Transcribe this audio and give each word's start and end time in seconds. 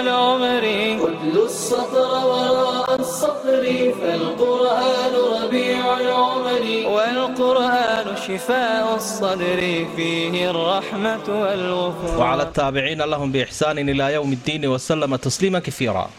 العمر 0.00 0.64
اتل 1.08 1.36
السطر 1.44 2.10
وراء 2.26 3.00
السطر 3.00 3.64
فالقرآن 4.00 5.12
ربيع 5.36 5.82
العمر 6.00 6.64
والقرآن 6.94 8.06
شفاء 8.26 8.94
الصدر 8.94 9.60
فيه 9.96 10.50
الرحمة 10.50 11.26
والغفران 11.28 12.16
وعلى 12.18 12.42
التابعين 12.42 13.02
لهم 13.02 13.32
بإحسان 13.32 13.78
إلى 13.88 14.12
يوم 14.12 14.32
الدين 14.32 14.66
وسلم 14.66 15.16
تسليما 15.16 15.58
كثيرا 15.58 16.10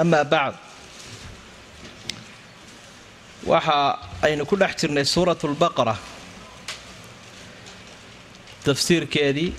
أما 0.00 0.22
بعد 0.22 0.54
waxa 3.44 4.00
aynu 4.24 4.46
ku 4.48 4.56
dhex 4.56 4.72
jirnay 4.80 5.04
suurat 5.04 5.36
lbaqara 5.44 5.94
tafsiirkeedii 8.64 9.52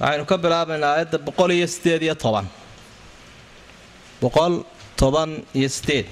waxaynu 0.00 0.24
ka 0.30 0.36
bilaabaynaa 0.44 0.92
aayadda 0.94 1.18
boqol 1.26 1.50
iyo 1.56 1.66
sideed 1.74 2.02
iyo 2.02 2.14
toban. 2.14 2.46
Boqol 4.22 4.54
toban 5.00 5.30
iyo 5.54 5.68
sideed. 5.68 6.06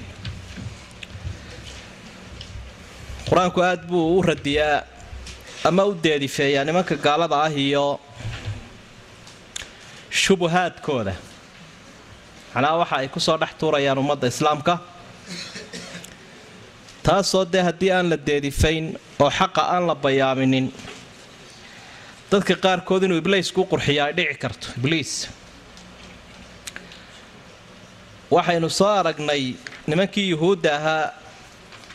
Qur'aanku 3.29 3.61
aad 3.63 3.83
buu 3.89 4.19
u 4.19 4.23
radiyaa 4.23 4.83
ama 5.69 5.83
u 5.85 5.93
deedifeeyaa 6.05 6.65
nimanka 6.65 6.95
gaalada 6.97 7.37
ah 7.47 7.53
iyo 7.67 8.01
shubuhaadkooda. 10.11 11.15
Macnaha 12.55 12.77
waxa 12.83 12.97
ay 12.97 13.09
ku 13.09 13.21
soo 13.21 13.37
dhex 13.41 13.53
tuurayaan 13.59 13.99
ummadda 13.99 14.27
islaamka. 14.33 14.79
Taasoo 17.05 17.45
dee 17.53 17.63
haddii 17.69 17.91
aan 17.93 18.09
la 18.11 18.17
deedifayn 18.17 18.97
oo 19.21 19.31
xaqa 19.31 19.63
aan 19.75 19.87
la 19.87 19.95
bayaaminin 19.95 20.73
dadka 22.31 22.55
qaarkood 22.65 23.03
inuu 23.07 23.19
ibliisku 23.23 23.61
qurxiya 23.73 24.03
ay 24.09 24.13
dhici 24.19 24.37
karto. 24.43 24.67
Ibliis. 24.79 25.13
Waxaynu 28.31 28.69
soo 28.79 28.89
aragnay 29.01 29.55
nimankii 29.87 30.29
yuhuudda 30.33 30.71
ahaa 30.79 31.13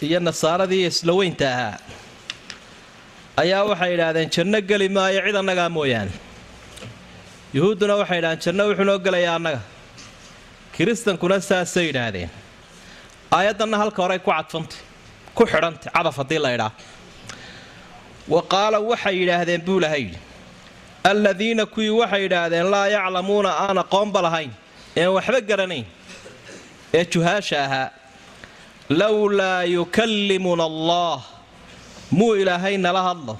iyo 0.02 0.20
nasaaradii 0.20 0.80
iyo 0.82 0.88
islaweynta 0.94 1.46
ahaa. 1.54 1.78
Ayaa 3.42 3.64
waxay 3.70 3.94
idhaahdeen 3.96 4.30
janno 4.36 4.60
geli 4.70 4.88
maayo 4.90 5.22
cid 5.26 5.36
annagaa 5.42 5.70
mooyaane. 5.78 6.12
Yuhuudduna 7.54 7.96
waxay 8.02 8.20
idhahdeen 8.20 8.44
janno 8.46 8.64
wuxuu 8.70 8.86
noo 8.90 9.00
gelayaa 9.06 9.36
annaga. 9.40 9.62
Kiristankuna 10.76 11.40
saasay 11.50 11.86
yidhaahdeen. 11.90 12.30
Aayaddanna 13.38 13.78
halka 13.82 14.02
horey 14.04 14.20
ku 14.20 14.32
cadfantay 14.32 14.80
ku 15.36 15.44
xidhantay 15.52 15.92
cadaf 15.96 16.16
haddii 16.22 16.40
la 16.46 16.50
idhaa 16.56 16.72
wa 18.34 18.42
qaala 18.54 18.78
waxay 18.80 19.16
yidhaahdeen 19.22 19.62
buu 19.68 19.80
laha 19.84 19.98
yidhi 20.02 20.18
alladiina 21.04 21.66
kuwii 21.66 21.90
waxay 21.90 22.22
yidhaahdeen 22.24 22.70
laa 22.72 22.88
yaclamuuna 22.88 23.50
aan 23.66 23.78
aqoonba 23.78 24.22
lahayn. 24.22 24.52
Een 24.98 25.12
waxba 25.16 25.42
garanayn. 25.42 25.86
Ee 26.94 27.06
juhaasha 27.06 27.64
ahaa 27.66 27.90
lowlaa 28.90 29.64
yukallimuna 29.64 30.64
allah 30.64 31.22
muu 32.12 32.36
ilaahay 32.36 32.78
nala 32.78 33.02
hadlo. 33.04 33.38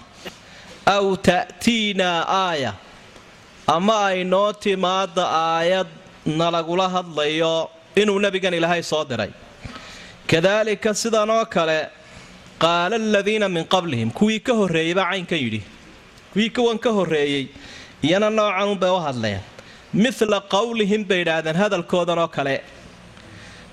Aw 0.86 1.16
ta'tiinaa 1.16 2.26
aaya. 2.28 2.74
Ama 3.68 4.06
ay 4.06 4.24
noo 4.24 4.54
timaada 4.54 5.24
aayad 5.30 5.88
nalagula 6.26 6.90
hadlayo 6.90 7.70
inuu 7.96 8.20
nebigan 8.20 8.54
ilaahay 8.54 8.84
soo 8.84 9.04
diray. 9.06 9.32
Kadaalika 10.28 10.94
sidan 10.94 11.30
oo 11.30 11.46
kale 11.46 11.90
qaala 12.60 12.96
aladiina 12.96 13.50
min 13.50 13.66
qablihim 13.66 14.12
kuwii 14.12 14.40
ka 14.40 14.54
horreeyeyba 14.54 15.04
caynkan 15.12 15.40
yidhi 15.44 15.62
kuwii 16.34 16.50
kuwan 16.56 16.78
ka 16.84 16.90
horreeyey 16.98 17.46
iyana 18.04 18.30
noocan 18.30 18.68
unbay 18.74 18.92
u 18.98 19.00
hadleen 19.06 19.42
midla 19.94 20.40
qowlihim 20.56 21.04
bay 21.10 21.22
idhaahdeen 21.24 21.56
hadalkoodan 21.62 22.20
oo 22.24 22.28
kale. 22.28 22.56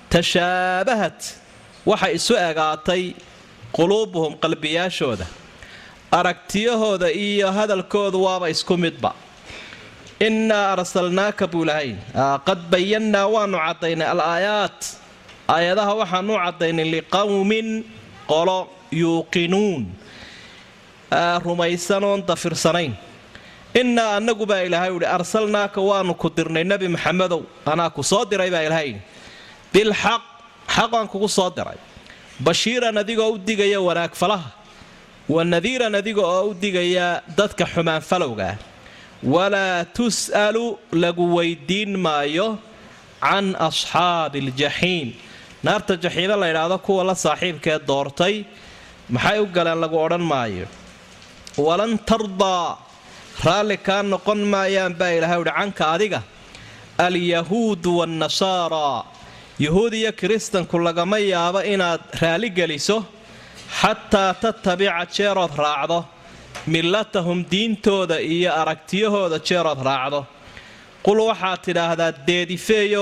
Tashaabahat 0.09 1.19
waxay 1.89 2.13
isu 2.19 2.33
egaatay 2.49 3.03
quluubuhum 3.75 4.33
qalbiyaashooda. 4.43 5.25
Aragtiyahooda 6.11 7.11
iyo 7.11 7.51
hadalkoodu 7.51 8.17
waaba 8.23 8.47
isku 8.49 8.77
midba. 8.77 9.11
Innaa 10.27 10.71
arsalnaaka 10.75 11.45
buu 11.51 11.65
lahay 11.69 11.89
qad 12.47 12.59
bayannaa 12.71 13.27
waanu 13.35 13.57
caddaynay 13.65 14.07
al 14.13 14.21
aayaat 14.33 14.79
aayadaha 15.55 15.93
waxaan 16.01 16.29
u 16.29 16.35
caddaynay 16.45 16.87
liqowmin 16.95 17.67
qolo 18.31 18.59
yuuqinuun 19.01 19.83
rumaysanoon 21.45 22.19
dafirsanayn 22.29 22.93
innaa 23.79 24.09
annagu 24.17 24.45
baa 24.45 24.61
ilaahay 24.67 24.91
uhi 24.97 25.05
arsalnaaka 25.17 25.79
waanu 25.89 26.13
ku 26.21 26.27
dirnay 26.37 26.63
nebi 26.71 26.87
maxamedow 26.95 27.41
anaa 27.71 27.89
ku 27.95 28.01
soo 28.03 28.25
diray 28.25 28.49
baa 28.55 28.63
ilaahay 28.67 28.87
yidhi. 28.89 29.01
Bilxaq 29.73 30.21
xaqaan 30.75 31.07
kugu 31.11 31.27
soo 31.37 31.49
diray. 31.57 31.77
Bashiiran 32.45 32.97
adigoo 33.01 33.29
u 33.35 33.37
digaya 33.37 33.79
wanaag 33.87 34.13
falaha 34.21 34.49
wa 35.29 35.43
nadiiran 35.43 35.93
adiga 35.95 36.21
oo 36.21 36.49
u 36.51 36.53
digaya 36.53 37.21
dadka 37.37 37.65
xumaan 37.73 38.01
falowgaa. 38.09 38.55
Walaa 39.33 39.85
tus'alu 39.97 40.65
lagu 41.03 41.25
weydiin 41.37 41.93
maayo 42.05 42.47
can 43.21 43.55
asxaabi 43.67 44.39
aljaxiim 44.45 45.07
naarta 45.65 45.93
jaxiime 46.03 46.35
la 46.41 46.47
ydhaahdo 46.51 46.77
kuwa 46.85 47.03
la 47.09 47.15
saaxiibkee 47.25 47.77
doortay 47.89 48.35
maxay 49.09 49.39
u 49.39 49.45
galeen 49.55 49.79
lagu 49.83 49.97
odhan 50.05 50.21
maayo 50.21 50.65
walan 51.65 51.93
tardaa 52.09 52.77
raalli 53.45 53.77
kaa 53.87 54.01
noqon 54.13 54.39
maayaan 54.53 54.93
baa 54.99 55.11
ilaahay 55.17 55.39
uhi 55.43 55.51
canka 55.57 55.85
adiga 55.95 56.19
alyahuudu 57.07 57.91
waannasaaraa 57.99 59.05
yuhuud 59.65 59.93
iyo 59.93 60.11
kiristanku 60.19 60.75
lagama 60.87 61.17
yaabo 61.33 61.61
inaad 61.73 62.01
raalli 62.21 62.49
geliso 62.59 62.97
xataa 63.79 64.33
tatabica 64.41 65.05
jeerood 65.15 65.53
raacdo 65.63 65.99
millatahum 66.73 67.39
diintooda 67.51 68.17
iyo 68.35 68.49
aragtiyahooda 68.61 69.37
jeerood 69.47 69.81
raacdo. 69.89 70.19
Qul 71.05 71.19
waxaad 71.29 71.59
tidhaahdaa 71.65 72.11
deedifeeyo 72.27 73.01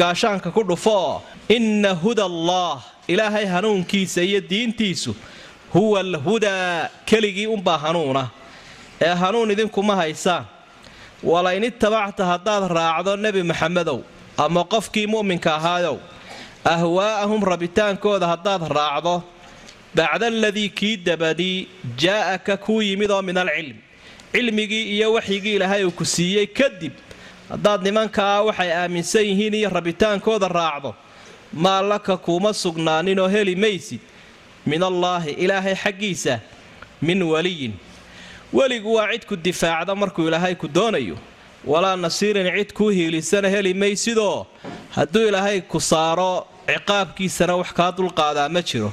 gaashaanka 0.00 0.50
ku 0.56 0.62
dhufo. 0.70 0.90
Oo 0.90 1.22
inna 1.56 1.90
huda 2.02 2.24
allaah 2.32 2.76
ilaahay 3.08 3.46
hanuunkiisa 3.54 4.20
iyo 4.28 4.40
diintiisu 4.50 5.12
huwa 5.76 6.00
alhudaa 6.00 6.88
keligii 7.04 7.46
unbaa 7.46 7.78
hanuuna. 7.78 8.28
Ee 9.00 9.14
hanuun 9.14 9.50
idinkuma 9.50 9.96
haysaan 9.96 10.44
walain 11.22 11.64
itabacta 11.64 12.24
haddaad 12.32 12.64
raacdo 12.76 13.16
nebi 13.16 13.42
maxamedow 13.50 13.98
ama 14.44 14.64
qofkii 14.72 15.06
mu'minka 15.14 15.50
ahaayow 15.58 15.96
ahwaa'ahum 16.64 17.40
rabitaankooda 17.52 18.26
haddaad 18.32 18.62
raacdo. 18.78 19.22
Bacda 19.96 20.26
aladii 20.26 20.68
kii 20.68 20.96
dabadii 20.96 21.68
jaa'aka 22.02 22.56
kuu 22.56 22.80
yimid 22.82 23.10
oo 23.10 23.22
min 23.22 23.36
alcilm. 23.38 23.76
Cilmigii 24.32 24.84
iyo 24.96 25.12
waxyigii 25.12 25.54
ilaahay 25.56 25.84
uu 25.84 25.90
ku 25.90 26.04
siiyey 26.04 26.46
kadib 26.46 26.92
haddaad 27.48 27.82
nimankaa 27.82 28.42
waxay 28.42 28.70
aaminsan 28.72 29.24
yihiin 29.24 29.54
iyo 29.54 29.70
rabitaankooda 29.70 30.48
raacdo 30.48 30.94
maa 31.52 31.82
laka 31.82 32.16
kuuma 32.16 32.52
sugnaaninoo 32.52 33.28
heli 33.28 33.56
maysid 33.56 34.00
min 34.66 34.82
allaahi 34.82 35.30
ilaahay 35.44 35.74
xaggiisa 35.74 36.40
min 37.02 37.22
waliyin. 37.22 37.72
Weligu 38.52 38.94
waa 38.94 39.08
cid 39.12 39.24
ku 39.26 39.36
difaacda 39.36 39.94
markuu 39.94 40.28
ilaahay 40.28 40.54
ku 40.54 40.68
doonayo. 40.68 41.16
Walaa 41.64 41.96
nasiirin 41.96 42.46
cid 42.58 42.72
kuu 42.72 42.88
hiilisana 42.88 43.48
heli 43.48 43.74
maysidoo 43.74 44.46
hadduu 44.96 45.28
ilaahay 45.28 45.60
ku 45.60 45.80
saaro 45.80 46.46
ciqaabkiisana 46.66 47.56
wax 47.60 47.70
kaa 47.78 47.90
dulqaadaa 47.96 48.48
ma 48.48 48.62
jiro. 48.62 48.92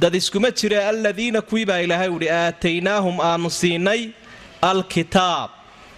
Dad 0.00 0.14
iskuma 0.14 0.50
jira 0.50 0.88
aladiina 0.88 1.40
kuwii 1.42 1.66
baa 1.66 1.78
ilaahay 1.84 2.08
uhi 2.08 2.28
aataynaahum 2.30 3.20
aanu 3.20 3.50
siinay 3.50 4.10
alkitaab. 4.62 5.50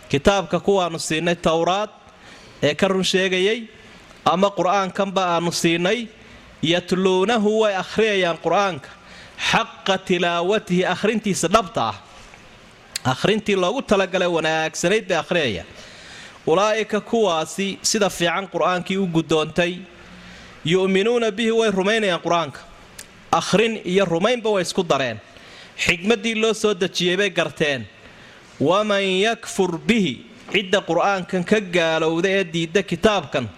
Kitaabka 0.09 0.61
kuwaanu 0.61 0.99
siinay 0.99 1.35
towraad 1.35 1.91
ee 2.63 2.75
ka 2.75 2.89
run 2.89 3.05
sheegayay 3.05 3.61
ama 4.25 4.49
qur'aankanba 4.59 5.23
aanu 5.35 5.53
siinay 5.53 6.07
yatluunahu 6.63 7.61
way 7.63 7.75
akhriyayaan 7.77 8.39
qur'aanka. 8.45 8.89
Xaqa 9.51 9.99
tilaawatihi 9.99 10.85
akhrintiisa 10.87 11.49
dhabta 11.49 11.83
ah. 11.91 11.97
Akhrintii 13.05 13.57
loogu 13.57 13.83
talagalay 13.83 14.29
wanaagsanayd 14.29 15.09
bay 15.09 15.19
akhriyayaan. 15.19 15.67
Ulaa'ika 16.47 17.01
kuwaasi 17.01 17.79
sida 17.83 18.11
fiican 18.11 18.47
qur'aankii 18.47 18.97
u 18.99 19.07
guddoontay 19.07 19.83
yu'minuuna 20.65 21.31
bihi 21.31 21.51
way 21.51 21.71
rumaynayaan 21.71 22.21
qur'aanka. 22.23 22.61
Akhrin 23.33 23.81
iyo 23.85 24.05
rumaynba 24.05 24.51
way 24.51 24.63
isku 24.63 24.83
dareen. 24.83 25.19
Xigmaddii 25.79 26.35
loo 26.43 26.55
soo 26.55 26.75
dejiyey 26.75 27.17
bay 27.17 27.31
garteen. 27.31 27.87
Waman 28.61 29.03
yakfur 29.03 29.79
bihi 29.79 30.15
cidda 30.53 30.81
qur'aankan 30.81 31.45
ka 31.45 31.59
gaalowda 31.61 32.29
ee 32.29 32.45
diidda 32.45 32.83
kitaabkan 32.83 33.49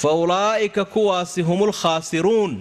fa 0.00 0.10
ulaa'ika 0.22 0.82
kuwaasi 0.94 1.40
humul 1.48 1.72
khaasiruun 1.80 2.52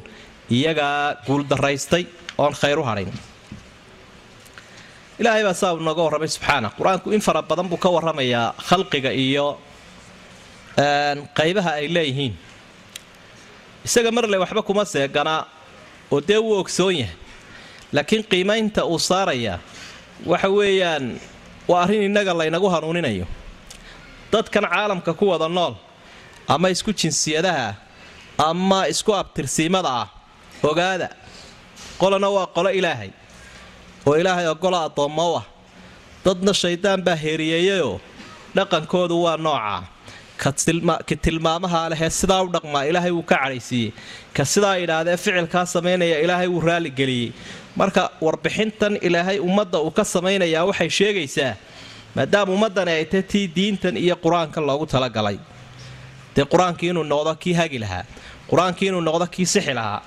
iyagaa 0.57 0.99
guuldaraystay 1.27 2.03
oon 2.41 2.53
khayr 2.61 2.79
u 2.79 2.83
hadhayn 2.89 3.11
ilaahay 5.19 5.43
baa 5.47 5.53
saa 5.61 5.73
nooga 5.87 6.01
warramay 6.05 6.29
subxaana 6.35 6.69
qur'aanku 6.77 7.07
in 7.15 7.21
fara 7.27 7.41
badan 7.49 7.67
buu 7.71 7.77
ka 7.83 7.89
warramayaa 7.95 8.47
khalqiga 8.69 9.11
iyo 9.25 9.47
qaybaha 11.37 11.71
ay 11.81 11.85
leeyihiin 11.95 12.33
isaga 13.87 14.09
marle 14.15 14.37
waxba 14.43 14.61
kuma 14.67 14.83
seeganaa 14.93 15.41
oo 16.13 16.19
dee 16.27 16.37
wuu 16.45 16.57
ogsoon 16.61 16.95
yahay 17.01 17.15
laakiin 17.95 18.23
qiimaynta 18.31 18.81
uu 18.91 18.99
saarayaa 19.09 19.57
waxa 20.31 20.49
weeyaan 20.57 21.05
waa 21.69 21.81
arrin 21.83 22.01
innaga 22.09 22.33
laynagu 22.39 22.67
hanuuninayo 22.73 23.25
dadkan 24.31 24.65
caalamka 24.73 25.11
ku 25.19 25.25
wada 25.33 25.47
nool 25.57 25.73
ama 26.53 26.67
isku 26.75 26.91
jinsiyadaha 27.01 27.67
ama 28.49 28.79
isku 28.93 29.11
abtirsiimada 29.21 29.89
ah 30.03 30.07
ogaada. 30.69 31.09
Qolana 32.01 32.29
waa 32.35 32.47
qolo 32.55 32.69
ilaahay. 32.79 33.11
Oo 34.07 34.15
ilaahay 34.21 34.47
ogola 34.53 34.77
addoommo 34.87 35.25
u 35.31 35.35
ah. 35.41 35.45
Dadna 36.25 36.53
shaydaan 36.61 37.01
baa 37.07 37.15
heeriyeeyayoo 37.25 37.95
dhaqankoodu 38.55 39.15
waa 39.25 39.37
noocaa 39.45 39.81
ka 41.07 41.15
tilmaamaha 41.25 41.81
lehee 41.91 42.09
sidaa 42.19 42.41
u 42.45 42.49
dhaqmaa 42.55 42.83
ilaahay 42.89 43.11
wuu 43.17 43.25
ka 43.31 43.37
cadhaysiiyey. 43.43 43.91
Ka 44.35 44.43
sidaa 44.53 44.75
idhaahdee 44.83 45.17
ficilkaa 45.23 45.65
samaynaya 45.75 46.17
ilaahay 46.25 46.47
wuu 46.53 46.61
raaligeliyey 46.69 47.29
marka 47.79 48.03
warbixintan 48.25 48.93
ilaahay 49.07 49.37
ummadda 49.47 49.77
uu 49.85 49.91
ka 49.97 50.03
samaynayaa 50.13 50.63
waxay 50.69 50.89
sheegaysaa 50.99 51.53
maadaama 52.15 52.51
ummaddani 52.57 52.91
ay 52.99 53.05
tahy 53.11 53.23
tii 53.31 53.45
diintan 53.57 53.95
iyo 54.03 54.15
qur'aankan 54.25 54.63
loogu 54.69 54.85
talagalay 54.93 55.37
dee 56.37 56.45
qur'aankii 56.53 56.89
inuu 56.93 57.03
noqdo 57.13 57.33
kii 57.43 57.53
hagi 57.59 57.79
lahaa. 57.83 58.03
Qur'aankii 58.49 58.87
inuu 58.91 59.01
noqdo 59.09 59.25
kii 59.35 59.45
sixi 59.53 59.73
lahaa. 59.79 60.01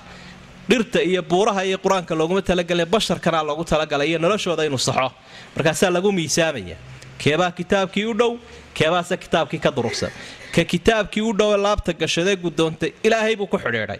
Dhirta 0.69 0.99
iyo 1.09 1.21
buuraha 1.31 1.61
iyo 1.69 1.77
qur'aanka 1.83 2.13
looguma 2.19 2.41
talagalin 2.49 2.85
basharkana 2.93 3.39
loogu 3.47 3.63
talagalay 3.71 4.07
iyo 4.11 4.19
noloshooda 4.19 4.63
inuu 4.69 4.77
saxo. 4.87 5.07
Markaasaa 5.55 5.89
lagu 5.95 6.11
miisaamaya. 6.17 6.77
Keebaa 7.21 7.51
kitaabkii 7.51 8.05
u 8.05 8.13
dhow 8.19 8.31
keebaase 8.77 9.17
kitaabkii 9.23 9.59
ka 9.65 9.71
durugsan. 9.75 10.09
Ka 10.55 10.63
kitaabkii 10.63 11.21
u 11.21 11.33
dhowe 11.39 11.57
laabta 11.65 11.93
gashadee 11.93 12.35
guddoontay 12.43 12.91
ilaahay 13.03 13.35
buu 13.35 13.47
ku 13.47 13.57
xidhiidhay. 13.57 13.99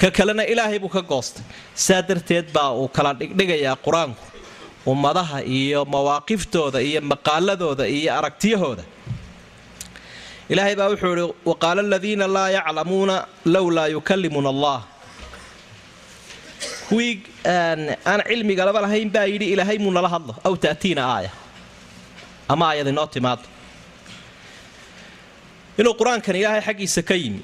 Ka 0.00 0.10
kalena 0.10 0.42
ilaahay 0.52 0.78
buu 0.78 0.88
ka 0.88 1.02
goostay. 1.02 1.44
Saa 1.74 2.02
darteed 2.08 2.46
baa 2.56 2.72
uu 2.72 2.88
kala 2.88 3.12
dhigdhigayaa 3.20 3.76
qur'aanku. 3.84 4.22
Ummadaha 4.86 5.42
iyo 5.58 5.84
mawaaqiftooda 5.84 6.80
iyo 6.88 7.00
maqaaladooda 7.10 7.84
iyo 7.96 8.10
aragtiyahooda 8.18 8.82
ilaahay 10.52 10.74
baa 10.78 10.88
wuxuu 10.92 11.14
ihi 11.16 11.26
waqaala 11.50 11.80
aladiina 11.86 12.26
laa 12.36 12.48
yaclamuuna 12.56 13.16
lowlaa 13.54 13.86
yukallimuna 13.94 14.48
allah. 14.54 14.78
Kuwii 16.88 17.14
aan 17.46 18.20
cilmigalaba 18.28 18.80
lahayn 18.84 19.10
baa 19.14 19.26
yidhi 19.32 19.46
ilaahay 19.52 19.78
muu 19.78 19.92
nala 19.96 20.08
hadlo 20.14 20.34
aw 20.46 20.54
ta'tiina 20.64 21.02
aaya 21.14 21.30
ama 22.52 22.64
aayad 22.70 22.88
inoo 22.92 23.06
timaado 23.14 23.44
inuu 25.78 25.94
qur'aankan 26.00 26.36
ilaahay 26.40 26.62
xaggiisa 26.68 27.02
ka 27.08 27.14
yimi 27.22 27.42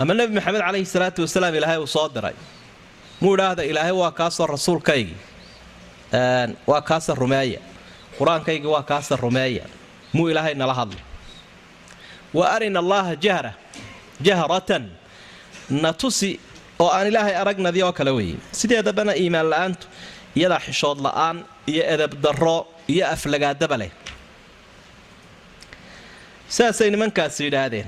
ama 0.00 0.12
nebi 0.18 0.32
maxamed 0.38 0.60
calayhi 0.66 0.86
salaatu 0.94 1.20
wasalaam 1.24 1.54
ilaahay 1.58 1.78
uu 1.84 1.86
soo 1.96 2.08
diray 2.14 2.36
muu 3.20 3.34
idhaahda 3.36 3.62
ilaahay 3.70 3.92
waa 4.00 4.10
kaasoo 4.20 4.46
rasuulkaygii 4.54 5.16
waa 6.70 6.80
kaasa 6.90 7.12
rumeeya 7.22 7.60
qur'aankaygii 8.18 8.70
waa 8.74 8.82
kaasa 8.90 9.16
rumeeya 9.24 9.64
muu 10.16 10.28
ilaahay 10.32 10.54
nala 10.54 10.74
hadlo 10.80 11.00
wa 12.34 12.44
arina 12.56 12.78
allaaha 12.84 13.14
jahra 13.24 13.52
jahratan. 14.26 14.84
Na 15.82 15.92
tusi 15.92 16.30
oo 16.82 16.88
aan 16.96 17.06
ilaahay 17.10 17.34
aragnadii 17.42 17.82
oo 17.86 17.92
kale 17.98 18.10
weeye. 18.16 18.36
Sideedabana 18.52 19.12
iimaan 19.22 19.48
la'aantu? 19.52 19.86
Iyadaa 20.38 20.60
xishood 20.66 20.98
la'aan 21.06 21.36
iyo 21.72 21.82
edab 21.94 22.12
darro 22.24 22.56
iyo 22.92 23.04
aflagaadaba 23.14 23.76
leh. 23.80 23.90
Saasay 26.56 26.90
nimankaasi 26.94 27.40
yidhaahdeen. 27.46 27.86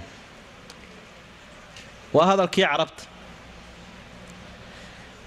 Waa 2.15 2.27
hadalkii 2.31 2.65
carabta. 2.71 3.03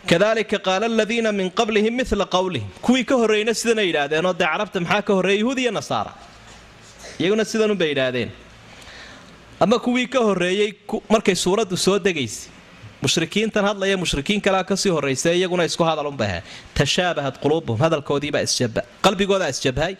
Kadalika 0.09 0.57
qaala 0.67 0.85
aladiina 0.91 1.31
min 1.39 1.47
qablihim 1.59 1.93
mila 1.99 2.25
qowlihim 2.35 2.69
kuwii 2.85 3.05
ka 3.09 3.15
horreeyna 3.21 3.53
sidanay 3.61 3.85
yidhaahdeenoo 3.89 4.33
dee 4.39 4.47
carabta 4.53 4.79
maxaa 4.85 5.01
ka 5.07 5.13
horreeyay 5.17 5.39
yahuud 5.43 5.57
iyo 5.63 5.71
nasaara? 5.79 6.11
Iyaguna 7.19 7.43
sidanunbay 7.51 7.89
yidhaahdeen 7.93 8.29
ama 9.59 9.79
kuwii 9.85 10.07
ka 10.13 10.19
horreeyey 10.27 10.71
markay 11.13 11.35
suuraddu 11.35 11.77
soo 11.77 11.97
degaysay 11.99 12.49
mushrikiintan 13.03 13.63
hadlaya 13.69 13.97
mushrikiin 14.03 14.41
kalea 14.41 14.63
ka 14.69 14.75
sii 14.81 14.89
horraysa 14.95 15.31
iyaguna 15.39 15.63
isku 15.69 15.83
hadalunbaha 15.89 16.39
tashaabahat 16.79 17.35
quluubuhum 17.43 17.79
hadalkoodiibaa 17.85 18.43
qalbigoodaa 19.05 19.49
isjabhay. 19.55 19.93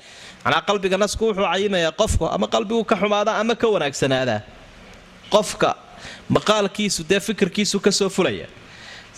Manaa 0.46 0.62
qalbiga 0.70 0.98
nasku 1.04 1.24
wuxuu 1.28 1.44
cayimayaa 1.52 1.92
qofku 2.02 2.26
ama 2.36 2.48
qalbigu 2.56 2.84
ka 2.90 2.96
xumaada 3.02 3.32
ama 3.42 3.56
ka 3.62 3.68
wanaagsanaadaa 3.76 4.40
qofka 5.34 5.70
maqaalkiisu 6.36 7.02
dee 7.10 7.20
fikirkiisu 7.28 7.78
ka 7.86 7.92
soo 8.00 8.10
fulaya 8.10 8.48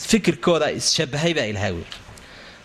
fikirkoodaa 0.10 0.72
isjabahay 0.80 1.34
baa 1.38 1.46
ilahay 1.52 1.72
wey 1.78 1.86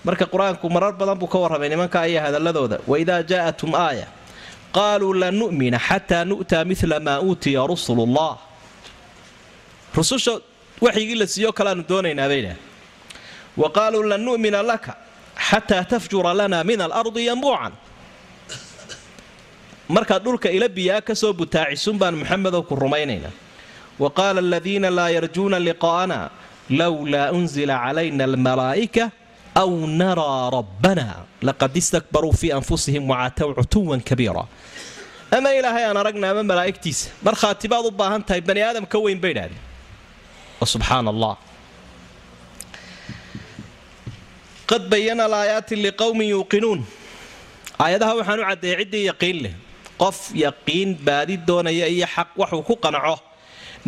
marka 0.06 0.24
qur'aanku 0.32 0.66
marar 0.76 0.92
badan 1.00 1.18
buu 1.20 1.28
ka 1.34 1.38
warramay 1.42 1.68
nimanka 1.72 1.98
iyo 2.10 2.20
hadaladooda 2.26 2.78
waidaa 2.92 3.20
jaa'atum 3.30 3.72
aaya 3.74 4.06
qaaluu 4.72 5.14
lan 5.20 5.34
nu'mina 5.40 5.78
xataa 5.88 6.24
nu'taa 6.30 6.64
mila 6.70 7.00
maa 7.06 7.18
uutiya 7.26 7.66
rusulullah 7.72 8.32
rususha 9.96 10.34
waxyigii 10.84 11.14
la 11.20 11.26
siiyo 11.26 11.50
kaleaanu 11.58 11.82
doonaynaa 11.90 12.28
bay 12.30 12.40
idhaah 12.42 12.58
wa 13.60 13.68
qaaluu 13.76 14.02
lan 14.10 14.20
nu'mina 14.26 14.60
laka 14.70 14.92
xataa 15.48 15.84
tafjura 15.90 16.32
lana 16.38 16.58
min 16.68 16.80
alardi 16.86 17.22
yambuucan 17.30 17.72
markaad 19.88 20.22
dhulka 20.24 20.48
ila 20.56 20.68
biyaa 20.68 21.00
ka 21.08 21.14
soo 21.14 21.32
butaacisun 21.32 21.96
baan 22.00 22.14
muxamedow 22.20 22.62
ku 22.68 22.74
rumaynaynaa 22.76 23.32
wa 24.02 24.08
qaala 24.18 24.40
aladiina 24.44 24.90
laa 24.98 25.10
yarjuuna 25.16 25.58
liqaa'ana 25.68 26.18
lowlaa 26.80 27.30
unzila 27.38 27.74
calayna 27.84 28.24
almalaa'ika 28.28 29.04
aw 29.62 29.70
naraa 30.00 30.50
rabbana 30.58 31.06
laqad 31.48 31.72
istakbaruu 31.80 32.32
fii 32.40 32.52
anfusihim 32.58 33.04
wacaatow 33.10 33.48
cutuwan 33.58 34.00
kabiira 34.08 34.44
ama 35.36 35.50
ilaahay 35.58 35.84
aan 35.88 35.96
aragna 36.02 36.26
ama 36.30 36.42
malaa'igtiisa 36.50 37.10
markhaati 37.26 37.66
baad 37.72 37.84
u 37.88 37.90
baahan 37.90 38.22
tahay 38.28 38.42
bani 38.48 38.60
aadam 38.68 38.84
ka 38.92 38.98
weyn 39.04 39.20
bay 39.24 39.32
idhahdeen 39.34 39.62
subxaan 40.74 41.06
allah 41.12 41.34
qad 44.70 44.82
bayana 44.92 45.24
alaayaati 45.28 45.74
liqowmin 45.86 46.28
yuuqinuun 46.34 46.80
aayadaha 47.84 48.12
waxaan 48.18 48.40
u 48.42 48.46
caddeeyay 48.50 48.78
ciddii 48.84 49.04
yaqiin 49.10 49.38
leh 49.44 49.54
qof 50.02 50.18
yaqiin 50.44 50.90
baadi 51.08 51.34
doonaya 51.48 51.86
iyo 51.96 52.06
xaq 52.14 52.30
waxuu 52.42 52.62
ku 52.68 52.74
qanaco 52.84 53.16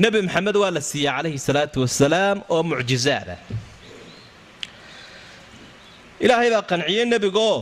nebi 0.04 0.18
maxamed 0.26 0.56
waa 0.62 0.70
la 0.76 0.80
siiyey 0.90 1.12
calayhi 1.16 1.38
salaatu 1.48 1.78
oo 2.54 2.62
mucjizaada 2.70 3.36
ilaahay 6.24 6.50
baa 6.54 6.62
qanciyey 6.70 7.04
nebigaoo 7.12 7.58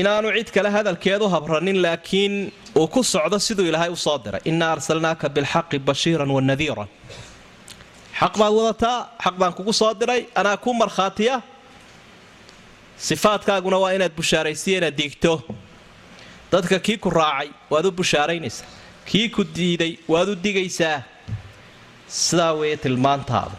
inaanu 0.00 0.28
cid 0.36 0.48
kale 0.54 0.68
hadalkeedu 0.76 1.24
habranin 1.34 1.78
laakiin 1.84 2.34
uu 2.80 2.88
ku 2.94 3.00
socdo 3.12 3.38
siduu 3.46 3.66
ilaahay 3.70 3.90
u 3.90 3.96
soo 3.96 4.18
diray. 4.24 4.40
Innaa 4.50 4.72
arsalnaaka 4.76 5.26
bilxaqi 5.36 5.78
bashiiran 5.88 6.30
wa 6.36 6.40
nadiiran. 6.50 6.88
Xaq 8.20 8.34
baad 8.40 8.52
wadataa 8.58 8.98
xaq 9.24 9.34
baan 9.40 9.52
kugu 9.58 9.72
soo 9.80 9.92
diray 10.00 10.22
anaa 10.40 10.56
kuu 10.64 10.74
markhaatiya. 10.82 11.36
Sifaadkaaguna 13.08 13.78
waa 13.82 13.92
inaad 13.96 14.12
bushaaraysiya 14.18 14.90
diigto. 14.98 15.32
Dadka 16.52 16.78
kii 16.86 16.98
ku 17.04 17.10
raacay 17.10 17.48
waad 17.70 17.86
u 17.86 17.90
bushaaraynaysaa. 18.00 18.68
Kii 19.08 19.28
ku 19.34 19.44
diiday 19.56 19.92
waad 20.08 20.28
u 20.28 20.34
digaysaa. 20.44 21.02
Sidaa 22.08 22.52
weeye 22.52 22.76
tilmaantaada 22.76 23.56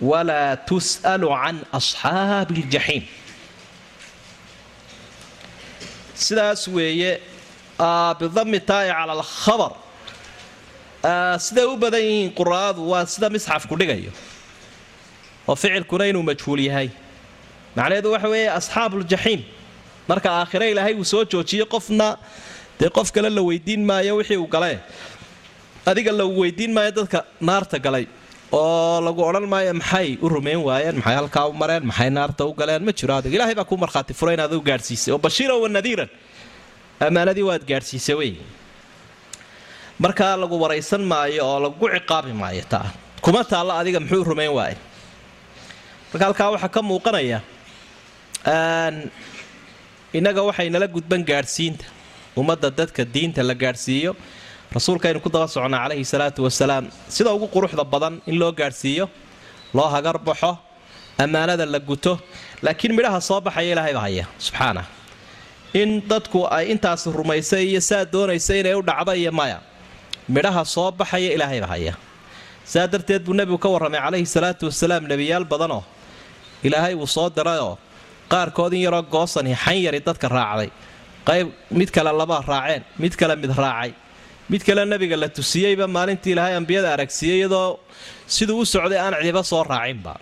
walaa 0.00 0.56
tus'alu 0.68 1.28
can 1.42 1.56
asxaabi 1.78 2.54
aljaxiim 2.64 3.04
sidaas 6.26 6.62
weeye 6.76 7.12
bidami 8.20 8.58
taa'i 8.70 8.88
cala 8.98 9.12
alkhabar. 9.18 9.72
Siday 11.46 11.64
u 11.72 11.76
badan 11.82 12.02
yihiin 12.08 12.30
quraadu 12.38 12.80
waa 12.92 13.04
sida 13.12 13.28
misxafku 13.34 13.74
dhigayo 13.80 14.12
oo 15.48 15.56
ficilkuna 15.62 16.04
inuu 16.10 16.22
majhuul 16.30 16.60
yahay. 16.68 16.88
Macnaheedu 17.76 18.08
waxa 18.14 18.28
weeye 18.32 18.48
asxaabuuljaxiim 18.58 19.40
marka 20.10 20.28
aakhire 20.40 20.66
ilaahay 20.72 20.94
uu 21.00 21.04
soo 21.12 21.22
joojiyo 21.32 21.64
qofna 21.74 22.08
dee 22.80 22.90
qof 22.96 23.08
kale 23.14 23.30
la 23.36 23.42
weydiin 23.48 23.82
maayo 23.90 24.12
wixii 24.20 24.36
uu 24.42 24.46
galee 24.54 24.78
adiga 25.90 26.12
lagu 26.12 26.34
weydiin 26.42 26.72
maayo 26.76 26.90
dadka 26.98 27.18
naarta 27.48 27.78
galay 27.86 28.04
oo 28.52 29.00
lagu 29.06 29.20
odhan 29.28 29.46
maayo 29.52 29.72
maxay 29.80 30.18
u 30.22 30.26
rumayn 30.28 30.60
waayeen? 30.68 30.96
Maxay 30.98 31.16
halkaa 31.20 31.46
u 31.48 31.52
mareen? 31.52 31.84
Maxay 31.90 32.10
naarta 32.10 32.42
u 32.46 32.52
galeen? 32.54 32.82
Ma 32.84 32.92
jiro 32.92 33.14
adig 33.18 33.34
ilahay 33.34 33.54
baa 33.54 33.64
kuu 33.70 33.78
markhaati 33.84 34.14
fura 34.14 34.32
inaad 34.34 34.52
u 34.52 34.60
gaadhsiisay. 34.68 35.12
Oo 35.14 35.18
bashiiran 35.26 35.58
wa 35.62 35.68
nadiiran. 35.68 36.10
Ammaanadii 37.06 37.46
waad 37.50 37.62
gaadhsiisay 37.70 38.14
wey. 38.20 38.32
Markaa 40.02 40.34
lagu 40.42 40.56
waraysan 40.62 41.02
maayo 41.12 41.42
oo 41.46 41.58
lagu 41.64 41.86
ciqaabi 41.94 42.32
maayo 42.42 42.64
taa. 42.72 42.88
Kuma 43.22 43.44
taalla 43.44 43.78
adiga 43.80 44.00
muxuu 44.00 44.24
rumayn 44.24 44.50
waaye. 44.58 44.76
Marka 46.10 46.24
halkaa 46.26 46.50
waxaa 46.54 46.72
ka 46.74 46.80
muuqanaya 46.82 47.38
innaga 50.18 50.42
waxay 50.48 50.68
nala 50.74 50.86
gudban 50.88 51.22
gaadhsiinta. 51.30 51.84
Ummadda 52.36 52.70
dadka 52.70 53.04
diinta 53.14 53.42
la 53.42 53.54
gaadhsiiyo 53.54 54.12
rasuulkaynu 54.74 55.20
ku 55.24 55.28
daba 55.34 55.46
socnaa 55.48 55.82
calayhi 55.88 56.04
salaatu 56.04 56.40
wasalaam. 56.46 56.84
Sida 57.08 57.30
ugu 57.36 57.46
quruxda 57.54 57.84
badan 57.84 58.14
in 58.26 58.36
loo 58.40 58.52
gaadhsiiyo 58.52 59.06
loo 59.74 59.88
hagar 59.94 60.16
baxo 60.18 60.52
ammaanada 61.18 61.66
la 61.74 61.78
guto 61.78 62.12
laakiin 62.62 62.92
midhaha 62.98 63.20
soo 63.28 63.40
baxaya 63.46 63.72
ilaahayba 63.74 64.00
haya. 64.06 64.24
Subxaana. 64.38 64.82
In 65.80 65.90
dadku 66.10 66.40
ay 66.56 66.64
intaas 66.72 67.02
rumaysay 67.18 67.64
iyo 67.70 67.80
saa 67.80 68.04
doonaysa 68.12 68.52
inay 68.60 68.74
u 68.74 68.82
dhacda 68.82 69.12
iyo 69.22 69.32
maya 69.40 69.58
midhaha 70.28 70.62
soo 70.74 70.90
baxaya 71.00 71.30
ilaahayba 71.36 71.66
haya. 71.66 71.94
Saa 72.64 72.86
darteed 72.92 73.22
buu 73.26 73.34
nebigu 73.34 73.58
ka 73.58 73.68
warramay 73.74 74.00
calayhi 74.00 74.26
salaatu 74.36 74.64
wasalaam 74.70 75.02
nebiyaal 75.12 75.44
badanoo 75.52 75.82
ilaahay 76.62 76.94
uu 76.94 77.06
soo 77.16 77.28
dirayoo 77.30 77.74
qaarkood 78.32 78.72
in 78.78 78.82
yaroo 78.86 79.02
goosani 79.14 79.54
xan 79.64 79.78
yari 79.86 80.00
dadka 80.08 80.28
raacday. 80.36 80.70
Qayb 81.28 81.46
mid 81.78 81.90
kale 81.96 82.12
laba 82.20 82.36
raaceen 82.50 82.82
mid 83.02 83.14
kale 83.20 83.34
mid 83.42 83.50
raacay 83.62 83.90
mid 84.52 84.62
kale 84.66 84.82
nebiga 84.92 85.16
la 85.22 85.28
tusiyeyba 85.38 85.86
maalintii 85.96 86.32
ilaahay 86.34 86.54
ambiyada 86.60 86.88
aragsiiyey 86.96 87.38
iyadoo 87.40 87.68
siduu 88.36 88.58
u 88.62 88.66
socday 88.74 88.98
aan 89.04 89.14
cidiba 89.20 89.42
soo 89.50 89.62
raacinba. 89.72 90.12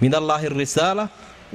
Min 0.00 0.12
allaahi 0.20 0.46
arisaala 0.52 1.04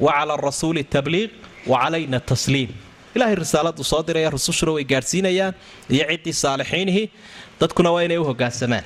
wa 0.05 0.11
cala 0.17 0.33
arasuuli 0.37 0.83
tabliiq 0.95 1.31
wa 1.71 1.77
calayna 1.83 2.19
tasliim. 2.31 2.71
Ilahay 3.15 3.35
risaaladuu 3.43 3.83
soo 3.91 4.01
diraya 4.07 4.29
rusushuna 4.35 4.71
way 4.77 4.83
gaadhsiinayaan 4.93 5.53
iyo 5.95 6.05
ciddii 6.11 6.33
saalixiinihii 6.43 7.05
dadkuna 7.61 7.89
waa 7.95 8.03
inay 8.07 8.17
u 8.17 8.23
hogaansamaan. 8.29 8.85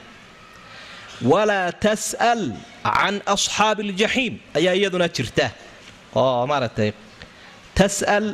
Walaa 1.32 1.70
tas'al 1.86 2.42
can 2.98 3.15
asxaabi 3.34 3.82
aljaxiim 3.89 4.34
ayaa 4.60 4.74
iyaduna 4.80 5.08
jirta. 5.15 5.48
Oo 6.20 6.42
maaragtay 6.51 6.89
tas'al 7.80 8.25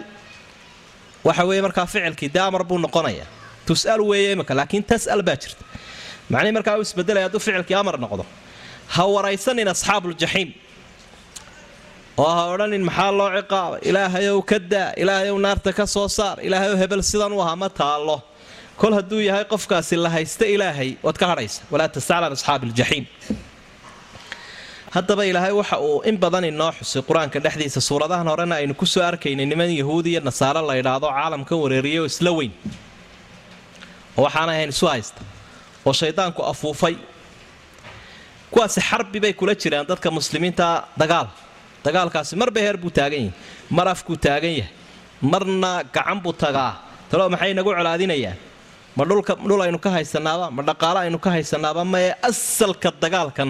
waxa 1.28 1.44
weeye 1.50 1.62
markaa 1.68 1.86
ficilkii 1.94 2.30
dee 2.36 2.42
amar 2.50 2.64
buu 2.70 2.78
noqonayaa 2.86 3.28
tus'al 3.72 4.02
weeye 4.10 4.30
imika 4.36 4.54
laakiin 4.60 4.84
tas'al 4.92 5.22
baa 5.30 5.38
jirta 5.44 5.64
macnihi 6.34 6.54
markaa 6.58 6.76
uu 6.80 6.86
isbedelaya 6.88 7.26
hadduu 7.28 7.40
ficilkii 7.46 7.78
amar 7.84 7.96
noqdo 8.06 8.24
ha 8.96 9.04
waraysanin 9.16 9.68
asxaabuuljaxiim 9.74 10.50
oo 12.24 12.30
ha 12.38 12.44
odhanin 12.54 12.84
maxaa 12.90 13.12
loo 13.20 13.30
ciqaaba 13.38 13.76
ilaahayow 13.90 14.38
ka 14.52 14.58
daa 14.74 14.90
ilaahayow 15.02 15.38
naarta 15.46 15.70
ka 15.80 15.86
soo 15.96 16.08
saar 16.18 16.36
ilaahayow 16.48 16.76
hebel 16.82 17.02
sidan 17.12 17.32
u 17.34 17.40
aha 17.46 17.56
ma 17.62 17.70
taallo 17.82 18.18
kol 18.82 18.94
hadduu 19.00 19.22
yahay 19.30 19.46
qofkaasi 19.54 19.96
la 20.04 20.10
haysta 20.16 20.46
ilaahay 20.56 20.90
waad 21.06 21.18
ka 21.22 21.26
hadhaysa 21.32 21.60
walaa 21.74 21.88
tasal 21.96 22.22
can 22.26 22.34
asxaabi 22.38 22.66
aljaxiim 22.70 23.06
haddaba 24.96 25.24
ilaahay 25.32 25.54
waxa 25.62 25.78
uu 25.88 25.98
in 26.10 26.16
badan 26.24 26.44
inoo 26.52 26.72
xusay 26.80 27.02
qur'aanka 27.10 27.38
dhexdiisa 27.46 27.80
suuradahan 27.90 28.28
horena 28.32 28.56
aynu 28.62 28.74
ku 28.82 28.86
soo 28.94 29.04
arkaynay 29.10 29.46
niman 29.52 29.72
yahuudi 29.82 30.10
iyo 30.14 30.22
nasaaro 30.30 30.62
la 30.70 30.74
ydhaahdo 30.82 31.08
caalamkan 31.18 31.58
wareeriyo 31.64 32.02
isla 32.12 32.32
weyn 32.40 32.52
oo 34.22 34.30
waxaana 34.30 34.52
ahayn 34.54 34.70
isu 34.76 34.86
haysta 34.94 35.22
oo 35.88 35.94
shaydaanku 36.02 36.42
afuufay. 36.52 36.96
Kuwaasi 38.54 38.82
xarbi 38.90 39.20
bay 39.24 39.34
kula 39.34 39.54
jiraan 39.62 39.86
dadka 39.90 40.10
muslimiinta 40.18 40.68
dagaal. 41.02 41.28
Dagaalkaasi 41.86 42.34
marba 42.42 42.60
heer 42.64 42.78
buu 42.78 42.92
taagan 42.98 43.22
yahay 43.26 43.34
mar 43.78 43.88
afkuu 43.94 44.18
taagan 44.26 44.54
yahay 44.60 44.72
marna 45.32 45.72
gacan 45.96 46.20
buu 46.24 46.34
tagaa. 46.44 46.72
Talo 47.10 47.30
maxay 47.34 47.52
inagu 47.56 47.72
colaadinayaan? 47.78 48.38
Ma 48.96 49.04
dhulka 49.10 49.34
dhul 49.50 49.62
aynu 49.66 49.80
ka 49.86 49.90
haysanaaba 49.96 50.46
ma 50.56 50.62
dhaqaalo 50.70 51.00
aynu 51.08 51.18
ka 51.26 51.30
haysanaaba 51.36 51.82
mae 51.94 52.10
asalka 52.30 52.90
dagaalkan 53.04 53.50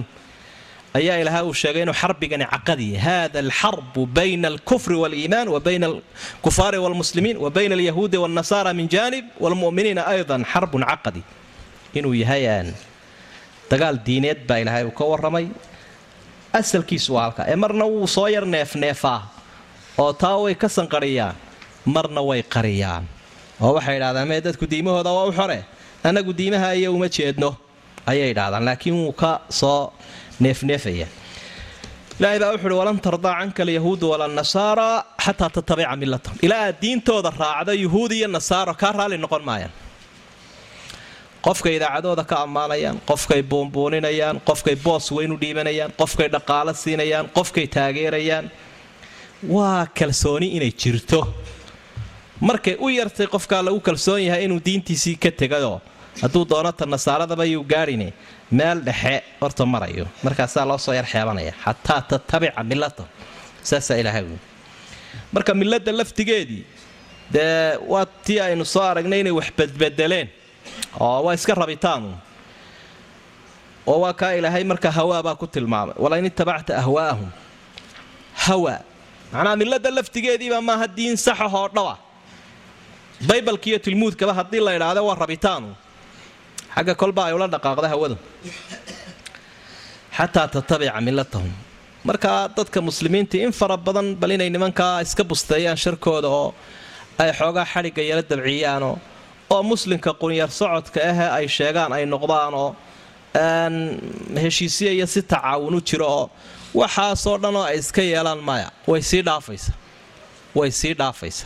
ayaa 0.99 1.17
ilaahay 1.23 1.43
uu 1.49 1.53
sheegay 1.61 1.81
inuu 1.85 1.95
xarbigani 2.01 2.45
caqadiya 2.53 2.99
hada 3.07 3.39
alxarbu 3.45 4.01
bayna 4.17 4.47
alkufri 4.53 4.95
waliimaan 5.03 5.47
wa 5.55 5.59
bayna 5.67 5.85
alkufaari 5.91 6.77
walmuslimiin 6.85 7.37
wa 7.43 7.49
bayna 7.57 7.73
alyahuudi 7.77 8.17
walnasaara 8.23 8.71
min 8.79 8.87
janib 8.95 9.25
walmu'miniina 9.43 10.01
aydan 10.13 10.41
xarbun 10.51 10.83
caqadi. 10.91 11.21
Inuu 11.97 12.13
yahay 12.23 12.43
dagaal 13.71 13.95
diineed 14.07 14.39
baa 14.47 14.59
ilaahay 14.63 14.83
uu 14.89 14.91
ka 14.99 15.05
warramay. 15.11 15.47
Asalkiisu 16.59 17.13
waa 17.15 17.23
halka 17.31 17.41
ee 17.47 17.55
marna 17.55 17.85
wuu 17.93 18.07
soo 18.15 18.27
yar 18.35 18.45
neefneefaa 18.45 19.19
oo 20.03 20.11
taa 20.21 20.37
way 20.43 20.55
ka 20.61 20.67
sanqariyaan 20.77 21.35
marna 21.95 22.21
way 22.29 22.41
qariyaan. 22.55 23.03
Oo 23.63 23.71
waxay 23.79 23.95
idhahdaan 23.99 24.27
mee 24.31 24.41
dadku 24.45 24.65
diimahooda 24.71 25.11
waa 25.17 25.25
u 25.29 25.31
xore? 25.39 25.59
Annagu 26.03 26.33
diimaha 26.39 26.69
iyo 26.79 26.89
uma 26.95 27.07
jeedno. 27.15 27.49
Ayay 28.11 28.29
idhahdaan 28.35 28.63
laakiin 28.67 28.95
wuu 28.99 29.13
ka 29.21 29.31
soo 29.59 29.93
neefneefaya. 30.39 31.07
Ilaahay 32.19 32.39
baa 32.39 32.51
wuxuuhi 32.53 32.75
walan 32.81 32.99
tardaa 33.05 33.35
canka 33.39 33.63
alyahuudu 33.63 34.05
walanasaara 34.11 34.87
xataa 35.25 35.49
tatabica 35.55 35.95
millatahum. 36.01 36.37
Ilaa 36.45 36.63
aad 36.67 36.75
diintooda 36.81 37.31
raacdo 37.39 37.73
yuhuud 37.83 38.11
iyo 38.11 38.27
nasaaro 38.27 38.73
kaa 38.81 38.91
raalli 38.97 39.17
noqon 39.17 39.43
maayaan. 39.49 39.71
Qofkay 41.45 41.73
idaacadooda 41.77 42.23
ka 42.23 42.35
ammaanayaan 42.45 42.97
qofkay 43.09 43.41
buunbuuninayaan 43.51 44.37
qofkay 44.49 44.75
boos 44.85 45.05
weyn 45.15 45.31
u 45.31 45.37
dhiibanayaan 45.41 45.91
qofkay 46.01 46.27
dhaqaalo 46.35 46.73
siinayaan 46.73 47.25
qofkay 47.37 47.67
taageerayaan. 47.75 48.45
Waa 49.55 49.85
kalsooni 49.99 50.47
inay 50.57 50.71
jirto. 50.81 51.19
Markay 52.47 52.75
u 52.79 52.87
yartay 52.89 53.27
qofkaa 53.27 53.61
lagu 53.65 53.79
kalsoon 53.87 54.21
yahay 54.27 54.43
inuu 54.45 54.61
diintiisii 54.65 55.15
ka 55.23 55.31
tegayoo 55.31 55.81
hadduu 56.21 56.45
doono 56.49 56.71
ta 56.71 56.85
nasaaradaba 56.85 57.45
yuu 57.45 57.63
gaadhine 57.63 58.13
meel 58.51 58.79
dhexe 58.87 59.15
horta 59.41 59.65
marayo. 59.65 60.05
Markaasaa 60.23 60.65
loo 60.69 60.77
soo 60.77 60.93
yar 60.93 61.05
xeebanaya. 61.13 61.53
Xataa 61.63 62.01
tatabica 62.09 62.63
millata 62.63 63.03
saasaa 63.69 63.97
ilaahay 64.01 64.23
wy 64.29 64.37
marka 65.33 65.53
milladda 65.61 65.91
laftigeedii 65.99 66.63
dee 67.33 67.77
waa 67.91 68.05
tii 68.25 68.39
aynu 68.45 68.65
soo 68.73 68.83
aragnay 68.91 69.19
inay 69.23 69.31
wax 69.39 69.49
badbedeleen 69.57 70.27
oo 70.99 71.23
waa 71.25 71.33
iska 71.37 71.53
rabitaanu 71.61 72.09
oo 73.91 73.99
waa 74.03 74.13
kaa 74.13 74.31
ilaahay 74.39 74.63
marka 74.63 74.89
hawaabaa 74.91 75.35
ku 75.41 75.47
tilmaamay. 75.47 75.95
Walain 76.03 76.25
itabacta 76.25 76.73
ahwaa'ahum 76.81 77.29
hawa. 78.45 78.75
Macnaha 79.33 79.55
milladda 79.61 79.89
laftigeediiba 79.97 80.59
maaha 80.61 80.87
diin 80.97 81.15
saxahoo 81.17 81.67
dhawa 81.75 81.93
baybalka 83.27 83.67
iyo 83.69 83.79
tilmuudkaba 83.79 84.33
haddii 84.33 84.59
la 84.65 84.71
idhaahdo 84.75 85.01
waa 85.07 85.15
rabitaanu 85.23 85.69
xagga 86.75 86.93
kolba 87.01 87.21
ay 87.27 87.33
ula 87.37 87.47
dhaqaaqda 87.53 87.87
hawadu. 87.93 88.15
Xataa 90.17 90.47
tatabica 90.53 90.99
millatahum. 91.07 91.51
Markaa 92.03 92.47
dadka 92.57 92.79
muslimiintii 92.81 93.41
in 93.47 93.51
fara 93.51 93.77
badan 93.77 94.15
bal 94.21 94.31
inay 94.35 94.49
nimankaa 94.49 95.01
iska 95.05 95.23
busteeyaan 95.23 95.77
sharkooda 95.83 96.27
oo 96.39 96.53
ay 97.21 97.31
xoogaa 97.39 97.65
xadhigga 97.73 98.01
yala 98.09 98.23
dabciyaanoo 98.31 98.95
oo 99.53 99.61
muslimka 99.71 100.11
qunyar 100.21 100.49
socodka 100.59 100.99
ahee 101.09 101.29
ay 101.37 101.45
sheegaan 101.57 101.91
ay 101.97 102.03
noqdaan 102.13 102.53
oo 102.63 102.69
heshiisya 104.43 104.91
iyo 104.97 105.07
si 105.13 105.21
tacaawun 105.21 105.75
u 105.77 105.81
jiro 105.87 106.07
oo 106.19 106.25
waxaasoo 106.79 107.37
dhan 107.43 107.55
oo 107.55 107.63
ay 107.71 107.77
iska 107.79 108.01
yeelaan 108.01 108.41
maya. 108.49 108.67
Way 108.87 109.01
sii 109.01 109.21
dhaafaysa. 109.27 109.71
Way 110.57 110.71
sii 110.71 110.93
dhaafaysa. 110.99 111.45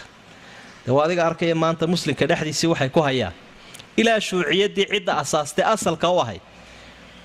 De 0.86 0.92
waa 0.96 1.06
adiga 1.06 1.24
arkaya 1.30 1.56
maanta 1.56 1.88
muslimka 1.88 2.26
dhexdiisii 2.30 2.68
waxay 2.72 2.90
ku 2.90 3.02
hayaan 3.08 3.34
ilaa 3.98 4.20
shuuciyaddii 4.20 4.86
cidda 4.92 5.18
asaastay 5.24 5.66
asalka 5.66 6.10
u 6.10 6.20
ahayd 6.22 6.42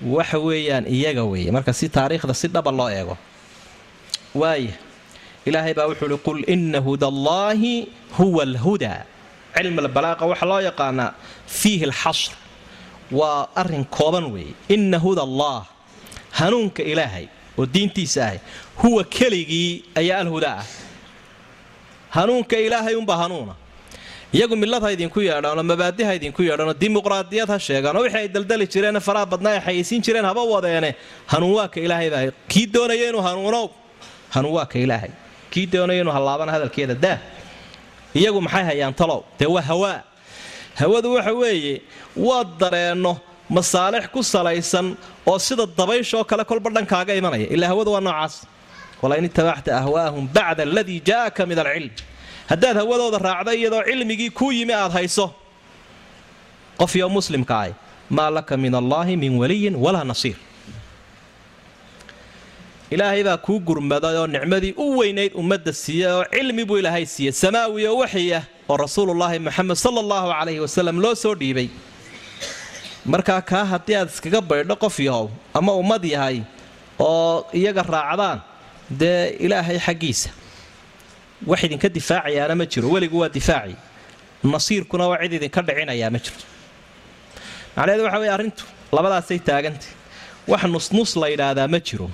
waxa 0.01 0.39
weeyaan 0.39 0.85
iyaga 0.87 1.23
weeye. 1.23 1.51
Marka 1.51 1.73
si 1.73 1.89
taariikhda 1.89 2.33
si 2.33 2.47
dhaba 2.47 2.71
loo 2.71 2.89
eego. 2.89 3.17
Waaya 4.35 4.73
ilaahay 5.45 5.73
baa 5.73 5.87
wuxuu 5.91 6.05
uhi 6.05 6.17
qul 6.17 6.39
ina 6.47 6.79
hudallaahi 6.79 7.87
huwa 8.17 8.43
alhudaa 8.43 9.03
cilm 9.55 9.79
albalaaqa 9.79 10.25
waxaa 10.25 10.45
loo 10.51 10.61
yaqaanaa 10.69 11.13
fiihi 11.47 11.85
alxasr 11.89 12.31
waa 13.11 13.47
arrin 13.55 13.85
kooban 13.85 14.25
weeye. 14.33 14.53
Ina 14.69 14.97
huda 14.97 15.21
allah 15.27 15.65
hanuunka 16.31 16.83
ilaahay 16.83 17.27
oo 17.57 17.65
diintiisa 17.65 18.25
ahay 18.25 18.39
huwa 18.81 19.03
keligii 19.03 19.83
ayaa 19.95 20.19
alhudaa 20.19 20.57
ah. 20.63 20.65
Hanuunka 22.09 22.57
ilaahay 22.57 22.95
unbaa 22.95 23.17
hanuuna 23.17 23.55
iyagu 24.37 24.55
millad 24.61 24.81
ha 24.85 24.89
idinku 24.95 25.19
yeedhaanoo 25.27 25.63
mabaadi 25.71 26.03
ha 26.07 26.11
idinku 26.19 26.41
yeedhaanoo 26.47 26.73
dimuqraadiyad 26.83 27.49
ha 27.53 27.57
sheegaanoo 27.67 28.03
wixii 28.05 28.21
ay 28.23 28.27
daldali 28.35 28.65
jireen 28.73 28.99
faraha 29.07 29.25
badnaa 29.33 29.53
ay 29.57 29.61
xayaysiin 29.67 30.01
jireen 30.05 30.25
haba 30.29 30.41
wadeene. 30.53 30.91
Hanuun 31.31 31.53
waa 31.57 31.67
ka 31.73 31.79
ilaahay 31.85 32.09
baa 32.13 32.23
kii 32.51 32.65
doonaya 32.73 33.05
inuu 33.09 33.21
hanuunow 33.27 33.65
hanuun 34.35 34.53
waa 34.57 34.65
ka 34.71 34.77
ilaahay. 34.85 35.11
Kii 35.51 35.65
doonaya 35.73 35.99
inuu 36.01 36.13
hallaabana 36.17 36.51
hadalkeeda 36.55 36.95
daa. 37.05 37.17
Iyagu 38.19 38.39
maxay 38.45 38.63
hayaan 38.69 38.93
talow? 38.99 39.19
Dee 39.39 39.49
waa 39.55 39.61
hawaa 39.69 39.97
hawadu 40.79 41.13
waxa 41.15 41.33
weeye 41.41 41.75
waa 42.15 42.43
dareenno 42.61 43.13
masaalix 43.55 44.07
ku 44.13 44.23
salaysan 44.23 44.87
oo 45.27 45.37
sida 45.39 45.65
dabayshoo 45.79 46.23
kale 46.29 46.43
kolba 46.49 46.69
dhankaaga 46.75 47.13
imanaya. 47.19 47.47
Ilaa 47.55 47.67
hawadu 47.71 47.91
waa 47.95 47.99
noocaas. 48.07 48.33
Walain 49.01 49.25
itabacta 49.29 49.71
ahwaahum 49.81 50.23
bacda 50.35 50.63
aladii 50.63 50.99
jaa'aka 51.09 51.41
min 51.49 51.59
alcilm 51.59 51.91
haddaad 52.51 52.75
hawadooda 52.81 53.17
raacdo 53.27 53.51
iyadoo 53.59 53.83
cilmigii 53.89 54.29
kuu 54.37 54.51
yimi 54.57 54.73
aad 54.73 54.91
hayso. 54.97 55.25
Qofyo 56.79 57.07
muslimka 57.09 57.55
ah 57.63 57.71
maa 58.09 58.29
laka 58.37 58.57
min 58.63 58.73
allaahi 58.81 59.15
min 59.23 59.33
waliyin 59.41 59.75
walaa 59.83 60.03
nasiir. 60.11 60.35
Ilaahay 62.91 63.23
baa 63.23 63.37
kuu 63.45 63.59
gurmaday 63.67 64.15
oo 64.19 64.27
nicmadii 64.27 64.73
u 64.77 64.97
weynayd 64.99 65.31
ummadda 65.41 65.71
siiyey 65.73 66.11
oo 66.11 66.25
cilmi 66.33 66.63
buu 66.67 66.77
ilaahay 66.81 67.05
siiyey. 67.05 67.31
Samaawi 67.41 67.87
oo 67.87 67.97
waxyi 68.03 68.33
ah 68.39 68.43
oo 68.69 68.77
rasuulullaahi 68.83 69.39
moxamed 69.39 69.77
sala 69.83 69.99
allahu 70.03 70.27
calayhi 70.35 70.59
wasalam 70.65 70.97
loo 71.03 71.15
soo 71.15 71.35
dhiibay. 71.39 71.69
Markaa 73.05 73.41
kaa 73.41 73.63
haddii 73.71 73.95
aad 73.99 74.09
iskaga 74.13 74.41
baydho 74.41 74.75
qof 74.83 74.99
yahow 74.99 75.29
ama 75.53 75.71
ummad 75.81 76.03
yahay 76.13 76.37
oo 76.99 77.47
iyaga 77.59 77.83
raacdaan 77.93 78.39
dee 78.99 79.39
ilaahay 79.45 79.79
xaggiisa 79.85 80.29
wax 81.49 81.59
idinka 81.67 81.89
difaacayaana 81.97 82.55
ma 82.59 82.65
jiro. 82.71 82.87
Weligu 82.93 83.17
waa 83.23 83.29
difaaci. 83.29 83.75
Nasiirkuna 84.43 85.05
waa 85.11 85.19
cid 85.23 85.33
idinka 85.39 85.61
dhicinayaa 85.67 86.09
ma 86.15 86.19
jirto 86.25 86.45
macnaheedu 87.75 88.03
waxa 88.07 88.19
weye 88.21 88.31
arrintu 88.35 88.63
labadaasay 88.95 89.39
taagantay 89.49 89.91
wax 90.51 90.63
nusnus 90.73 91.11
la 91.21 91.27
yidhaahdaa 91.33 91.67
ma 91.73 91.79
jiro. 91.87 92.07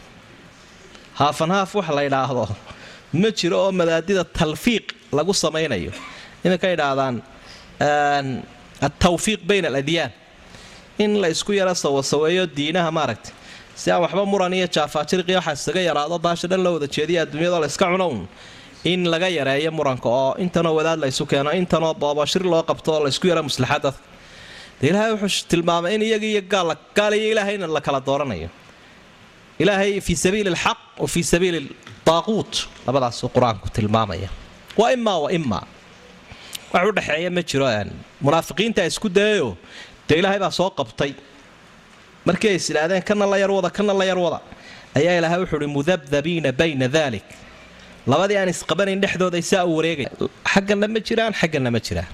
Haafan 1.20 1.50
haaf 1.56 1.72
wax 1.80 1.90
la 1.98 2.02
yidhaahdo 2.08 2.46
ma 3.22 3.30
jiro 3.40 3.58
oo 3.66 3.72
madaadida 3.80 4.24
talfiiq 4.40 4.86
lagu 5.18 5.34
samaynayo. 5.44 5.92
Iminka 6.46 6.68
yidhaahdaan 6.74 7.16
altawfiiq 8.88 9.42
bayna 9.50 9.68
aladyaan. 9.72 10.12
In 11.04 11.12
la 11.22 11.28
isku 11.30 11.52
yaro 11.60 11.74
sawasaweeyo 11.84 12.44
diinaha 12.58 12.92
maaragtay. 12.98 13.34
Si 13.76 13.92
aan 13.92 14.02
waxba 14.02 14.24
muran 14.26 14.54
iyo 14.54 14.68
jaafaajiriqi 14.76 15.34
waxaa 15.40 15.54
isaga 15.60 15.82
yaraado 15.90 16.18
baasha 16.26 16.48
dhan 16.52 16.62
loo 16.66 16.74
wada 16.78 16.88
jeediya 16.96 17.22
adduunyadoo 17.26 17.60
la 17.64 17.68
iska 17.68 17.86
cuno 17.92 18.08
un 18.14 18.28
in 18.84 19.04
laga 19.14 19.30
yareeyo 19.30 19.72
muranka 19.72 20.10
oo 20.10 20.36
intanoo 20.44 20.74
wadaad 20.80 21.00
la 21.00 21.08
ysu 21.08 21.26
keeno 21.26 21.52
intanoo 21.62 21.94
boobashir 21.94 22.44
loo 22.44 22.64
qabto 22.70 22.90
oo 22.94 23.04
la 23.04 23.10
isku 23.14 23.28
yaro 23.32 23.44
maslaxad 23.44 23.82
dadka 23.84 24.02
ilaahay 24.88 25.12
wuxuu 25.14 25.48
tilmaamay 25.52 25.96
in 25.96 26.02
iyaga 26.02 26.26
iyo 26.32 26.42
gaal 26.96 27.14
iyo 27.14 27.32
ilaahayna 27.34 27.68
la 27.68 27.82
kala 27.82 28.00
dooranayo. 28.00 28.50
Ilaahay 29.60 30.02
fii 30.02 30.16
sabiili 30.16 30.50
alxaq 30.54 30.78
wa 31.00 31.08
sabiili 31.08 31.60
daaquut 32.06 32.54
labadaasuu 32.88 33.30
qur'aanku 33.36 33.68
tilmaamaya. 33.74 34.30
Waa 34.78 34.92
imaa 34.98 35.18
wa 35.18 35.30
imaa 35.32 35.64
wax 36.74 36.84
u 36.90 36.92
dhexeeya 36.92 37.30
ma 37.32 37.42
jiro 37.50 37.66
munaafiqiinta 38.22 38.86
isku 38.86 39.10
dayayo 39.10 39.58
dee 40.08 40.20
ilaahay 40.22 40.40
baa 40.40 40.52
soo 40.52 40.70
qabtay. 40.70 41.14
Markii 42.26 42.50
ay 42.50 42.56
is 42.56 42.70
idhaahdeen 42.70 43.02
kana 43.10 43.26
la 43.26 43.38
yarwada 43.38 43.70
kana 43.78 43.94
la 44.00 44.06
yarwada 44.06 44.40
ayaa 44.96 45.18
ilaahay 45.20 45.40
wuxuu 45.42 45.58
uhi 45.58 45.68
mudabdabiina 45.78 46.52
bayna 46.52 46.88
dalik 46.88 47.26
labadii 48.12 48.38
aan 48.42 48.50
isqabanayn 48.56 49.02
dhexdooda 49.04 49.42
saa 49.42 49.66
u 49.66 49.76
wareegaya 49.78 50.12
xaggana 50.54 50.88
ma 50.96 51.00
jiraan 51.08 51.34
xaggana 51.42 51.70
ma 51.76 51.80
jiraan 51.88 52.12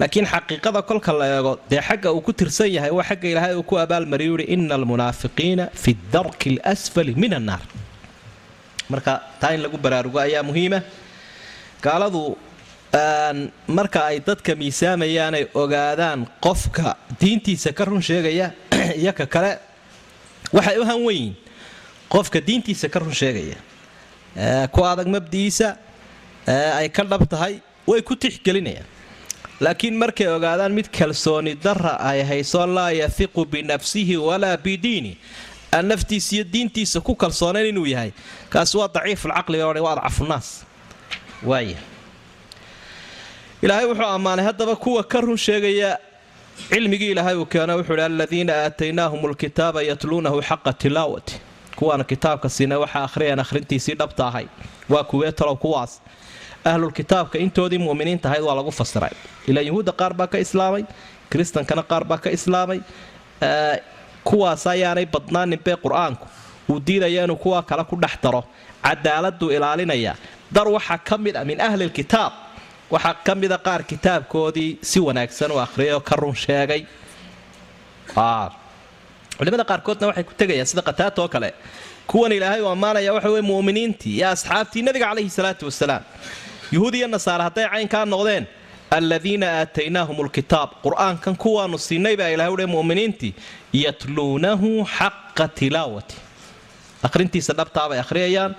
laakiin 0.00 0.26
xaqiiqada 0.32 0.82
kolka 0.90 1.12
la 1.20 1.26
eego 1.36 1.52
dee 1.70 1.82
xagga 1.88 2.08
uu 2.16 2.22
ku 2.26 2.32
tirsan 2.32 2.70
yahay 2.76 2.92
waa 2.98 3.06
xagga 3.10 3.28
ilaahay 3.32 3.54
uu 3.58 3.66
ku 3.70 3.74
abaalmariyu 3.84 4.34
uhi 4.36 4.46
ina 4.54 4.74
almunaafiqiina 4.80 5.64
fi 5.82 5.96
darki 6.14 6.48
alasfali 6.64 7.14
min 7.24 7.34
annaar 7.40 7.62
marka 8.92 9.12
taa 9.40 9.54
in 9.56 9.62
lagu 9.64 9.78
baraarugo 9.78 10.18
ayaa 10.18 10.42
muhiima. 10.42 10.82
Gaaladu 11.82 12.36
marka 13.66 14.06
ay 14.06 14.20
dadka 14.20 14.54
miisaamayaan 14.54 15.34
ay 15.34 15.44
ogaadaan 15.54 16.28
qofka 16.40 16.96
diintiisa 17.20 17.72
ka 17.72 17.84
run 17.84 18.02
sheegaya 18.02 18.52
iyo 19.00 19.12
ka 19.16 19.26
kale 19.26 19.58
waxay 20.52 20.76
u 20.78 20.84
hanweyiin 20.84 21.32
qofka 22.12 22.38
diintiisa 22.40 22.92
ka 22.92 23.00
run 23.00 23.14
sheegaya 23.14 23.56
ku 24.72 24.80
adag 24.84 25.06
mabdi'iisa 25.06 25.76
ay 26.78 26.88
ka 26.88 27.04
dhab 27.04 27.28
tahay 27.28 27.60
way 27.86 28.00
ku 28.02 28.16
tixgelinayaan 28.16 28.86
laakiin 29.60 29.94
markay 29.94 30.26
ogaadaan 30.26 30.72
mid 30.72 30.88
kalsooni 30.90 31.54
dara 31.54 32.00
ay 32.00 32.22
hayso 32.22 32.66
laa 32.66 32.90
yahiqu 32.90 33.44
binafsihi 33.44 34.16
walaa 34.16 34.56
bidiini. 34.56 35.16
Aan 35.72 35.88
iyo 36.32 36.44
diintiisa 36.44 37.00
ku 37.00 37.14
kalsoonayn 37.16 37.66
inuu 37.72 37.86
yahay. 37.86 38.12
Kaasi 38.50 38.76
waa 38.76 38.88
daciifulcaqliga 38.88 39.66
o 39.66 39.72
waa 39.84 39.96
adcafunaas 39.96 40.64
ilaahay 43.62 43.86
wuxuu 43.86 44.04
ammaanay 44.04 44.44
haddaba 44.44 44.76
kuwa 44.76 45.04
ka 45.04 45.20
run 45.20 45.36
sheegaya 45.36 45.98
cilmigii 46.68 47.10
ilaahay 47.14 47.36
uu 47.36 47.46
keeno 47.46 47.76
wuxuu 47.78 47.94
hi 47.96 48.02
aladiina 48.02 48.52
aataynaahum 48.64 49.30
lkitaaba 49.30 49.82
yatluunahu 49.82 50.42
xaqa 50.42 50.72
tilaawati 50.72 51.40
kuwaana 51.82 52.04
kitaabka 52.04 52.48
siina 52.48 52.78
waxa 52.78 53.00
ahriyaan 53.08 53.40
akhrintiisii 53.44 53.94
dhabta 54.00 54.26
ahay 54.26 54.46
waa 54.88 55.04
kuwee 55.04 55.32
kuwaas. 55.62 56.00
Ahlulkitaabka 56.64 57.38
intoodii 57.38 57.78
muminiinta 57.78 58.28
ahayd 58.28 58.42
waa 58.44 58.54
lagu 58.54 58.70
fasiray. 58.70 59.10
Ilaa 59.46 59.60
yuhuudda 59.68 59.92
qaar 59.92 60.14
baa 60.14 60.26
ka 60.26 60.38
islaamay 60.38 60.84
kiristankana 61.30 61.82
qaar 61.82 62.04
baa 62.04 62.18
ka 62.18 62.30
islaamay. 62.30 62.80
Kuwaas 64.24 64.66
ayaanay 64.66 65.06
badnaaninbee 65.06 65.76
qur'aanku. 65.84 66.26
Uu 66.70 66.78
diidaya 66.86 67.24
inuu 67.24 67.36
kuwa 67.36 67.62
kale 67.62 67.84
ku 67.84 67.96
dhex 67.96 68.14
daro. 68.22 68.44
Cadaaladuu 68.84 69.50
ilaalinaya. 69.50 70.14
Dar 70.54 70.68
waxaa 70.68 70.98
ka 70.98 71.18
mid 71.18 71.36
a 71.36 71.44
min 71.44 71.60
ahli 71.60 71.84
lkitaab 71.90 72.32
waxaa 72.90 73.14
ka 73.26 73.34
mida 73.34 73.58
qaar 73.58 73.82
kitaabkoodii 73.82 74.78
si 74.82 75.00
wanaagsan 75.00 75.50
u 75.50 75.58
akhriyay 75.58 75.94
oo 75.94 76.00
ka 76.00 76.14
run 76.16 76.34
sheegay 76.34 76.86
culimada 79.38 79.64
qaarkoodna 79.64 80.06
waxay 80.10 80.24
ku 80.24 80.34
tegayaan 80.42 80.66
sida 80.66 80.82
qataata 80.82 81.22
oo 81.22 81.28
kale 81.28 81.54
kuwan 82.06 82.32
ilaahay 82.32 82.60
uu 82.62 82.72
ammaanaya 82.76 83.14
waxa 83.14 83.30
weye 83.30 83.42
mu'miniintii 83.52 84.16
iyo 84.18 84.28
asxaabtii 84.28 84.82
nabiga 84.82 85.06
calayhi 85.10 85.30
salaatu 85.30 85.66
wasalaam 85.66 86.02
yuhuud 86.72 86.94
iyo 86.94 87.08
nasaare 87.08 87.42
hadday 87.48 87.66
caynkaa 87.74 88.04
noqdeen 88.04 88.46
aladiina 88.90 89.46
aataynaahum 89.60 90.26
lkitaab 90.26 90.70
qur'aankan 90.84 91.36
kuwaanu 91.36 91.78
siinay 91.78 92.16
baa 92.16 92.28
ilahay 92.34 92.52
uhi 92.52 92.66
mu'miniintii 92.66 93.34
yatluunahu 93.72 94.84
xaqa 94.96 95.48
tilaawati. 95.48 96.16
Akhrintiisa 97.02 97.56
dhabtaabay 97.60 97.98
akhriyayaan 98.04 98.56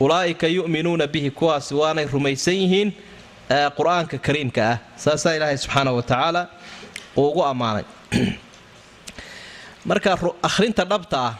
ulaa'ika 0.00 0.46
yu'minuuna 0.46 1.06
bihi 1.06 1.30
kuwaasi 1.30 1.74
waanay 1.74 2.06
rumaysan 2.14 2.54
yihiin 2.54 2.90
qur'aanka 3.78 4.18
kariimka 4.18 4.70
ah. 4.70 4.78
Saasaa 4.96 5.36
ilaahay 5.38 5.58
subxaana 5.58 5.92
wa 5.92 6.02
tacaala 6.02 6.48
uu 7.16 7.28
ugu 7.30 7.44
ammaanay 7.44 7.84
marka 9.88 10.10
akhrinta 10.48 10.84
dhabta 10.92 11.18
ah 11.28 11.34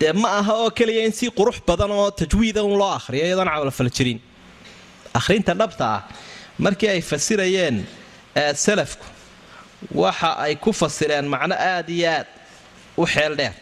dee 0.00 0.12
ma 0.12 0.28
aha 0.38 0.54
oo 0.64 0.70
keliya 0.70 1.04
in 1.06 1.12
si 1.12 1.26
qurux 1.38 1.56
badan 1.66 1.90
oo 1.90 2.10
tajwiida 2.10 2.60
un 2.64 2.74
loo 2.80 2.92
akhriyo 2.98 3.24
iyadoon 3.26 3.48
camalfal 3.48 3.90
jirin. 3.96 4.18
Akhrinta 5.14 5.54
dhabta 5.60 5.84
ah 5.96 6.00
markii 6.58 6.88
ay 6.94 7.00
fasirayeen 7.10 7.76
salafku 8.54 9.06
waxa 10.02 10.30
ay 10.44 10.54
ku 10.56 10.70
fasireen 10.72 11.26
macno 11.32 11.54
aad 11.54 11.88
iyo 11.88 12.08
aad 12.10 12.26
u 12.96 13.04
xeel 13.06 13.34
dheer. 13.36 13.54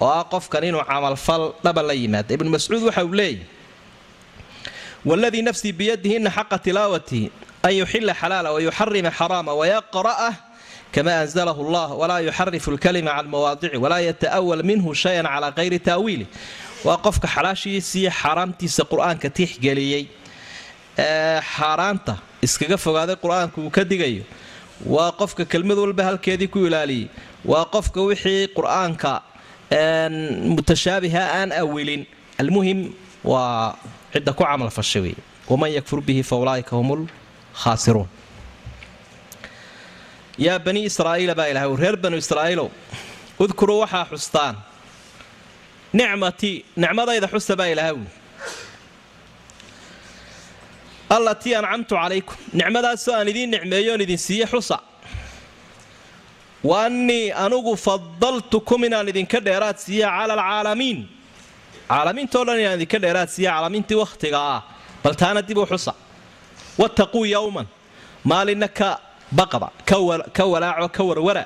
Oo 0.00 0.10
ah 0.18 0.24
qofkan 0.32 0.64
inuu 0.68 0.84
camalfal 0.84 1.54
dhaba 1.64 1.82
la 1.82 1.94
yimaado. 1.94 2.34
Ibnu 2.34 2.50
mascuud 2.50 2.82
waxa 2.88 3.04
uu 3.04 3.14
leeyahy 3.14 3.46
waladii 5.08 5.42
nafsii 5.42 5.72
biyadihi 5.72 6.16
ina 6.20 6.30
xaqa 6.30 6.58
tilaawatihi 6.58 7.30
an 7.62 7.72
yuxila 7.80 8.12
xalaala 8.20 8.52
wayuxarima 8.52 9.10
xaraama 9.10 9.52
wayaqra'ah 9.60 10.34
kama 10.94 11.12
anzalahu 11.22 11.60
allah 11.66 11.98
walaa 12.00 12.20
yuxarifu 12.20 12.70
lkalima 12.70 13.10
can 13.16 13.26
mawaadici 13.28 13.76
walaa 13.76 14.00
yata'awal 14.00 14.62
minhu 14.70 14.94
shayan 14.94 15.26
calaa 15.26 15.52
kayri 15.58 15.78
ta'wiili 15.78 16.26
waa 16.84 16.96
qofka 17.06 17.28
xalaashiisiiyo 17.34 18.10
xaaraamtiisa 18.20 18.82
qur'aanka 18.92 19.30
tiixgeliyey 19.36 20.04
ee 20.98 21.40
xaaraanta 21.54 22.14
iskaga 22.42 22.76
fogaaday 22.76 23.16
qur'aanku 23.24 23.58
uu 23.66 23.70
ka 23.70 23.84
digayo 23.84 24.22
waa 24.86 25.12
qofka 25.20 25.44
kelmad 25.44 25.78
walba 25.84 26.02
halkeedii 26.08 26.48
ku 26.48 26.58
ilaaliyey 26.66 27.08
waa 27.44 27.64
qofka 27.74 28.00
wixii 28.08 28.48
qur'aanka 28.58 29.12
mutashaabiha 30.56 31.22
aan 31.40 31.50
awilin 31.52 32.06
almuhim 32.38 32.80
waa 33.24 33.74
cidda 34.12 34.32
yaa 40.38 40.58
bani 40.58 40.84
israa'iila 40.90 41.34
baa 41.34 41.46
ilahay 41.52 41.76
reer 41.76 41.96
banu 41.96 42.16
israa'iilow 42.16 42.68
udkuruu 43.38 43.80
waxaa 43.80 44.06
xustaan. 44.10 44.54
Nicmatii 45.92 46.64
nicmadayda 46.76 47.28
xusa 47.28 47.56
baa 47.56 47.68
wuli 47.68 48.10
allatii 51.10 51.54
ancamtu 51.54 51.94
calaykum. 51.94 52.36
Nicmadaasoo 52.52 53.14
aan 53.14 53.28
idiin 53.28 53.50
nicmeeyo 53.50 53.92
oon 53.92 54.00
idin 54.00 54.18
siiye 54.18 54.46
xusa. 54.46 54.78
Wa 56.64 56.84
anugu 57.34 57.76
fadaltukum 57.76 58.84
inaan 58.84 59.08
idinka 59.08 59.40
dheeraad 59.40 59.76
siiya 59.76 60.08
cala 60.08 60.34
alcaalamiin. 60.34 61.08
Caalamiintao 61.88 62.44
dhan 62.46 62.60
inaan 62.60 62.76
idinka 62.76 62.98
dheeraad 63.02 63.28
siiya 63.28 63.50
caalamiintii 63.50 63.96
wakhtiga 63.96 64.38
ah. 64.54 64.62
Bal 65.02 65.14
taana 65.14 65.42
dib 65.48 65.58
u 65.58 65.66
xusa. 65.66 65.94
Wattaquu 66.78 67.24
yowman 67.24 67.66
maalinna 68.24 68.68
baqda 69.32 69.68
ka 70.34 70.44
walaaco 70.46 70.88
ka 70.88 71.02
warwara. 71.04 71.44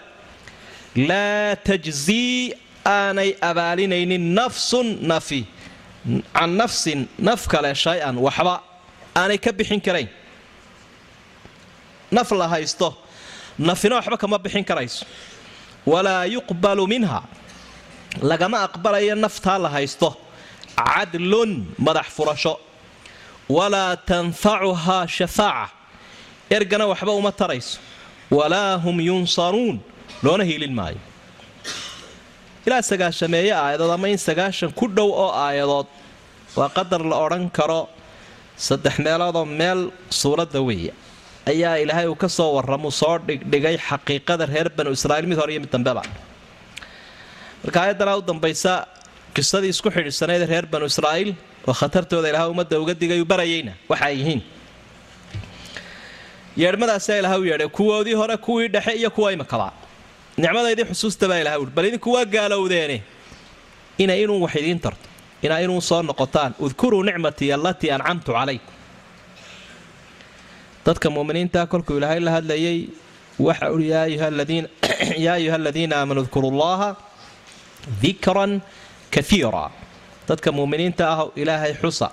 Laa 0.96 1.56
tajzii 1.56 2.54
aanay 2.86 3.34
abaalinaynin 3.40 4.34
nafsun 4.34 4.98
nafi. 5.02 5.46
Can 6.34 6.50
nafsin 6.56 7.06
naf 7.18 7.46
kale 7.48 7.74
shay-an 7.74 8.16
waxba 8.18 8.60
aanay 9.16 9.38
ka 9.38 9.52
bixin 9.52 9.80
karayn. 9.80 10.08
Naf 12.10 12.30
la 12.30 12.48
haysto 12.48 12.94
nafina 13.58 13.96
waxba 13.96 14.16
kama 14.18 14.38
bixin 14.38 14.64
karayso. 14.64 15.06
Walaa 15.86 16.24
yuqbalu 16.26 16.86
minha. 16.86 17.22
Lagama 18.20 18.62
aqbalayo 18.66 19.14
naftaa 19.14 19.58
la 19.58 19.68
haysto. 19.68 20.16
Cadlun 20.76 21.66
madax 21.78 22.06
furasho. 22.16 22.58
Walaa 23.48 23.96
tanfacuhaa 23.96 25.06
shafaaca 25.06 25.70
ergana 26.56 26.84
waxba 26.92 27.12
uma 27.20 27.32
tarayso. 27.40 27.78
Walaa 28.38 28.72
hum 28.84 28.96
yunsaruun. 29.08 29.76
Loona 30.24 30.44
hiilin 30.50 30.74
maayo. 30.78 31.00
Ilaa 32.66 32.82
sagaashameeye 32.90 33.52
aayadood 33.62 33.90
ama 33.96 34.08
in 34.14 34.18
sagaashan 34.28 34.70
ku 34.80 34.86
dhow 34.96 35.08
oo 35.24 35.30
aayadood 35.44 35.86
waa 36.58 36.68
qadar 36.76 37.02
la 37.10 37.16
odhan 37.24 37.44
karo 37.58 37.80
saddex 38.66 38.94
meeloodoo 39.06 39.44
meel 39.60 39.80
suuradda 40.20 40.60
weeye. 40.68 40.92
Ayaa 41.52 41.74
ilaahay 41.82 42.06
uu 42.12 42.14
ka 42.22 42.28
soo 42.28 42.50
warramu 42.56 42.90
soo 43.00 43.18
dhigdhigay 43.28 43.76
xaqiiqada 43.88 44.44
reer 44.52 44.68
banu 44.76 44.90
israiil 44.98 45.26
mid 45.30 45.38
hore 45.42 45.52
iyo 45.54 45.60
mid 45.64 45.72
dambeba 45.74 46.02
marka 47.64 47.78
aayaddanaa 47.82 48.16
u 48.18 48.22
dambaysa 48.30 48.72
qisadii 49.36 49.70
isku 49.74 49.88
xidhiidhsanayd 49.96 50.42
reer 50.52 50.66
banu 50.74 50.86
israa'iil 50.92 51.30
oo 51.68 51.74
khatartooda 51.80 52.28
ilaha 52.32 52.46
ummadda 52.52 52.76
uga 52.82 52.94
digayu 53.02 53.24
barayayna 53.32 53.72
waxay 53.90 54.14
yihiin 54.20 54.40
yeedhmadaasaa 56.56 57.16
ilaha 57.16 57.38
u 57.38 57.44
yeedhay 57.44 57.68
kuwoodii 57.68 58.14
hore 58.14 58.36
kuwii 58.36 58.68
dhexe 58.68 58.92
iyo 58.92 59.10
kuwa 59.10 59.32
imakaba 59.32 59.72
nicmadaydii 60.36 60.84
xusuusta 60.84 61.28
baa 61.28 61.38
ilaha 61.38 61.58
uhi 61.58 61.70
bal 61.70 61.84
idinku 61.84 62.12
waa 62.12 62.24
gaalowdeene 62.24 63.02
ina 63.98 64.14
inuu 64.14 64.42
wax 64.42 64.54
idiin 64.54 64.80
tarto 64.80 65.12
inaa 65.42 65.58
inuu 65.58 65.80
soo 65.80 66.02
noqotaan. 66.02 66.54
Udkuruu 66.58 67.02
nicmatii 67.02 67.52
allatii 67.52 67.90
ancamtu 67.90 68.32
calaykum. 68.32 68.74
Dadka 70.86 71.10
muminiinta 71.10 71.66
kolkuu 71.66 71.96
ilaahay 71.96 72.20
la 72.20 72.30
hadlayay 72.30 72.88
waxa 73.38 73.70
uhi 73.70 73.88
yaa 73.88 74.02
ayuha 74.02 75.56
aladiina 75.56 75.96
aamanuu 76.00 76.24
dkuru 76.24 76.50
llaha 76.50 76.96
dikran 78.02 78.62
kaiira 79.10 79.70
dadka 80.28 80.52
muminiinta 80.52 81.10
ah 81.10 81.26
ilaahay 81.36 81.74
xusa 81.74 82.10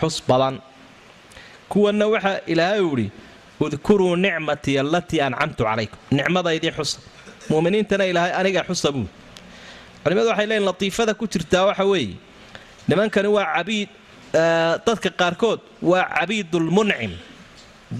xus 0.00 0.22
badan 0.28 0.60
kuwanna 1.72 2.06
waxa 2.12 2.32
ilaahay 2.52 2.80
u 2.80 2.92
idhi 2.98 3.06
udkuruu 3.64 4.16
nicmatii 4.24 4.76
allatii 4.82 5.20
ancamtu 5.26 5.62
calaykum. 5.64 5.98
Nicmadaydii 6.16 6.72
xusa. 6.76 6.98
Muminiintana 7.50 8.04
ilaahay 8.10 8.32
aniga 8.40 8.62
xusa 8.68 8.88
buu. 8.94 9.06
Culimadu 10.04 10.28
waxay 10.32 10.46
leeyiin 10.46 10.66
latiifada 10.68 11.14
ku 11.14 11.24
jirtaa 11.32 11.64
waxa 11.68 11.84
weeye 11.90 12.16
nimankani 12.88 13.28
waa 13.36 13.46
cabiid 13.56 13.88
dadka 14.86 15.10
qaarkood 15.20 15.60
waa 15.90 16.04
cabiidulmuncim 16.16 17.12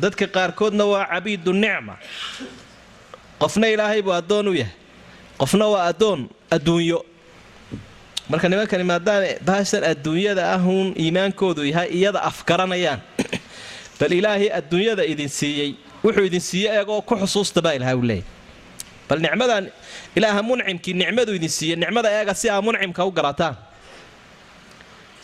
dadka 0.02 0.26
qaarkoodna 0.36 0.84
waa 0.92 1.04
cabiidunicma 1.12 1.94
qofna 3.40 3.66
ilaahay 3.74 4.02
buu 4.02 4.12
addoon 4.20 4.48
u 4.48 4.54
yahay. 4.60 4.74
Qofna 5.40 5.66
waa 5.72 5.84
addoon 5.90 6.20
adduunyo. 6.54 7.00
Marka 8.30 8.48
nimankani 8.48 8.84
maadaama 8.84 9.26
baashan 9.46 9.84
adduunyada 9.90 10.42
ahuun 10.54 10.88
iimaankoodu 11.02 11.62
yahay 11.70 11.88
iyada 11.98 12.20
afgaranayaan 12.30 13.00
bal 14.02 14.12
ilaahay 14.18 14.48
adduunyada 14.58 15.04
idin 15.12 15.28
siiyey 15.38 15.70
wuxuu 16.04 16.24
idin 16.30 16.40
siiye 16.50 16.68
eegoo 16.78 17.00
ku 17.08 17.14
xusuusta 17.22 17.58
baa 17.66 17.74
ilaha 17.78 17.94
u 17.96 18.02
leeyahy 18.10 18.26
bal 19.08 19.18
nicmadan 19.26 19.64
ilaaha 20.18 20.40
muncimkii 20.48 20.94
nicmadu 21.02 21.32
idin 21.38 21.52
siiye 21.58 21.74
nicmada 21.82 22.08
eega 22.18 22.34
si 22.40 22.46
aa 22.54 22.60
muncimka 22.66 23.02
u 23.08 23.10
garataan 23.18 23.54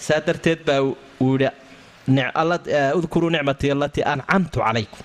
saa 0.07 0.21
darteed 0.27 0.61
baa 0.69 0.81
uu 0.87 1.33
yidhi 1.35 1.49
udkuruu 2.99 3.31
nicmatii 3.37 3.71
allatii 3.75 4.05
ancamtu 4.12 4.59
calaykum. 4.67 5.01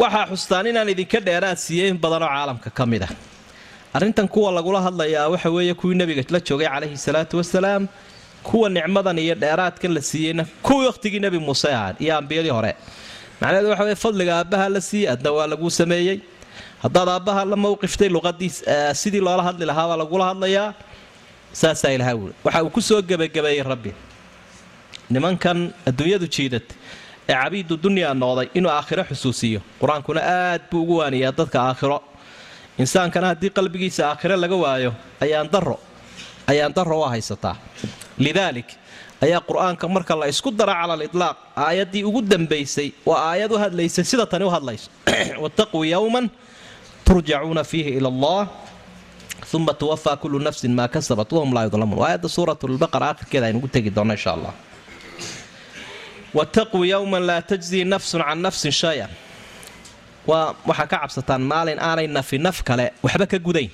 Waxaa 0.00 0.24
xustaan 0.30 0.66
inaan 0.70 0.88
idinka 0.94 1.18
dheeraad 1.26 1.58
siiyey 1.66 1.88
in 1.92 1.98
badanoo 2.04 2.28
caalamka 2.34 2.70
ka 2.78 2.84
mid 2.92 3.02
ah. 3.08 3.12
Arrintan 3.96 4.28
kuwa 4.34 4.50
lagula 4.56 4.80
hadlayaa 4.86 5.28
waxa 5.32 5.48
weeye 5.56 5.74
kuwii 5.80 5.96
nabiga 6.00 6.22
la 6.34 6.40
joogay 6.48 6.68
calayhi 6.74 6.96
salaatu 7.06 7.34
wasalaam 7.40 7.82
kuwa 8.42 8.68
nicmadan 8.68 9.18
iyo 9.18 9.34
dheeraadkan 9.34 9.92
la 9.94 10.00
siiyeyna 10.02 10.44
kuwii 10.62 10.86
wakhtigii 10.86 11.20
nebi 11.20 11.38
muuse 11.38 11.68
ahaan 11.74 11.96
iyo 12.00 12.16
ambiyadii 12.18 12.50
hore. 12.50 12.72
Macnaheedu 13.40 13.68
waxa 13.70 13.84
weye 13.84 13.96
fadliga 13.96 14.32
aabbaha 14.38 14.68
la 14.68 14.80
siiyey 14.80 15.08
adna 15.12 15.30
waa 15.32 15.46
laguu 15.46 15.70
sameeyey. 15.70 16.18
Haddaad 16.82 17.08
aabbaha 17.08 17.44
la 17.44 17.56
mowqiftay 17.56 18.08
luqadii 18.08 18.50
sidii 18.94 19.20
loola 19.20 19.42
hadli 19.42 19.66
lahaa 19.66 19.88
baa 19.88 19.96
lagula 19.96 20.24
hadlayaa. 20.30 20.74
Saasaa 21.52 21.90
ilaha 21.96 22.14
wuli 22.14 22.34
waxa 22.44 22.62
uu 22.64 22.70
ku 22.70 22.80
gebagabeeyey 23.08 23.62
rabbi. 23.62 23.92
Nimankan 25.10 25.72
adduunyadu 25.86 26.26
jiidad 26.34 26.66
ee 27.28 27.34
cabiidu 27.34 27.76
dunyaa 27.76 28.14
noqday 28.14 28.48
inuu 28.54 28.70
aakhiro 28.70 29.04
xusuusiyo. 29.10 29.60
Qur'aankuna 29.80 30.20
aad 30.20 30.62
buu 30.70 30.82
ugu 30.82 30.96
waaniyaa 31.00 31.32
dadka 31.38 31.58
aakhiro. 31.68 31.98
Insaankana 32.78 33.26
haddii 33.30 33.50
qalbigiisa 33.50 34.02
aakhiro 34.10 34.36
laga 34.36 34.56
waayo 34.56 34.92
ayaan 35.20 35.48
daro 35.52 35.76
ayaan 36.46 36.72
daro 36.74 37.00
waa 37.00 37.10
haysataa 37.14 37.56
lidaalik 38.18 38.68
ayaa 39.22 39.40
qur'aanka 39.40 39.86
marka 39.88 40.18
la 40.18 40.26
isku 40.26 40.50
dara 40.50 40.74
cala 40.82 40.94
aliطlaaq 40.98 41.36
aayaddii 41.56 42.02
ugu 42.04 42.20
dambaysay 42.22 42.92
waa 43.06 43.30
aayad 43.30 43.50
u 43.54 43.58
hadlaysay 43.58 44.04
sida 44.04 44.26
tani 44.26 44.44
u 44.44 44.50
hadlayso. 44.50 44.90
Wattaquu 45.44 45.84
yowman 45.86 46.26
turjacuuna 47.06 47.62
fiihi 47.64 47.90
ila 48.02 48.08
allah 48.08 48.42
uma 49.52 49.74
tuwafaa 49.74 50.16
kullu 50.16 50.38
nafsin 50.40 50.72
maa 50.74 50.88
kasabat 50.88 51.28
wahum 51.32 51.52
laa 51.54 51.64
yudlamuun 51.68 51.98
waa 52.00 52.08
aayadda 52.08 52.28
suurat 52.28 52.56
lbaqara 52.62 53.06
akhirkeeda 53.12 53.46
aynugu 53.46 53.68
tegi 53.68 53.90
doonno 53.94 54.14
insha 54.16 54.32
allah. 54.32 54.52
Wattaquu 56.34 56.84
yowman 56.84 57.22
laa 57.26 57.42
tajzii 57.42 57.84
nafsun 57.84 58.22
can 58.24 58.40
nafsin 58.42 58.72
shay-an. 58.72 59.10
Waa 60.26 60.56
waxaa 60.66 60.86
ka 60.86 60.96
cabsataan 61.04 61.42
maalin 61.44 61.78
aanay 61.78 62.06
nafi 62.08 62.38
naf 62.38 62.64
kale 62.64 62.90
waxba 63.04 63.26
ka 63.26 63.38
gudayn. 63.38 63.70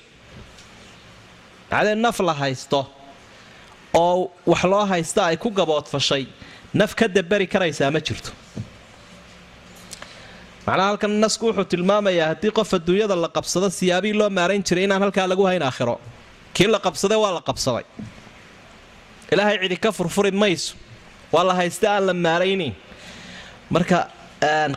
Macdee 1.70 1.94
naf 1.94 2.18
la 2.20 2.34
haysto 2.34 2.97
oo 4.04 4.30
wax 4.52 4.62
loo 4.72 4.84
haysta 4.92 5.20
ay 5.30 5.36
ku 5.44 5.48
gaboodfashay 5.58 6.24
naf 6.80 6.92
ka 6.98 7.06
dabari 7.16 7.46
karaysaa 7.54 7.90
ma 7.96 8.00
jirto. 8.06 8.30
Macnaha 10.66 10.88
halkan 10.92 11.12
nasku 11.24 11.44
wuxuu 11.48 11.64
tilmaamayaa 11.72 12.28
haddii 12.32 12.52
qof 12.58 12.70
adduunyada 12.78 13.16
la 13.24 13.28
qabsado 13.36 13.68
siyaabihii 13.78 14.18
loo 14.20 14.28
maarayn 14.38 14.62
jiray 14.68 14.84
inaan 14.86 15.02
halkaa 15.04 15.26
lagu 15.32 15.44
hayn 15.50 15.62
aakhiro. 15.68 15.96
Kii 16.54 16.68
la 16.74 16.78
qabsaday 16.86 17.18
waa 17.24 17.32
la 17.36 17.40
qabsaday. 17.48 17.84
Ilaahay 19.32 19.56
cidi 19.62 19.76
ka 19.84 19.90
furfuri 19.98 20.30
mayso. 20.42 20.74
Waa 21.34 21.44
la 21.48 21.54
haysta 21.60 21.86
aan 21.94 22.04
la 22.08 22.14
maaraynayn 22.26 22.74
marka 23.74 23.98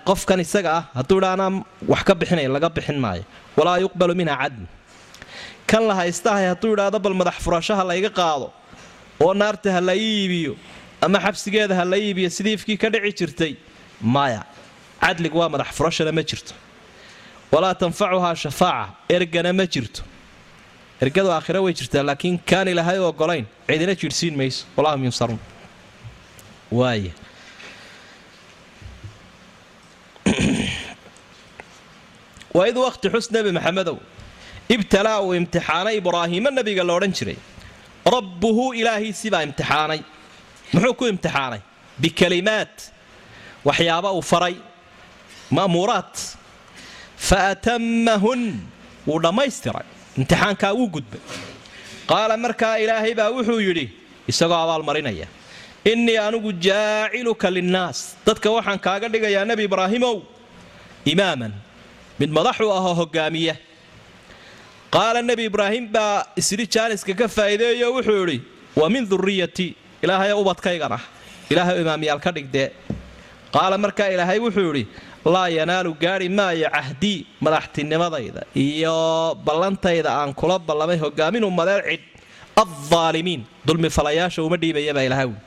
qofkan 0.07 0.39
isaga 0.45 0.71
ah 0.77 0.84
hadduu 0.97 1.17
idha 1.21 1.47
wax 1.91 2.01
ka 2.07 2.13
bixinaya 2.19 2.49
laga 2.55 2.69
bixin 2.77 2.97
maayo. 3.05 3.23
Walaa 3.57 3.77
yuqbalu 3.84 4.13
minha 4.21 4.36
cadl 4.41 4.63
kan 5.69 5.84
la 5.89 5.93
haystahay 5.99 6.45
hadduu 6.51 6.71
idhaahdo 6.75 6.97
bal 7.05 7.13
madax 7.21 7.36
furashaha 7.45 7.84
layga 7.91 8.10
qaado 8.19 8.47
oo 9.23 9.34
naarta 9.41 9.69
ha 9.75 9.81
la 9.89 9.93
iibiyo 9.95 10.53
ama 11.05 11.17
xabsigeeda 11.25 11.73
ha 11.79 11.84
la 11.91 11.97
iibiyo 12.05 12.29
sidii 12.38 12.53
ifkii 12.57 12.77
ka 12.84 12.88
dhici 12.93 13.13
jirtay 13.19 13.53
maya 14.15 14.41
cadligu 15.03 15.38
waa 15.41 15.49
madax 15.53 15.69
furashana 15.77 16.12
ma 16.17 16.23
jirto. 16.29 16.53
Walaa 17.53 17.73
tanfacuhaa 17.81 18.36
shafaaca 18.43 18.93
ergana 19.15 19.51
ma 19.60 19.65
jirto. 19.73 20.01
Ergadu 21.03 21.29
aakhira 21.36 21.60
way 21.65 21.73
jirtaa 21.79 22.03
laakiin 22.10 22.38
kaan 22.49 22.67
ilahay 22.73 22.97
u 22.99 23.05
ogolayn 23.12 23.45
cidina 23.67 23.93
jiirhsiin 24.01 24.36
mayso 24.39 24.62
walahum 24.77 25.01
yunsaruun 25.07 25.39
waaya 26.79 27.12
waid 32.57 32.75
waqti 32.86 33.07
xus 33.13 33.27
nebi 33.36 33.51
maxamedow. 33.57 33.97
Ibtalaa 34.75 35.19
uu 35.25 35.34
imtixaanay 35.39 35.95
ibraahiima 36.01 36.49
nebiga 36.57 36.84
la 36.88 36.93
odhan 36.97 37.13
jiray 37.17 37.38
rabbuhu 38.06 38.74
ilaahiisibaa 38.74 39.44
imtixaanay 39.48 40.02
muxuu 40.74 40.94
ku 41.00 41.06
imtixaanay? 41.08 41.62
Bikalimaat. 42.02 42.76
Waxyaaba 43.66 44.10
uu 44.18 44.22
faray. 44.32 44.56
Ma'muuraat. 45.52 46.16
Fa 47.28 47.38
atammahun 47.54 48.42
wuu 49.08 49.20
dhammaystiray. 49.26 49.86
Imtixaankaa 50.18 50.74
wuu 50.78 50.90
gudbay. 50.96 51.22
Qaala 52.10 52.38
markaa 52.38 52.76
ilaahay 52.84 53.14
baa 53.20 53.30
wuxuu 53.36 53.60
yidhi 53.68 53.86
isagoo 54.32 54.58
abaalmarinaya 54.66 55.28
innii 55.92 56.18
anigu 56.18 56.52
jaaciluka 56.66 57.48
linnaas. 57.56 58.00
Dadka 58.26 58.50
waxaan 58.56 58.80
kaaga 58.86 59.08
dhigayaa 59.14 59.46
nebi 59.50 59.64
ibraahimow 59.70 60.18
imaaman. 61.06 61.54
Mid 62.20 62.30
madaxu 62.38 62.66
ahoo 62.78 62.94
hogaamiya 63.02 63.56
qaala 64.95 65.19
nebi 65.30 65.43
ibraahim 65.51 65.86
baa 65.95 66.25
isri 66.41 66.65
jaaniska 66.75 67.13
ka 67.21 67.27
faa'iideeyo 67.38 67.88
wuxuu 67.95 68.23
idhi 68.27 68.38
wa 68.80 68.89
min 68.93 69.04
durriyatii 69.12 69.71
ilaahayo 70.04 70.36
ubadkaygan 70.43 70.91
ah 70.97 71.04
ilaahay 71.51 71.77
imaamyaal 71.84 72.19
ka 72.25 72.32
dhigdee 72.38 72.67
qaala 73.56 73.75
markaa 73.86 74.10
ilaahay 74.15 74.39
wuxuu 74.45 74.71
idhi 74.73 74.84
laa 75.34 75.47
yanaalu 75.58 75.91
gaadhi 76.04 76.27
maayo 76.39 76.67
cahdii 76.75 77.17
madaxtinimadayda 77.45 78.41
iyo 78.65 78.95
ballantayda 79.47 80.10
aan 80.19 80.32
kula 80.41 80.58
ballamay 80.69 80.97
hogaamin 81.06 81.43
ummadeed 81.51 81.84
cidh 81.91 82.95
aaalimiin 83.01 83.41
dulmifalayaasha 83.67 84.39
uma 84.47 84.58
dhiibayabaa 84.63 85.06
ilahay 85.10 85.27
wi 85.32 85.38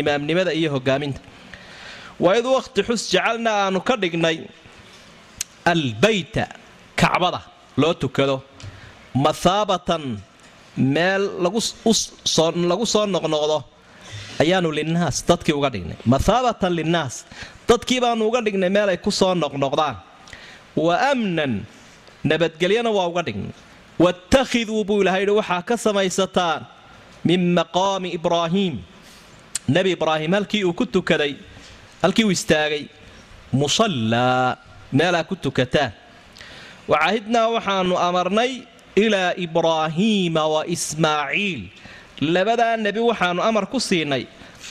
imaamnimada 0.00 0.50
iyo 0.60 0.68
hogaaminta 0.76 1.20
waid 2.26 2.44
waqti 2.56 2.80
xus 2.88 3.02
jacalna 3.14 3.50
aanu 3.62 3.80
ka 3.88 3.94
dhignay 4.02 4.36
albayta 5.72 6.44
kacbada 7.00 7.40
loo 7.82 7.94
tukado 8.02 8.36
mathaabatan 9.24 10.02
meel 10.94 11.22
lagu 11.44 11.60
soo 12.94 13.06
noqnoqdo 13.14 13.58
ayaanu 14.42 14.68
linnaas 14.78 15.16
dadkii 15.28 15.54
uga 15.58 15.70
dhignay. 15.74 15.98
Mathaabatan 16.12 16.72
linnaas 16.78 17.14
dadkii 17.68 18.00
baanu 18.04 18.22
uga 18.30 18.40
dhignay 18.46 18.70
meel 18.76 18.88
ay 18.94 18.98
ku 19.06 19.10
soo 19.20 19.34
noqnoqdaan. 19.42 19.96
Wa 20.86 20.94
amnan 21.12 21.52
nabadgelyana 22.30 22.90
waa 22.96 23.08
uga 23.12 23.22
dhignay. 23.26 23.52
Wattakhiduu 24.04 24.80
buu 24.86 25.02
ilahay 25.02 25.22
yidhi 25.26 25.34
waxaa 25.40 25.62
ka 25.68 25.74
samaysataan 25.84 26.62
min 27.28 27.40
maqaami 27.58 28.08
ibraahiim 28.18 28.74
nebi 29.74 29.90
ibraahim 29.98 30.30
halkii 30.38 30.62
uu 30.64 30.70
ku 30.80 30.84
tukaday 30.86 31.32
halkii 32.02 32.24
uu 32.24 32.30
istaagay 32.38 32.86
musallaa 33.52 34.54
meelaa 34.98 35.24
ku 35.26 35.34
tukataan 35.44 35.90
wacahidnaa 36.90 37.46
waxaanu 37.58 37.94
amarnay 38.08 38.52
ilaa 39.04 39.32
ibraahiima 39.44 40.42
wa 40.54 40.60
ismaaciil 40.76 41.60
labadaa 42.34 42.76
nebi 42.84 43.00
waxaanu 43.08 43.40
amar 43.48 43.64
ku 43.72 43.78
siinay 43.88 44.24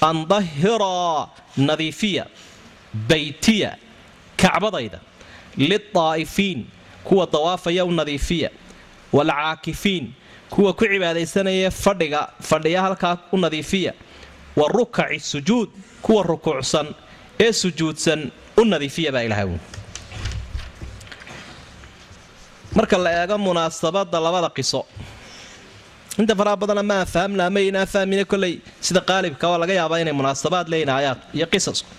an 0.09 0.17
dahiraa 0.31 1.27
nadiifiya 1.67 2.23
baytiya 3.09 3.71
kacbadayda 4.41 4.99
lilaa'ifiin 5.57 6.59
kuwa 7.07 7.25
dawaafaya 7.33 7.85
u 7.85 7.91
nadiifiya 7.99 8.49
waalcaakifiin 9.13 10.05
kuwa 10.53 10.73
ku 10.73 10.85
cibaadaysanaya 10.91 11.71
fadhiga 11.71 12.21
fadhiya 12.49 12.81
halkaa 12.81 13.17
u 13.31 13.37
nadiifiya 13.37 13.93
wa 14.59 14.67
rukaci 14.67 15.19
sujuud 15.19 15.69
kuwa 16.01 16.23
rukuucsan 16.23 16.87
ee 17.39 17.51
sujuudsan 17.53 18.31
u 18.57 18.65
nadiifiya 18.65 19.11
baa 19.11 19.23
ilahay 19.27 19.47
marka 22.77 22.95
la 23.05 23.09
eego 23.21 23.35
munaasabada 23.47 24.17
labada 24.25 24.49
qiso 24.57 24.81
inta 26.21 26.33
faraha 26.39 26.57
badana 26.61 26.83
ma 26.91 26.97
fahamna 27.13 27.43
ama 27.49 27.59
inaan 27.69 27.87
fahmina 27.93 28.23
kolley 28.31 28.53
sida 28.87 29.01
qaalibka 29.09 29.45
waa 29.51 29.59
laga 29.63 29.73
yaabaa 29.79 29.99
inay 30.03 30.13
munaasabaad 30.19 30.67
leeyihiin 30.71 30.91
aayaad 30.97 31.19
iyo 31.37 31.45
qisasku 31.53 31.89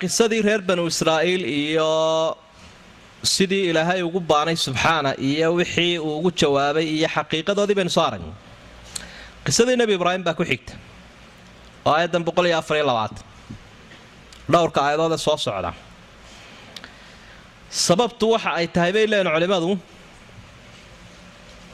qisadii 0.00 0.42
reer 0.46 0.60
banu 0.68 0.82
israa'iil 0.92 1.42
iyo 1.62 1.88
sidii 3.34 3.64
ilaahay 3.70 4.00
ugu 4.08 4.20
baanay 4.30 4.56
subxaana 4.66 5.10
iyo 5.28 5.48
wixii 5.58 5.98
uu 6.06 6.12
ugu 6.18 6.30
jawaabay 6.40 6.86
iyo 6.96 7.08
xaqiiqadoodii 7.16 7.74
baynu 7.78 7.90
soo 7.96 8.04
aragnay. 8.08 8.34
Qisadii 9.46 9.76
nebi 9.80 9.92
ibraahim 9.98 10.22
baa 10.26 10.34
ku 10.40 10.44
xigta 10.50 10.72
oo 11.86 11.92
aayaddan 11.96 12.22
boqol 12.28 12.46
iyo 12.50 12.56
afar 12.62 12.76
iyo 12.78 12.86
labaatan 12.90 13.22
dhowrka 14.52 14.78
aayadoodee 14.86 15.18
soo 15.26 15.36
socda 15.46 15.70
sababtu 17.70 18.34
waxa 18.34 18.50
ay 18.54 18.66
tahay 18.70 18.92
bay 18.92 19.06
leeyihiin 19.06 19.32
culimmadu 19.34 19.78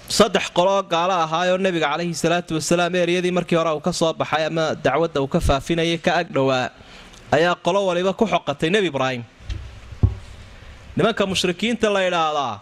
saddex 0.09 0.53
qoloo 0.53 0.83
gaalo 0.85 1.15
ahaayoo 1.25 1.57
nebiga 1.57 1.89
calayhi 1.93 2.15
salaatu 2.15 2.57
wasalaam 2.57 2.95
eeryadii 2.95 3.33
markii 3.33 3.57
hore 3.57 3.73
uu 3.77 3.81
ka 3.81 3.93
soo 3.93 4.13
baxay 4.13 4.45
ama 4.47 4.75
dacwadda 4.75 5.21
uu 5.25 5.29
ka 5.29 5.41
faafinayay 5.41 5.97
ka 5.97 6.21
ag 6.21 6.29
dhowaa 6.29 6.69
ayaa 7.33 7.57
qolo 7.65 7.87
waliba 7.89 8.13
ku 8.13 8.29
xoqatay 8.29 8.69
nebi 8.69 8.93
ibraahim. 8.93 9.25
Nimanka 10.97 11.25
mushrikiinta 11.25 11.89
la 11.89 12.05
idhaahdaa 12.09 12.61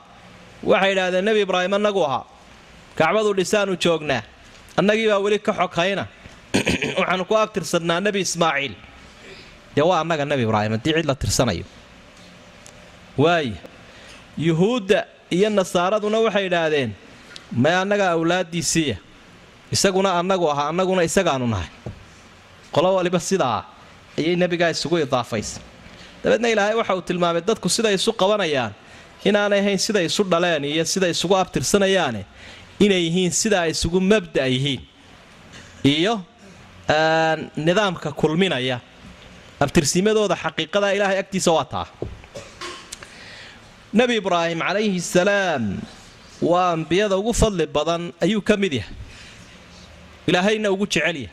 waxay 0.62 0.92
idhahdeen 0.94 1.24
nebi 1.24 1.40
ibraahim 1.42 1.74
annagu 1.74 2.06
ahaa 2.06 2.24
kacbadu 2.94 3.34
dhisaanu 3.34 3.74
joognaa 3.74 4.22
annagii 4.78 5.10
baa 5.10 5.18
weli 5.18 5.38
ka 5.42 5.50
xogkayna 5.50 6.06
waxaanu 7.00 7.24
ku 7.26 7.34
abtirsannaa 7.34 7.98
nebi 7.98 8.22
ismaaciil. 8.22 8.74
Dee 9.74 9.82
waa 9.82 10.02
annaga 10.02 10.22
nebi 10.22 10.46
ibraahim 10.46 10.78
haddii 10.78 10.94
cid 11.02 11.06
la 11.06 11.14
tirsanayo 11.14 11.79
waaya 13.22 13.58
yuhuudda 14.46 14.98
iyo 15.36 15.48
nasaaraduna 15.58 16.18
waxay 16.26 16.46
idhaahdeen 16.50 16.90
may 17.62 17.74
annaga 17.82 18.06
awlaaddiisiiya 18.16 18.96
isaguna 19.74 20.08
annagu 20.20 20.46
ahaa 20.52 20.68
annaguna 20.72 21.02
isagaanu 21.08 21.46
nahay. 21.54 21.70
Qolo 22.74 22.88
waliba 22.98 23.20
sidaa 23.28 23.60
ayay 24.18 24.34
nebigaa 24.42 24.70
isugu 24.74 24.96
idaafaysa. 25.04 25.60
Dabeedna 26.24 26.48
ilaahay 26.54 26.74
waxa 26.80 26.94
uu 26.96 27.02
tilmaamay 27.08 27.42
dadku 27.48 27.68
siday 27.76 27.94
isu 27.98 28.10
qabanayaan 28.20 28.72
inaanay 29.28 29.60
ahayn 29.62 29.78
siday 29.86 30.04
isu 30.10 30.22
dhaleen 30.32 30.64
iyo 30.64 30.84
siday 30.92 31.10
isugu 31.16 31.34
abtirsanayaane 31.42 32.22
inay 32.84 33.02
yihiin 33.06 33.30
sida 33.40 33.60
isugu 33.72 33.98
mabda 34.10 34.44
yihiin. 34.54 34.80
Iyo 35.94 36.14
nidaamka 37.66 38.08
kulminaya. 38.20 38.76
Abtirsimadooda 39.64 40.36
xaqiiqada 40.42 40.88
ilaahay 40.96 41.18
agtiisa 41.22 41.50
waa 41.56 41.64
taa 41.72 41.86
nebi 43.92 44.14
ibraahim 44.22 44.58
calayhi 44.60 45.00
salaam 45.00 45.64
waa 46.50 46.72
ambiyada 46.76 47.16
ugu 47.20 47.32
fadli 47.34 47.66
badan 47.66 48.02
ayuu 48.24 48.40
ka 48.48 48.56
mid 48.56 48.72
yahay. 48.80 48.94
Ilaahayna 50.28 50.68
ugu 50.74 50.86
jecel 50.86 51.16
yahay. 51.26 51.28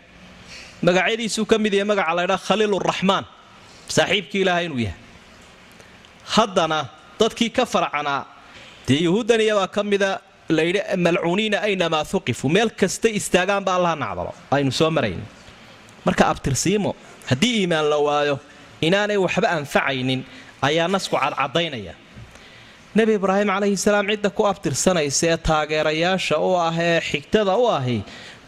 Magacyadiisuu 0.86 1.46
ka 1.52 1.58
mid 1.64 1.74
yahay 1.74 1.88
magaca 1.92 2.14
laydhaa 2.18 2.40
khaliiluraxmaan 2.48 3.26
saaxiibkii 3.96 4.42
ilaahay 4.44 4.66
inuu 4.68 4.82
yahay. 4.88 5.00
Haddana 6.36 6.80
dadkii 7.20 7.50
ka 7.58 7.64
farcanaa 7.66 8.26
dee 8.88 9.00
yuhuuddan 9.08 9.42
iyabaa 9.46 9.68
ka 9.76 9.82
mida 9.84 10.12
layidhi 10.58 10.82
malcuuniina 11.06 11.58
aynamaa 11.68 12.04
uqifuu 12.18 12.50
meel 12.56 12.70
kastay 12.80 13.14
istaagaanba 13.20 13.72
allaha 13.78 13.96
nacdalo. 14.04 14.32
Aynu 14.56 14.72
soo 14.80 14.90
marayn 14.98 15.22
marka 16.06 16.24
abtirsiimo 16.32 16.92
haddii 17.30 17.54
iimaan 17.64 17.86
la 17.92 17.98
waayo 18.08 18.36
inaanay 18.88 19.18
waxba 19.26 19.48
anfacaynin 19.58 20.22
ayaa 20.68 20.88
nasku 20.94 21.16
cadcadaynaya 21.24 21.94
nebi 22.98 23.14
ibraahim 23.20 23.48
calayhi 23.54 23.78
salaam 23.86 24.08
cidda 24.12 24.30
ku 24.38 24.44
abtirsanaysa 24.52 25.26
ee 25.34 25.38
taageerayaasha 25.50 26.36
u 26.48 26.50
ah 26.68 26.74
ee 26.90 27.00
xigtada 27.10 27.54
u 27.64 27.66
ahi 27.78 27.98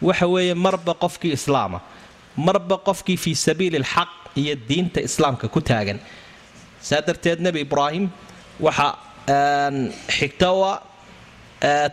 waxa 0.08 0.26
weeye 0.34 0.54
marba 0.66 0.92
qofkii 1.04 1.32
islaama 1.38 1.78
marba 2.46 2.76
qofkii 2.88 3.18
fii 3.24 3.36
sabiili 3.46 3.76
alxaq 3.82 4.10
iyo 4.42 4.54
diinta 4.68 5.00
islaamka 5.08 5.46
ku 5.54 5.60
taagan. 5.70 5.98
Saa 6.88 7.00
darteed 7.06 7.38
nebi 7.46 7.60
ibraahim 7.66 8.04
waxa 8.66 8.88
xigta 10.16 10.48
u 10.58 10.60
ah 10.70 10.76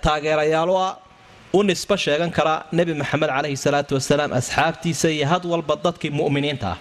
taageerayaal 0.05 0.69
u 0.69 0.77
ah 0.87 0.91
u 1.57 1.59
nisbo 1.69 1.95
sheegan 2.05 2.31
karaa 2.37 2.59
nebi 2.79 2.93
maxamed 3.01 3.29
calayhi 3.35 3.57
salaatu 3.65 3.91
wasalaam 3.99 4.31
asxaabtiisa 4.39 5.07
iyo 5.15 5.25
had 5.33 5.43
walba 5.53 5.75
dadkii 5.85 6.11
mu'miniinta 6.21 6.67
ah. 6.73 6.77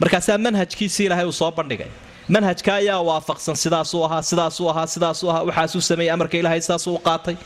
Markaasaa 0.00 0.38
manhajkiisii 0.46 1.04
ilaahay 1.08 1.26
uu 1.30 1.36
soo 1.42 1.50
bandhigay 1.58 1.90
manhajka 2.34 2.70
ayaa 2.80 3.00
waafaqsan 3.08 3.56
sidaasuu 3.64 4.02
ahaa 4.06 4.22
sidaasuu 4.30 4.68
ahaa 4.72 4.86
sidaasuu 4.94 5.28
ahaa 5.30 5.44
waxaasuu 5.48 5.80
sameeyey 5.90 6.12
amarka 6.14 6.36
ilaahay 6.40 6.60
sidaasuu 6.66 6.98
qaatay. 7.08 7.36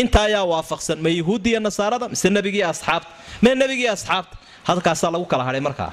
Inta 0.00 0.18
ayaa 0.28 0.44
waafaqsan 0.52 0.98
ma 1.04 1.08
yuhuuddi 1.18 1.48
iyo 1.52 1.60
nasaarada 1.66 2.06
mise 2.12 2.28
nebigii 2.36 2.62
asxaabta 2.72 3.08
mee 3.42 3.54
nebigii 3.62 3.88
asxaabta 3.96 4.34
halkaasaa 4.68 5.10
lagu 5.14 5.26
kala 5.32 5.44
hadhay 5.48 5.60
markaa. 5.68 5.92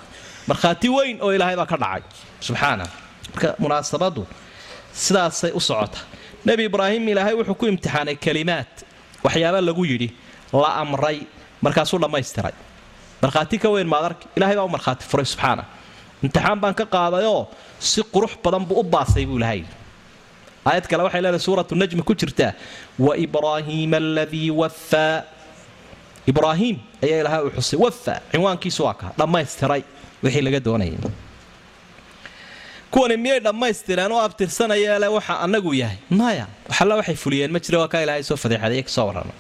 Markhaati 0.49 0.87
weyn 0.95 1.17
oo 1.25 1.31
ilaahay 1.35 1.55
baa 1.59 1.65
ka 1.71 1.77
dhacay 1.83 2.01
subxaana. 2.45 2.85
Marka 3.33 3.49
munaasabadu 3.61 4.23
sidaasay 5.03 5.51
u 5.51 5.59
socota 5.69 5.99
nebi 6.47 6.63
ibraahim 6.69 7.03
ilaahay 7.11 7.33
wuxuu 7.39 7.55
ku 7.59 7.65
imtixaanay 7.71 8.15
kelimaad 8.25 8.71
waxyaaba 9.25 9.59
lagu 9.67 9.83
yidhi 9.91 10.09
la 10.63 10.69
amray 10.81 11.17
markaasuu 11.65 11.99
dhammaystiray. 12.03 12.55
Markhaati 13.23 13.57
ka 13.63 13.69
weyn 13.73 13.87
maad 13.93 14.05
arki 14.09 14.25
ilahay 14.37 14.55
baa 14.59 14.65
u 14.65 14.69
markhaati 14.75 15.03
furay 15.11 15.25
subxaana. 15.33 15.63
Imtixaan 16.25 16.57
baan 16.63 16.73
ka 16.79 16.85
qaadayoo 16.95 17.41
si 17.89 17.99
qurux 18.13 18.33
badan 18.43 18.63
buu 18.69 18.79
u 18.81 18.83
baasay 18.93 19.25
buu 19.29 19.37
ilahay 19.41 19.61
aayad 20.69 20.85
kale 20.89 21.01
waxay 21.07 21.21
leedahay 21.25 21.43
suuratu 21.47 21.73
najmi 21.81 22.03
ku 22.09 22.13
jirtaa 22.21 22.51
wa 23.05 23.13
ibraahiima 23.25 23.97
aladii 24.03 24.49
waffaa 24.61 25.15
ibraahiim 26.31 26.77
ayaa 27.05 27.19
ilaahay 27.21 27.43
u 27.47 27.51
xusay 27.57 27.79
wafa 27.85 28.13
cinwaankiisu 28.31 28.81
waa 28.87 28.93
kaa 29.01 29.11
dhammaystiray 29.19 29.81
wixii 30.23 30.43
laga 30.47 30.59
doonayay. 30.67 30.97
Kuwani 32.91 33.17
miyay 33.17 33.39
dhammaystireen 33.39 34.11
oo 34.11 34.21
abtirsanaya 34.27 35.09
waxa 35.17 35.33
anagu 35.45 35.73
yahay? 35.81 35.97
Maya 36.09 36.45
waxalla 36.69 36.95
waxay 36.99 37.15
fuliyeen 37.23 37.51
ma 37.55 37.59
jira 37.59 37.79
waa 37.81 37.87
kaa 37.93 38.01
ilaahay 38.05 38.23
soo 38.29 38.37
fadeexaday 38.43 38.83
ka 38.83 38.89
soo 38.95 39.05
warrama 39.09 39.33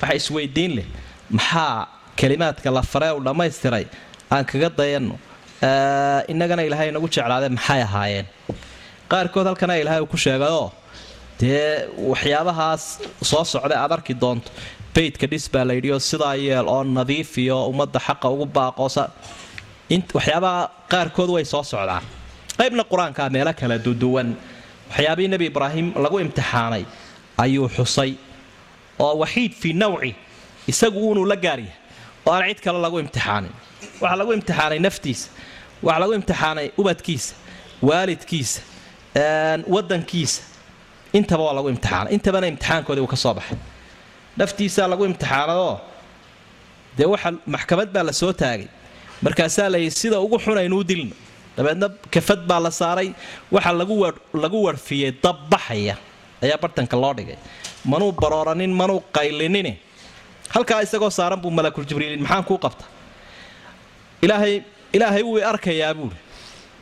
waxa 0.00 0.14
isweydiin 0.20 0.72
leh 0.78 0.86
maxaa 1.30 1.88
kelimaadka 2.16 2.70
la 2.76 2.82
faree 2.92 3.12
u 3.18 3.20
dhammaystiray? 3.26 3.84
Aan 4.32 4.44
kaga 4.50 4.68
dayanno 4.78 5.16
innagana 5.62 6.62
ilaahay 6.68 6.90
nagu 6.92 7.08
jeclaadee 7.08 7.48
maxay 7.56 7.80
ahaayeen? 7.82 8.26
Qaarkood 9.10 9.46
halkana 9.46 9.74
ilaahay 9.82 10.00
uu 10.02 10.06
ku 10.06 10.16
sheegayoo 10.16 10.70
dee 11.40 11.88
waxyaabahaas 12.10 12.82
soo 13.22 13.44
socday 13.44 13.76
aad 13.78 13.92
arki 13.92 14.14
doonto. 14.14 14.50
Baydka 14.94 15.26
dhis 15.30 15.48
baa 15.52 15.64
layidhioo 15.70 15.98
sidaa 16.10 16.34
yeel 16.34 16.66
oo 16.68 16.82
nadiif 16.84 17.38
iyo 17.38 17.66
ummadda 17.70 17.98
xaqa 18.06 18.28
ugu 18.34 18.46
baaqoosa 18.46 19.04
waxyaabaha 20.16 20.70
qaarkood 20.92 21.30
way 21.34 21.44
soo 21.44 21.62
socdaan. 21.62 22.02
Qaybna 22.58 22.82
qur'aankaa 22.92 23.28
meelo 23.34 23.52
kala 23.60 23.78
duduwan 23.78 24.28
waxyaabihii 24.90 25.28
nebi 25.34 25.46
ibraahim 25.52 25.86
lagu 26.04 26.16
imtixaanay 26.24 26.84
ayuu 27.44 27.68
xusay 27.76 28.10
oo 28.98 29.14
waxiid 29.22 29.52
fii 29.62 29.72
nawci 29.82 30.14
isagu 30.70 30.98
uunuu 31.06 31.26
la 31.32 31.36
gaaryahay 31.36 31.74
oo 32.26 32.32
aan 32.32 32.48
cid 32.50 32.60
kale 32.64 32.78
lagu 32.86 32.98
imtixaanin 33.04 33.52
waxaa 34.02 34.16
lagu 34.20 34.32
imtixaanay 34.38 34.78
naftiisa 34.86 35.26
waxaa 35.86 36.00
lagu 36.02 36.12
imtixaanay 36.18 36.66
ubadkiisa 36.80 37.32
waalidkiisa 37.88 38.60
wadankiisa 39.74 40.42
intaba 41.18 41.42
waa 41.46 41.54
lagu 41.58 41.68
imtixaanay. 41.74 42.10
Intabana 42.16 42.46
imtixaankoodii 42.52 43.02
uu 43.04 43.06
ka 43.14 43.16
soo 43.24 43.34
baxay 43.38 43.58
naftiisaa 44.40 44.86
lagu 44.92 45.04
imtixaanayoo 45.10 45.74
dee 46.96 47.06
waxa 47.14 47.30
maxkamad 47.54 47.88
baa 47.94 48.02
la 48.08 48.12
soo 48.20 48.32
taagay. 48.32 48.68
Markaasaa 49.24 49.68
layidhi 49.72 49.90
sida 50.00 50.16
ugu 50.24 50.36
xunaynuu 50.44 50.82
dilno. 50.90 51.14
Dabeedna 51.56 51.86
kafad 52.14 52.40
baa 52.50 52.60
la 52.66 52.70
saaray. 52.80 53.08
Waxa 53.54 53.72
lagu 54.42 54.58
warfiyey 54.66 55.10
dabbaxaya 55.24 55.94
ayaa 56.44 56.58
bartanka 56.62 56.96
loo 57.02 57.14
dhigay. 57.18 57.36
Manuu 57.90 58.12
barooranin 58.20 58.72
manuu 58.80 59.00
qaylinini. 59.16 59.72
Halkaa 60.54 60.80
isagoo 60.86 61.10
saaran 61.18 61.40
buu 61.42 61.50
malakul 61.58 61.84
jibriilin 61.88 62.22
maxaan 62.24 62.44
kuu 62.48 62.58
qabta 62.64 62.84
ilaahay 64.22 64.62
ilaahay 64.92 65.22
wuu 65.22 65.40
arkayaa 65.52 65.94
buuri 65.94 66.16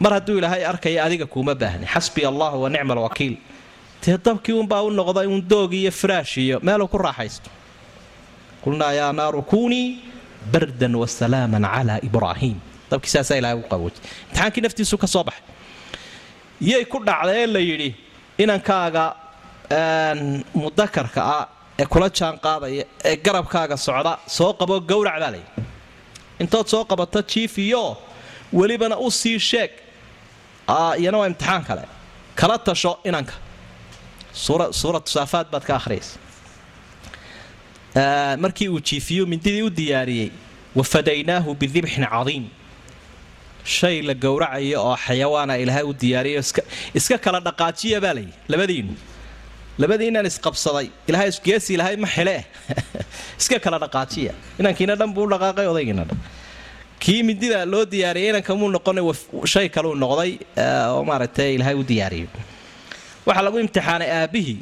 mar 0.00 0.12
hadduu 0.12 0.38
ilaahay 0.38 0.64
arkaya 0.72 1.04
adiga 1.04 1.26
kuuma 1.26 1.54
baahni 1.54 1.86
xasbiya 1.86 2.28
allahu 2.28 2.62
wa 2.62 2.70
alwakiil 2.70 3.36
dee 4.04 4.18
dabkii 4.18 4.52
unbaa 4.52 4.82
u 4.82 4.90
noqday 4.90 5.26
uun 5.26 5.42
doogii 5.48 5.82
iyo 5.82 5.90
firaash 5.90 6.36
iyo 6.38 6.60
meeluu 6.62 6.88
ku 6.88 6.98
raaxaysto. 6.98 7.50
Qulnaa 8.64 8.92
yaa 8.92 9.12
naaru 9.12 9.42
kuunii 9.42 9.98
bardan 10.52 10.94
wasalaaman 11.02 11.64
calaa 11.74 11.98
ibraahiim 12.08 12.58
dabkii 12.90 13.38
ilahay 13.38 13.56
u 13.58 13.68
qaboojay 13.72 14.00
imtixaankii 14.28 14.62
naftiisu 14.66 14.98
ka 14.98 15.06
soo 15.06 15.24
baxay. 15.24 15.44
Yay 16.60 16.84
ku 16.84 16.98
dhacdee 17.04 17.46
la 17.46 17.58
yidhi 17.58 17.94
inankaaga 18.38 19.04
mudakarka 20.54 21.20
ah 21.38 21.48
ee 21.78 21.86
kula 21.86 22.08
jaan 22.10 22.38
qaadaya 22.38 22.84
ee 23.04 23.16
garabkaaga 23.16 23.76
socda 23.76 24.18
soo 24.26 24.52
qabo 24.52 24.80
gowrac 24.80 25.18
baa 25.20 25.30
layidhi 25.30 25.75
intood 26.42 26.66
soo 26.72 26.84
qabato 26.84 27.22
jiif 27.22 27.58
iyo 27.58 27.96
welibana 28.52 28.96
u 28.98 29.10
sii 29.10 29.38
sheeg. 29.38 29.70
Iyana 31.00 31.18
waa 31.18 31.26
imtixaan 31.32 31.64
kale. 31.68 31.84
Kala 32.34 32.58
tasho 32.58 32.98
inanka. 33.04 33.32
Suuratu 34.80 35.10
saafaad 35.16 35.46
baad 35.52 35.64
ka 35.68 35.74
akhriyaysa 35.80 36.18
markii 38.38 38.68
uu 38.68 38.80
jiifiyo 38.80 39.26
mindidii 39.26 39.62
u 39.62 39.70
diyaariyey 39.70 40.30
wafadaynaahu 40.76 41.54
bidibxin 41.54 42.04
cadiim. 42.06 42.44
Shay 43.64 44.02
la 44.02 44.14
gowracayo 44.14 44.78
oo 44.84 44.96
xayawaana 44.96 45.56
ilaahay 45.58 45.82
u 45.82 45.92
diyaariyo 46.02 46.40
iska 46.94 47.18
kala 47.18 47.40
dhaqaajiya 47.40 48.00
baa 48.04 48.12
layidhi 48.14 48.34
labadiinu 48.48 48.94
labadiinaan 49.78 50.26
isqabsaday 50.26 50.88
ilahay 51.08 51.30
geesi 51.44 51.74
ilahay 51.74 51.96
ma 51.96 52.06
xile. 52.06 52.44
Iska 53.40 53.60
kala 53.60 53.78
dhaqaajiya. 53.78 54.32
Inankiina 54.58 54.96
dhan 54.96 55.12
buu 55.14 55.28
dhaqaaqay 55.28 55.66
odaygiina 55.68 56.04
dhan. 56.08 56.18
Kii 57.00 57.22
midida 57.22 57.64
loo 57.66 57.84
diyaariyay 57.84 58.30
inanka 58.30 58.54
muu 58.56 58.70
noqona 58.72 59.02
shay 59.44 59.68
kaleu 59.68 59.94
noqday 59.94 60.38
oo 60.92 61.04
maaragtay 61.04 61.54
ilaahay 61.56 61.74
u 61.74 61.84
diyaariyo 61.84 62.28
waxaa 63.26 63.44
lagu 63.44 63.58
imtixaanay 63.58 64.10
aabbihii 64.20 64.58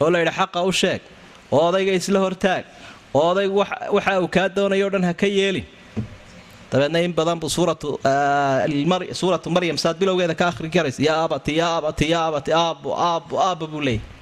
oo 0.00 0.10
la 0.10 0.18
yidhi 0.22 0.32
xaqa 0.38 0.62
u 0.64 0.72
sheeg 0.72 1.02
oo 1.52 1.68
odayga 1.68 1.92
isla 1.92 2.24
hortaag 2.24 2.64
oo 3.14 3.26
odaygu 3.32 3.58
waxa 3.96 4.20
uu 4.20 4.28
kaa 4.28 4.48
doonayo 4.48 4.90
dhan 4.90 5.04
ha 5.04 5.12
ka 5.14 5.26
yeelin. 5.26 5.66
Dabeedna 6.72 7.04
in 7.04 7.12
badan 7.12 7.38
buu 7.40 7.52
suuratu 7.52 9.50
maryam 9.50 9.76
saad 9.76 10.00
bilowgeeda 10.00 10.34
ka 10.34 10.48
akhri 10.48 10.70
karaysa 10.70 11.02
yaa 11.02 11.20
abati 11.28 11.56
yaa 11.60 11.76
abati 11.76 12.10
yaa 12.10 12.26
abati 12.32 12.52
aabbo 12.52 12.96
aabbo 12.96 13.38
aabba 13.38 13.66
buu 13.66 13.84
leeyahy 13.84 14.13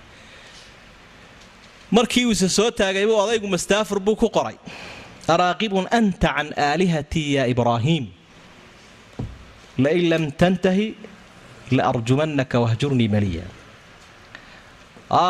markii 1.96 2.24
uuse 2.31 2.48
soo 2.59 2.70
taagay 2.81 3.05
buu 3.11 3.18
odaygu 3.24 3.46
mastaafur 3.55 3.98
buu 4.07 4.16
ku 4.22 4.28
qoray. 4.37 4.57
Araaqibun 5.35 5.87
anta 5.98 6.28
can 6.37 6.48
aalihatii 6.66 7.28
ya 7.37 7.42
ibraahiim 7.52 8.05
lain 9.85 10.05
lam 10.12 10.24
tantahi 10.40 10.87
la 11.76 11.83
arjumannaka 11.92 12.57
wahjurnii 12.64 13.09
maliya. 13.14 13.44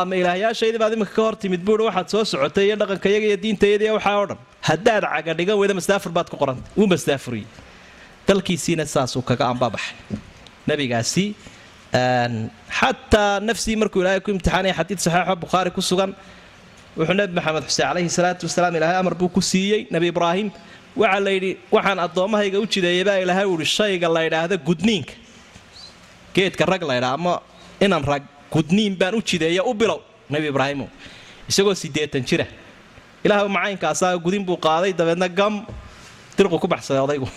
Ma 0.09 0.15
ilaahyaashaydii 0.21 0.81
baad 0.83 0.93
iminka 0.97 1.15
ka 1.17 1.23
hor 1.27 1.37
timid 1.43 1.63
buui 1.67 1.85
waxaad 1.89 2.09
soo 2.15 2.25
socotay 2.33 2.65
iyo 2.69 2.77
dhaqankayaga 2.81 3.27
iyo 3.31 3.39
diintayadii 3.45 3.91
waxaa 3.99 4.17
o 4.23 4.27
dhan. 4.31 4.39
Haddaad 4.69 5.05
caga 5.15 5.33
dhigan 5.39 5.57
weyda 5.61 5.75
mastaafur 5.81 6.13
baad 6.17 6.29
ku 6.33 6.37
qoranta 6.43 6.65
wuu 6.79 6.87
mastaafuriyey 6.95 7.47
dalkiisiina 8.29 8.85
saasuu 8.95 9.23
kaga 9.31 9.45
ambabaxay 9.53 9.97
nabigaasi 10.71 11.25
xataa 12.79 13.41
nafsii 13.49 13.77
markuu 13.83 14.01
ilaahay 14.03 14.21
ku 14.25 14.31
imtixaanaya 14.35 14.75
xadiid 14.79 15.01
saxiixo 15.05 15.35
bukhaari 15.45 15.71
ku 15.77 15.83
sugan 15.91 16.11
wuxuu 16.97 17.15
nebi 17.15 17.35
maxamed 17.35 17.65
xuseen 17.65 17.89
calayhi 17.89 18.09
salaatu 18.09 18.47
wasalaam 18.47 18.77
ilaahay 18.77 18.97
amar 19.01 19.15
buu 19.15 19.29
ku 19.29 19.41
siiyey 19.41 19.87
nebi 19.91 20.09
ibraahim. 20.13 20.51
Waxaa 20.97 21.21
la 21.21 21.31
yidhi 21.31 21.59
waxaan 21.73 21.99
addoommahayga 21.99 22.61
u 22.61 22.67
jideeyay 22.67 23.05
baa 23.05 23.19
ilaahay 23.25 23.47
u 23.49 23.57
ihi 23.57 23.65
shayga 23.65 24.09
la 24.09 24.27
ydhaahda 24.29 24.57
gudniinka 24.57 25.15
geedka 26.35 26.67
rag 26.67 26.83
laydhaa 26.83 27.15
ama 27.17 27.41
inan 27.81 28.05
rag 28.05 28.23
gudniin 28.53 28.97
baan 28.97 29.15
u 29.15 29.23
jideeya 29.23 29.65
u 29.65 29.75
bilow. 29.75 30.01
Nebi 30.31 30.49
ibraahimo 30.53 30.89
isagoo 31.49 31.75
siddeetan 31.75 32.25
jira. 32.25 32.47
Ilaah 33.25 33.49
macaynkaasaa 33.49 34.17
gudin 34.19 34.45
buu 34.45 34.57
qaaday 34.57 34.93
dabeedna 34.93 35.29
gam 35.29 35.65
dirqu 36.37 36.61
ku 36.61 36.69
baxsaday 36.69 37.01
odaygu 37.01 37.29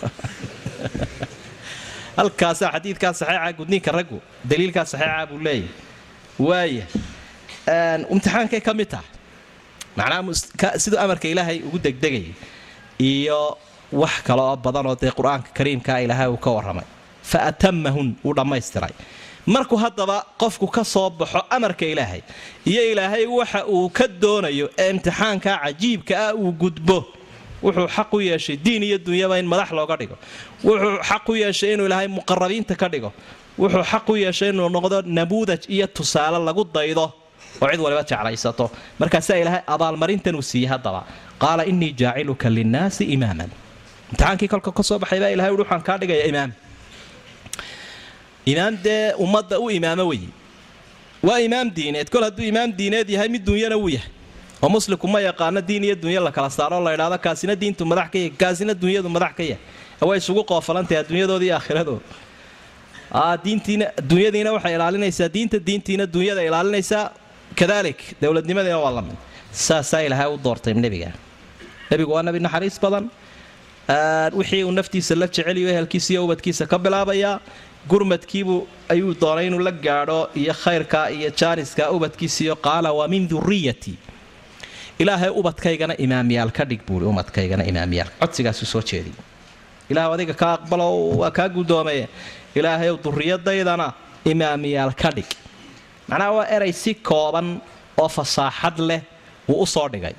halkaasaa 2.19 2.71
xadiidkaa 2.75 3.13
saxiixa 3.13 3.53
gudniinka 3.59 3.91
raggu 3.91 4.21
daliilkaa 4.49 4.85
saxiixa 4.85 5.27
buu 5.29 5.39
leeyahy 5.39 5.69
waaya 6.39 6.85
imtixaankay 8.13 8.61
ka 8.61 8.73
mid 8.73 8.89
tahay 8.91 9.14
macnaha 9.97 10.77
siduu 10.83 10.99
amarka 11.05 11.27
ilaahay 11.33 11.57
ugu 11.67 11.77
degdegayay 11.85 12.33
iyo 12.99 13.57
wax 14.01 14.15
kale 14.27 14.41
oo 14.41 14.55
badanoo 14.65 14.95
dee 15.01 15.11
qur'aanka 15.17 15.49
kariimkaa 15.57 15.99
ilaahay 16.05 16.27
uu 16.33 16.37
ka 16.45 16.49
warramay. 16.51 16.85
Fa 17.23 17.39
atamahun 17.49 18.07
wuu 18.23 18.33
dhammaystiray. 18.37 18.93
Markuu 19.45 19.77
haddaba 19.77 20.17
qofku 20.41 20.67
ka 20.75 20.83
soo 20.83 21.09
baxo 21.09 21.39
amarka 21.49 21.85
ilaahay 21.85 22.21
iyo 22.65 22.81
ilaahay 22.91 23.25
waxa 23.25 23.65
uu 23.67 23.89
ka 23.97 24.07
doonayo 24.07 24.69
ee 24.77 24.89
imtixaankaa 24.93 25.57
cajiibka 25.63 26.13
ah 26.27 26.33
uu 26.35 26.51
gudbo 26.61 26.97
wuxuu 27.63 27.87
xaq 27.95 28.13
u 28.13 28.19
yeeshay 28.21 28.57
diin 28.65 28.83
iyo 28.83 28.97
dunyaba 28.97 29.39
in 29.39 29.45
madax 29.47 29.69
looga 29.71 29.95
dhigo. 29.99 30.15
Wuxuu 30.63 30.97
xaq 31.09 31.25
u 31.29 31.35
yeeshay 31.43 31.73
inuu 31.73 31.85
ilaahay 31.89 32.07
muqarabiinta 32.17 32.75
ka 32.81 32.87
dhigo. 32.93 33.11
Wuxuu 33.61 33.83
xaq 33.91 34.05
u 34.09 34.15
yeeshay 34.23 34.49
inuu 34.49 34.69
noqdo 34.75 34.97
namuudaj 35.17 35.61
iyo 35.75 35.87
tusaale 35.87 36.39
lagu 36.47 36.63
daydo 36.75 37.05
oo 37.61 37.67
cid 37.71 37.79
waliba 37.85 38.03
jeclaysato. 38.09 38.65
Markaasaa 38.99 39.37
ilaahay 39.41 39.61
abaalmarintan 39.67 40.35
uu 40.35 40.41
siiyey 40.51 40.69
haddaba. 40.73 41.01
Qaala 41.41 41.63
innii 41.71 41.91
jaaciluka 42.01 42.49
linnaasi 42.57 43.03
imaaman. 43.15 43.49
Imtixaankii 44.11 44.47
kolka 44.53 44.71
ka 44.77 44.83
soo 44.83 44.99
baxay 44.99 45.19
baa 45.19 45.31
ilahay 45.35 45.51
uhi 45.53 45.61
waxaan 45.63 45.81
kaa 45.87 45.97
dhigaya 46.01 46.25
imaam. 46.31 46.51
Imaam 48.45 48.75
dee 48.83 49.13
ummadda 49.23 49.59
u 49.59 49.69
imaamo 49.77 50.03
weye 50.11 50.29
waa 51.23 51.39
imaam 51.47 51.69
diineed. 51.75 52.09
Kol 52.09 52.23
hadduu 52.27 52.45
imaam 52.51 52.71
diineed 52.77 53.09
yahay 53.09 53.29
mid 53.29 53.43
dunyana 53.45 53.77
wuu 53.77 53.89
yahay. 53.89 54.09
Oo 54.61 54.69
muslimku 54.69 55.07
ma 55.07 55.19
yaqaano 55.21 55.61
diin 55.61 55.83
iyo 55.83 55.95
dunya 55.95 56.19
la 56.21 56.31
kala 56.31 56.49
saaro 56.49 56.79
la 56.83 56.93
ydhahdo 56.95 57.17
kaasina 57.25 57.55
diintu 57.55 57.85
madax 57.85 58.07
ka 58.13 58.17
yahy 58.17 58.29
kaasina 58.41 58.73
dunyadu 58.73 59.09
madax 59.09 59.33
ka 59.37 59.43
yahay. 59.43 59.59
Way 60.01 60.17
isugu 60.21 60.43
qoofalantahay 60.49 60.99
adduunyadooda 61.03 61.45
iyo 61.45 61.55
aakhiradood. 61.57 62.01
Diintiina 63.43 63.85
dunyadiina 64.09 64.51
waxay 64.55 64.73
ilaalinaysaa 64.77 65.29
diinta 65.35 65.57
diintiina 65.67 66.05
dunyada 66.05 66.41
ilaalinaysaa 66.49 67.03
kadalik 67.59 67.99
dowladnimadina 68.21 68.77
waa 68.79 68.91
la 68.97 69.01
mid. 69.01 69.17
Saasaa 69.51 70.01
ilaahay 70.07 70.29
u 70.33 70.37
doortay 70.37 70.73
nebiga. 70.73 71.11
Nebigu 71.91 72.11
waa 72.15 72.23
nebi 72.23 72.39
naxariis 72.39 72.79
badan. 72.81 73.05
Wixii 74.33 74.63
uu 74.63 74.71
naftiisa 74.71 75.15
la 75.15 75.27
jeceliyo 75.27 75.69
ehelkiisa 75.69 76.13
iyo 76.13 76.25
ubadkiisa 76.25 76.65
ka 76.65 76.77
bilaabayaa 76.79 77.39
gurmadkiibuu 77.89 78.67
ayuu 78.89 79.13
doonay 79.21 79.47
inuu 79.47 79.59
la 79.59 79.71
gaadho 79.71 80.29
iyo 80.35 80.53
khayrka 80.53 81.09
iyo 81.11 81.29
jaaniska 81.29 81.91
ubadkiisiiyo 81.91 82.55
qaala 82.55 82.89
waa 82.93 83.07
min 83.07 83.27
duriyati 83.29 83.93
ilaahay 84.99 85.29
ubadkaygana 85.29 85.93
imaamyaal 85.97 86.51
ka 86.51 86.65
dhig 86.65 86.81
buui 86.87 87.05
umadkaygana 87.05 87.63
imaamyaal. 87.71 88.09
Codsigaasuu 88.19 88.65
soo 88.65 88.81
jeediyay 88.81 89.13
ilaah 89.89 90.13
adiga 90.13 90.33
ka 90.33 90.47
aqbalo 90.57 90.87
waa 91.21 91.31
kaa 91.31 91.49
guddoomaye 91.49 92.09
ilaahayow 92.55 92.97
duriyadaydana 93.03 93.93
imaamiyaal 94.25 94.93
ka 95.01 95.09
dhig 95.11 95.29
macnaha 96.09 96.31
waa 96.37 96.47
eray 96.55 96.71
si 96.83 96.91
kooban 97.09 97.47
oo 98.01 98.09
fasaaxad 98.17 98.77
leh 98.89 99.01
wuu 99.47 99.61
u 99.63 99.65
soo 99.75 99.87
dhigay. 99.93 100.15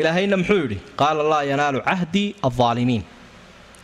Ilaahayna 0.00 0.36
muxuu 0.40 0.58
yidhi 0.62 0.78
qaala 1.00 1.22
laa 1.32 1.42
yanaalu 1.50 1.80
cahdii 1.88 2.28
aldaalimiin 2.48 3.04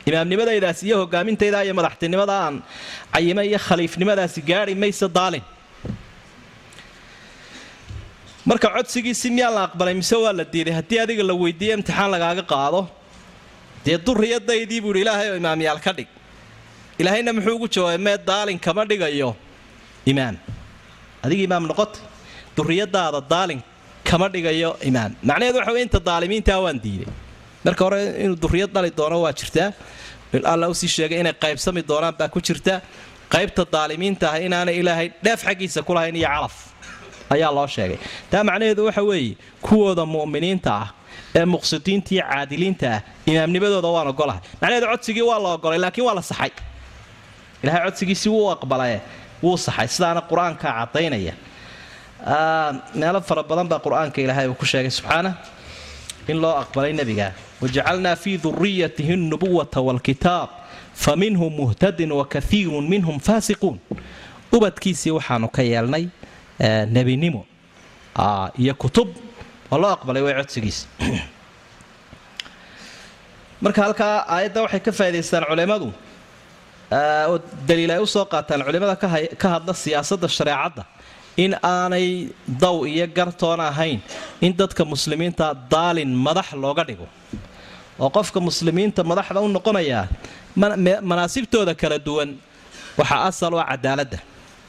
imaamnimadaydaas 0.08 0.78
iyo 0.86 0.96
hogaamintayda 1.02 1.58
iyo 1.66 1.74
madaxtinimada 1.78 2.34
aan 2.44 2.56
cayime 3.14 3.42
iyo 3.50 3.58
khaliifnimadaasi 3.66 4.40
gaari 4.50 4.74
maysa 4.82 5.06
daalin. 5.16 5.44
Marka 8.48 8.68
codsigiisi 8.74 9.28
miyaa 9.36 9.50
la 9.56 9.62
aqbalay 9.68 9.94
mise 10.00 10.16
waa 10.24 10.32
la 10.38 10.44
diiday? 10.52 10.74
Haddii 10.78 10.98
adiga 11.04 11.22
la 11.30 11.34
weydiiye 11.42 11.74
imtixaan 11.78 12.10
lagaaga 12.14 12.42
qaado? 12.52 12.80
Dee 13.84 13.98
duriyadaydii 14.06 14.80
buu 14.84 14.90
yidhi 14.92 15.02
ilaahay 15.04 15.28
oo 15.32 15.36
imaamyaal 15.42 15.78
ka 15.84 15.92
dhig. 15.96 16.08
Ilaahayna 17.00 17.30
muxuu 17.36 17.54
ugu 17.56 17.68
jawaabay 17.74 17.98
mee 18.06 18.16
daalin 18.28 18.58
kama 18.66 18.82
dhigayo 18.90 19.30
imaam 20.10 20.36
adiga 21.24 21.42
imaam 21.48 21.64
noqota 21.70 21.98
duriyadaada 22.56 23.20
daalin 23.32 23.60
kama 24.08 24.26
dhigayo 24.34 24.70
imaam 24.90 25.10
macnaheedu 25.28 25.58
waxa 25.60 25.72
wey 25.76 25.82
inta 25.86 25.98
daalimiintaa 26.08 26.58
waan 26.64 26.78
diiday. 26.84 27.08
Marka 27.64 27.82
hore 27.86 28.00
inuu 28.24 28.36
duriyad 28.44 28.70
dhali 28.74 28.90
doono 28.98 29.16
waa 29.24 29.32
jirtaa. 29.40 29.68
Alla 30.52 30.66
u 30.68 30.74
sii 30.80 30.88
sheegay 30.96 31.18
inay 31.22 31.32
qaybsami 31.44 31.82
doonaan 31.90 32.14
baa 32.18 32.28
ku 32.34 32.40
jirta 32.46 32.74
qaybta 33.34 33.62
daalimiinta 33.74 34.26
ah 34.32 34.38
inaanay 34.46 34.76
ilaahay 34.80 35.08
dheef 35.24 35.40
xaggiisa 35.46 35.82
ku 35.86 35.92
lahayn 35.96 36.16
iyo 36.16 36.28
calaf 36.28 36.54
ayaa 37.34 37.50
loo 37.56 37.66
sheegay. 37.66 37.98
Taa 38.30 38.42
macnaheedu 38.48 38.82
waxa 38.88 39.02
weeye 39.08 39.36
kuwooda 39.66 40.04
mu'miniinta 40.14 40.70
ah 40.82 40.88
ee 41.38 41.44
muqsidiinta 41.54 42.10
iyo 42.14 42.24
caadiliinta 42.30 42.86
ah 42.96 43.00
imaamnimadooda 43.30 43.88
waan 43.96 44.08
ogolahay. 44.12 44.42
Macnaheedu 44.60 44.86
codsigii 44.92 45.22
waa 45.30 45.38
la 45.44 45.48
ogolay 45.56 45.78
laakiin 45.84 46.04
waa 46.08 46.14
la 46.18 46.22
saxay. 46.30 46.50
Ilahay 47.62 47.80
codsigiisi 47.86 48.28
wuu 48.34 48.50
aqbalaye 48.56 48.98
wuu 49.42 49.56
saxay. 49.56 49.88
Sidaana 49.88 50.22
qur'aanka 50.30 50.68
cadaynaya 50.68 51.34
meelo 52.94 53.20
fara 53.20 53.42
badan 53.42 53.68
baa 53.68 53.78
qur'aanka 53.78 54.22
ilaahay 54.22 54.48
uu 54.48 54.54
ku 54.54 54.66
sheegay 54.66 54.90
subxaana 54.90 55.34
in 56.28 56.40
loo 56.40 56.54
aqbalay 56.62 56.92
nebiga. 56.92 57.32
Wajacalnaa 57.60 58.16
fii 58.16 58.38
duriyatihi 58.38 59.16
nubuwata 59.16 59.80
waalkitaab 59.80 60.48
fa 60.94 61.16
minhum 61.16 61.52
muhtadin 61.52 62.12
wa 62.12 62.24
kaiirun 62.24 62.88
minhum 62.88 63.20
faasiquun. 63.20 63.78
Ubadkiisii 64.52 65.10
waxaanu 65.10 65.48
ka 65.48 65.62
yeelnay 65.62 66.08
nebinimo 66.86 67.46
iyo 68.58 68.74
kutub 68.74 69.08
waa 69.70 69.78
loo 69.78 69.90
aqbalay 69.90 70.22
way 70.22 70.34
codsigiisa 70.34 70.86
marka 73.64 73.82
halkaa 73.82 74.24
aayadda 74.28 74.62
waxay 74.62 74.80
ka 74.80 74.92
faa'idaystaan 74.92 75.44
culimmadu 75.48 75.92
oo 77.30 77.36
daliil 77.68 77.90
ay 77.96 78.00
u 78.02 78.06
soo 78.14 78.24
qaataan 78.32 78.60
culimmada 78.66 78.96
ka 79.42 79.48
hadla 79.54 79.72
siyaasadda 79.84 80.28
shareecadda. 80.38 80.82
In 81.44 81.52
aanay 81.62 82.06
daw 82.62 82.76
iyo 82.92 83.06
gartoona 83.18 83.64
ahayn 83.72 84.00
in 84.46 84.52
dadka 84.60 84.82
muslimiinta 84.92 85.46
daalin 85.72 86.12
madax 86.26 86.48
looga 86.64 86.84
dhigo. 86.88 87.06
Oo 88.02 88.10
qofka 88.16 88.38
muslimiinta 88.48 89.00
madaxda 89.10 89.40
u 89.40 89.48
noqonayaa 89.56 90.04
manaasibtooda 91.10 91.74
kala 91.82 91.98
duwan 92.06 92.30
waxaa 92.98 93.22
asal 93.28 93.52
oo 93.54 93.64
cadaaladda 93.70 94.18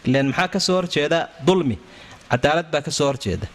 ilan 0.07 0.27
maxaa 0.31 0.47
ka 0.53 0.59
soo 0.59 0.75
horjeeda 0.79 1.19
dulmi. 1.47 1.77
Cadaalad 2.31 2.67
baa 2.73 2.81
ka 2.87 2.91
soo 2.97 3.07
horjeeda 3.11 3.47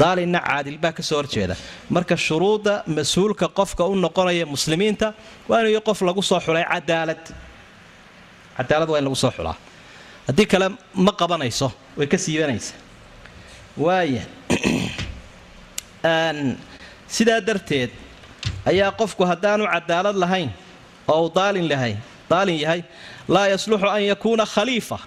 daalinna 0.00 0.38
caadil 0.48 0.78
baa 0.84 0.92
ka 0.98 1.02
soo 1.08 1.16
horjeeda 1.20 1.54
marka 1.94 2.14
shuruudda 2.26 2.74
mas'uulka 2.96 3.46
qofka 3.58 3.82
u 3.84 3.94
noqonaya 4.04 4.46
muslimiinta 4.54 5.08
waa 5.48 5.60
inuu 5.66 5.80
qof 5.88 5.98
lagu 6.08 6.22
soo 6.30 6.40
xulay 6.46 6.64
cadaalad 6.72 7.22
cadaalad 8.62 8.88
waa 8.88 8.98
in 8.98 9.04
lagu 9.04 9.16
soo 9.16 9.30
xulaa. 9.30 9.56
Haddii 10.26 10.46
kale 10.46 10.68
ma 10.94 11.12
qabanayso 11.12 11.72
way 11.96 12.06
ka 12.06 12.18
siibanaysa. 12.18 12.74
Waaya 13.76 14.22
sidaa 17.08 17.40
darteed 17.40 17.90
ayaa 18.66 18.90
qofku 18.90 19.24
haddaanu 19.24 19.66
cadaalad 19.66 20.16
lahayn 20.16 20.50
oo 21.08 21.26
uu 21.26 21.32
daalin 21.34 21.68
lahay 21.68 21.96
daalin 22.30 22.58
yahay 22.60 22.82
laa 23.28 23.48
yasluxu 23.48 23.86
an 23.86 24.02
yakuuna 24.02 24.46
khaliifa. 24.46 24.98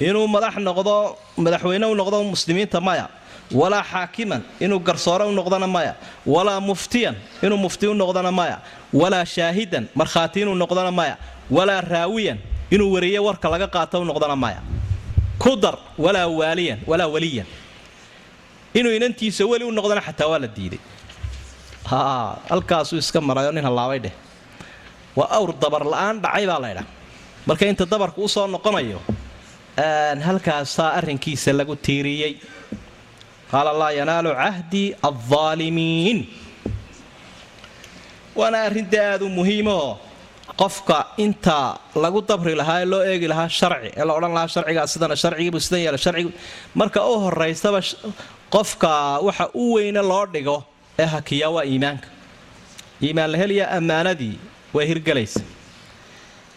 Inuu 0.00 0.26
madax 0.28 0.56
noqdo 0.58 1.16
madaxweyne 1.36 1.86
u 1.86 1.94
noqdo 1.94 2.22
muslimiinta 2.22 2.80
maya 2.80 3.08
walaa 3.52 3.82
xaakiman 3.82 4.42
inuu 4.60 4.80
garsoore 4.80 5.24
u 5.24 5.32
noqdona 5.32 5.66
maya 5.66 5.94
walaa 6.26 6.60
muftiyan 6.60 7.16
inuu 7.42 7.58
mufti 7.58 7.86
u 7.86 7.94
noqdona 7.94 8.32
maya 8.32 8.58
walaa 8.92 9.24
shaahidan 9.24 9.88
markhaati 9.94 10.40
inuu 10.40 10.54
noqdona 10.54 10.90
maya 10.90 11.16
walaa 11.50 11.80
raawiyan 11.80 12.38
inuu 12.70 12.92
wariye 12.94 13.18
warka 13.18 13.48
laga 13.48 13.66
qaato 13.68 14.00
u 14.00 14.04
noqdona 14.04 14.36
maya. 14.36 14.60
Ku 15.38 15.56
dar 15.56 15.76
walaa 15.98 16.26
waaliyan 16.28 16.78
walaa 16.86 17.06
waliyan. 17.14 17.46
Inuu 18.74 18.92
inantiisa 18.98 19.44
weli 19.46 19.64
u 19.64 19.72
noqdona 19.72 20.00
xataa 20.00 20.28
waa 20.30 20.38
la 20.38 20.46
diiday. 20.56 20.78
Halkaasuu 22.50 22.98
iska 22.98 23.20
marayo 23.20 23.52
nin 23.52 23.64
hallaabay 23.64 23.98
dheh. 24.04 24.14
Waa 25.16 25.28
awr 25.36 25.52
dabar 25.62 25.82
la'aan 25.84 26.16
dhacay 26.22 26.46
baa 26.46 26.58
laydhaa 26.64 26.86
marka 27.46 27.64
inta 27.70 27.84
dabarku 27.86 28.24
u 28.24 28.28
soo 28.28 28.46
noqonayo 28.46 29.00
halkaasaa 30.26 30.90
arrinkiisa 30.98 31.52
lagu 31.52 31.76
tiiriyey. 31.76 32.34
Qaala 33.50 33.72
laa 33.80 33.92
yanaalu 33.98 34.30
cahdi 34.34 34.82
aldaalimiin 35.08 36.18
waana 38.38 38.58
arrinta 38.66 38.98
aada 39.12 39.24
u 39.24 39.28
muhiimaoo 39.28 39.98
qofka 40.60 40.98
inta 41.24 41.58
lagu 42.04 42.20
dabri 42.30 42.54
lahaa 42.60 42.80
ee 42.82 42.84
loo 42.92 43.02
eegi 43.10 43.28
lahaa 43.32 43.48
sharci 43.58 43.90
ee 44.00 44.04
la 44.08 44.12
odhan 44.18 44.32
lahaa 44.36 44.48
sharcigaa 44.54 44.86
sidana 44.94 45.16
sharcigiibu 45.22 45.58
sidan 45.66 45.80
yeela 45.84 45.98
sharcigi 46.04 46.30
marka 46.80 47.00
u 47.00 47.14
horaysaba 47.24 47.80
qofka 48.54 48.90
waxa 49.26 49.46
u 49.54 49.74
weyne 49.76 50.02
loo 50.10 50.24
dhigo 50.34 50.56
ee 51.02 51.06
hakiyaa 51.14 51.50
waa 51.56 51.64
iimaanka. 51.72 52.08
Iimaan 53.06 53.30
la 53.32 53.38
helya 53.42 53.64
ammaanadii 53.78 54.34
way 54.76 54.84
hirgelaysa. 54.90 55.40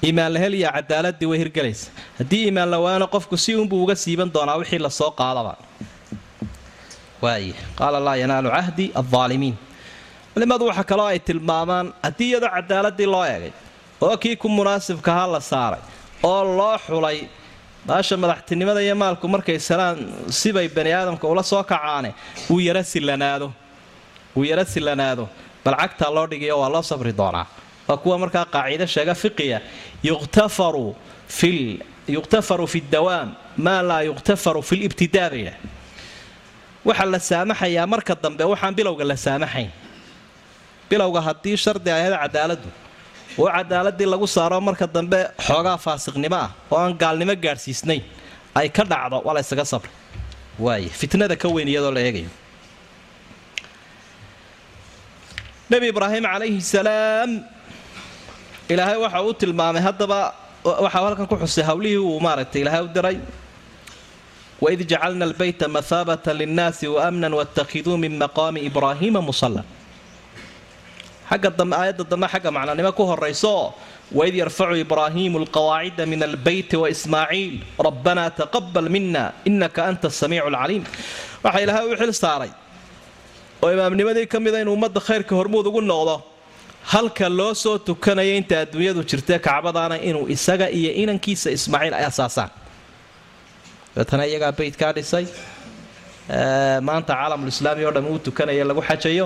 Iimaan 0.05 0.31
la 0.35 0.39
helya 0.43 0.69
cadaaladii 0.77 1.25
way 1.31 1.37
hirgelaysa. 1.41 1.85
Haddii 2.19 2.41
iimaan 2.47 2.69
la 2.73 2.77
waano 2.85 3.05
qofku 3.15 3.35
si 3.43 3.51
unbuu 3.61 3.79
uga 3.83 3.95
siiban 4.03 4.29
doonaa 4.35 4.57
wixii 4.61 4.79
la 4.85 4.89
soo 4.99 5.09
qaadaba. 5.19 5.53
Waay 7.23 7.45
qaala 7.79 7.99
laa 8.07 8.15
yanaalu 8.21 8.49
cahdi 8.57 8.85
aldaalimiin 8.99 9.55
culimmadu 10.33 10.63
waxa 10.69 10.83
kaloo 10.91 11.07
ay 11.13 11.19
tilmaamaan 11.27 11.87
haddii 12.05 12.27
iyadoo 12.31 12.49
cadaaladii 12.57 13.07
loo 13.13 13.23
eegay 13.33 13.51
oo 14.05 14.15
kii 14.23 14.35
ku 14.41 14.47
munaasibkahaa 14.57 15.27
la 15.35 15.39
saaray 15.51 15.81
oo 16.23 16.41
loo 16.57 16.75
xulay 16.85 17.19
baasha 17.87 18.15
madaxtinimada 18.23 18.81
iyo 18.85 18.95
maalku 19.01 19.25
markay 19.33 19.59
salaan 19.69 19.97
sibay 20.39 20.67
bani 20.77 20.91
aadamka 20.99 21.25
ula 21.33 21.43
soo 21.51 21.63
kacaane 21.71 22.11
uu 22.51 22.59
yara 22.67 22.83
silanaado 22.83 23.47
uu 24.37 24.43
yara 24.49 24.65
silanaado 24.73 25.23
bal 25.65 25.75
cagtaa 25.81 26.11
loo 26.15 26.25
dhigayo 26.31 26.55
waa 26.61 26.69
loo 26.73 26.81
sabri 26.89 27.13
doonaa. 27.19 27.45
Waa 27.87 27.97
kuwa 28.03 28.15
markaa 28.23 28.45
qaacido 28.53 28.85
sheega 28.93 29.15
fiqiya 29.21 29.59
yuqtafaru 32.15 32.67
fi 32.67 32.79
dawaam 32.93 33.29
maa 33.65 33.81
laa 33.89 34.01
yuqtafaru 34.09 34.61
fi 34.69 34.75
libtidaa 34.81 35.29
bay 35.33 35.39
yidhaah 35.39 35.59
waxaa 36.87 37.05
la 37.13 37.19
saamaxayaa 37.29 37.85
marka 37.93 38.13
dambe 38.23 38.43
waxaan 38.51 38.73
bilowga 38.77 39.03
la 39.11 39.15
saamaxayn. 39.25 39.69
Bilowga 40.89 41.19
haddii 41.27 41.55
shardi 41.63 41.89
ahayd 41.95 42.13
cadaaladdu 42.23 42.69
oo 43.41 43.47
cadaaladii 43.55 44.07
lagu 44.13 44.27
saaro 44.35 44.57
marka 44.67 44.85
dambe 44.95 45.19
xoogaa 45.47 45.77
faasiqnimo 45.85 46.37
ah 46.45 46.49
oo 46.71 46.77
aan 46.83 46.93
gaalnimo 47.01 47.33
gaadhsiisnayn 47.45 48.03
ay 48.59 48.67
ka 48.77 48.83
dhacdo 48.91 49.17
waa 49.25 49.33
la 49.37 49.41
ysaga 49.45 49.65
sabri 49.71 49.91
waay 50.65 50.83
fitnada 50.99 51.35
ka 51.41 51.47
weyn 51.55 51.67
iyadoo 51.73 51.93
la 51.97 52.01
eegayo. 52.07 52.29
Nebi 55.69 55.85
ibraahim 55.93 56.23
calayhi 56.23 56.61
salaam 56.73 57.29
ilaahay 58.71 58.97
waxa 59.03 59.19
uu 59.27 59.33
tilmaamay 59.41 59.81
haddaba 59.87 60.19
waxaa 60.63 61.03
halkan 61.05 61.27
ku 61.31 61.35
xusay 61.43 61.63
hawlihii 61.69 61.99
uu 62.09 62.19
maaragtay 62.25 62.61
ilaahay 62.63 62.81
u 62.87 62.89
diray 62.95 63.17
waid 64.63 64.79
jacalna 64.91 65.23
albayta 65.29 65.65
mathaabata 65.75 66.31
linnaasi 66.39 66.85
waamnan 66.95 67.33
waاttakhiduu 67.39 67.95
min 68.03 68.13
maqaami 68.23 68.59
ibraahiima 68.69 69.21
musalla 69.29 69.61
xagga 71.29 71.49
dambe 71.59 71.75
aayadda 71.81 72.03
dambe 72.11 72.27
xagga 72.33 72.49
macnanimo 72.57 72.91
ku 72.97 73.03
horayso 73.11 73.53
waid 74.19 74.35
yarfacu 74.41 74.75
ibraahiimu 74.85 75.37
alqawaacida 75.43 76.03
min 76.11 76.19
albeyti 76.29 76.75
waismaaciil 76.83 77.53
rabbanaa 77.87 78.29
taqabal 78.39 78.87
mina 78.95 79.23
inaka 79.49 79.81
anta 79.89 80.07
asamiicu 80.13 80.47
alcaliim 80.51 80.83
waxaa 81.45 81.61
ilaahay 81.65 81.85
u 81.93 81.95
xil 82.01 82.13
saaray 82.23 82.51
oo 83.63 83.69
imaamnimadii 83.75 84.25
ka 84.33 84.37
mida 84.45 84.57
inuu 84.63 84.73
ummadda 84.77 84.99
khayrka 85.07 85.33
hormuud 85.39 85.65
ugu 85.71 85.81
noqdo 85.91 86.15
halka 86.93 87.27
loo 87.39 87.53
soo 87.63 87.75
tukanaya 87.87 88.33
inta 88.39 88.55
adduunyadu 88.63 89.01
jirta 89.09 89.35
kacbadaana 89.47 89.95
inuu 90.09 90.25
isaga 90.35 90.67
iyo 90.79 90.91
inankiisa 91.03 91.47
ismaaciil 91.57 91.93
ay 91.99 92.05
asaasaan 92.11 92.51
dabeetana 93.95 94.23
iyagaa 94.31 94.51
beytkaa 94.59 94.91
dhisay 94.97 95.25
maanta 96.87 97.13
caalamulislaami 97.19 97.83
o 97.85 97.91
dhan 97.95 98.05
uu 98.11 98.19
tukanaya 98.27 98.63
lagu 98.69 98.81
xajayo 98.89 99.25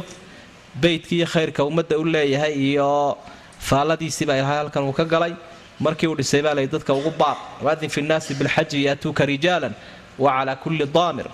beytkii 0.75 1.17
iyo 1.17 1.27
khayrka 1.27 1.65
ummadda 1.65 1.97
u 1.97 2.05
leeyahay 2.05 2.53
iyo 2.53 3.17
faalladiisiibaa 3.59 4.35
ilaahay 4.35 4.57
halkan 4.57 4.83
uu 4.83 4.93
ka 4.93 5.05
galay. 5.05 5.33
Markii 5.79 6.07
uu 6.07 6.15
dhisay 6.15 6.41
baa 6.41 6.53
lay 6.53 6.67
dadka 6.67 6.93
ugu 6.93 7.11
baaq 7.17 7.63
waadin 7.63 7.89
fi 7.89 8.01
bilxaji 8.39 8.85
yaatuuka 8.85 9.25
rijaalan 9.25 9.73
wa 10.19 10.55
kulli 10.55 10.85
daamir 10.85 11.27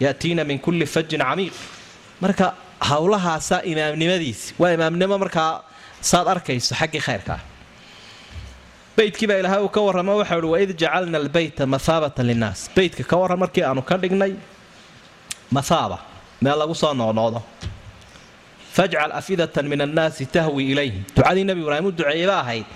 yaatiina 0.00 0.44
min 0.44 0.58
kulli 0.58 0.86
fajin 0.86 1.20
camiiq. 1.20 1.52
Marka 2.20 2.54
howlahaasaa 2.90 3.62
imaamnimadiisi 3.64 4.54
waa 4.58 4.70
imaamnimo 4.72 5.18
markaa 5.18 5.62
saad 6.00 6.28
arkayso 6.28 6.74
xaggii 6.74 7.00
khayrka. 7.00 7.32
Ah 7.34 7.54
beydkii 8.96 9.26
baa 9.26 9.38
ilaahay 9.42 9.62
uu 9.62 9.68
ka 9.68 9.80
warramo 9.80 10.16
waxau 10.20 10.38
uhi 10.38 10.50
waid 10.54 10.70
jacalna 10.78 11.18
albeyta 11.18 11.66
mathaabatan 11.66 12.26
linnaas. 12.26 12.70
Beytka 12.76 13.02
ka 13.02 13.16
warran 13.16 13.38
markii 13.38 13.64
aanu 13.66 13.82
ka 13.82 13.96
dhignay 13.98 14.34
mathaaba 15.50 15.98
meel 16.40 16.58
lagu 16.58 16.74
soo 16.74 16.94
noqnoqdo 16.94 17.42
fajcal 18.76 19.10
afidatan 19.20 19.64
min 19.72 19.80
annaasi 19.86 20.24
tahwi 20.36 20.62
ilayhim 20.72 21.02
ducadii 21.16 21.44
nebi 21.50 21.60
ibraahim 21.64 21.86
u 21.86 21.92
duceeyeyba 21.98 22.36
ahayd 22.44 22.66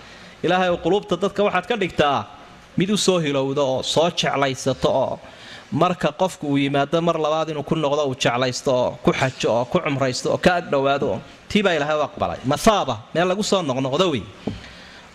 ilaahay 0.46 0.70
quluubta 0.84 1.14
dadka 1.24 1.40
waxaad 1.46 1.66
ka 1.70 1.76
dhigtaa 1.82 2.18
mid 2.78 2.90
u 2.90 2.96
soo 3.06 3.18
hilowdo 3.24 3.62
oo 3.74 3.82
soo 3.94 4.08
jeclaysato 4.20 4.88
oo 5.04 5.14
marka 5.80 6.08
qofku 6.20 6.44
uu 6.52 6.58
yimaado 6.64 6.98
mar 7.08 7.16
labaad 7.24 7.48
inuu 7.52 7.64
ku 7.70 7.74
noqdo 7.84 8.02
uu 8.10 8.14
jeclaysto 8.24 8.70
oo 8.82 8.90
ku 9.04 9.10
xajo 9.20 9.48
oo 9.58 9.64
ku 9.72 9.76
cumraysto 9.84 10.26
oo 10.34 10.38
ka 10.44 10.50
agdhowaado 10.60 11.10
tiibaa 11.50 11.74
ilaahay 11.78 11.96
u 12.00 12.04
aqbalay. 12.08 12.38
Mathaaba 12.52 12.94
meel 13.14 13.26
lagu 13.30 13.42
soo 13.50 13.60
noqnoqdo 13.70 14.06
wey. 14.12 14.22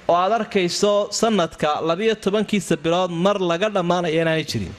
Oo 0.09 0.15
aad 0.23 0.31
arkayso 0.39 0.93
sanadka 1.19 1.69
labiyo 1.89 2.13
tobankiisa 2.25 2.75
bilood 2.83 3.11
mar 3.25 3.37
laga 3.51 3.67
dhammaanaya 3.75 4.21
inaanay 4.21 4.45
jirin. 4.51 4.73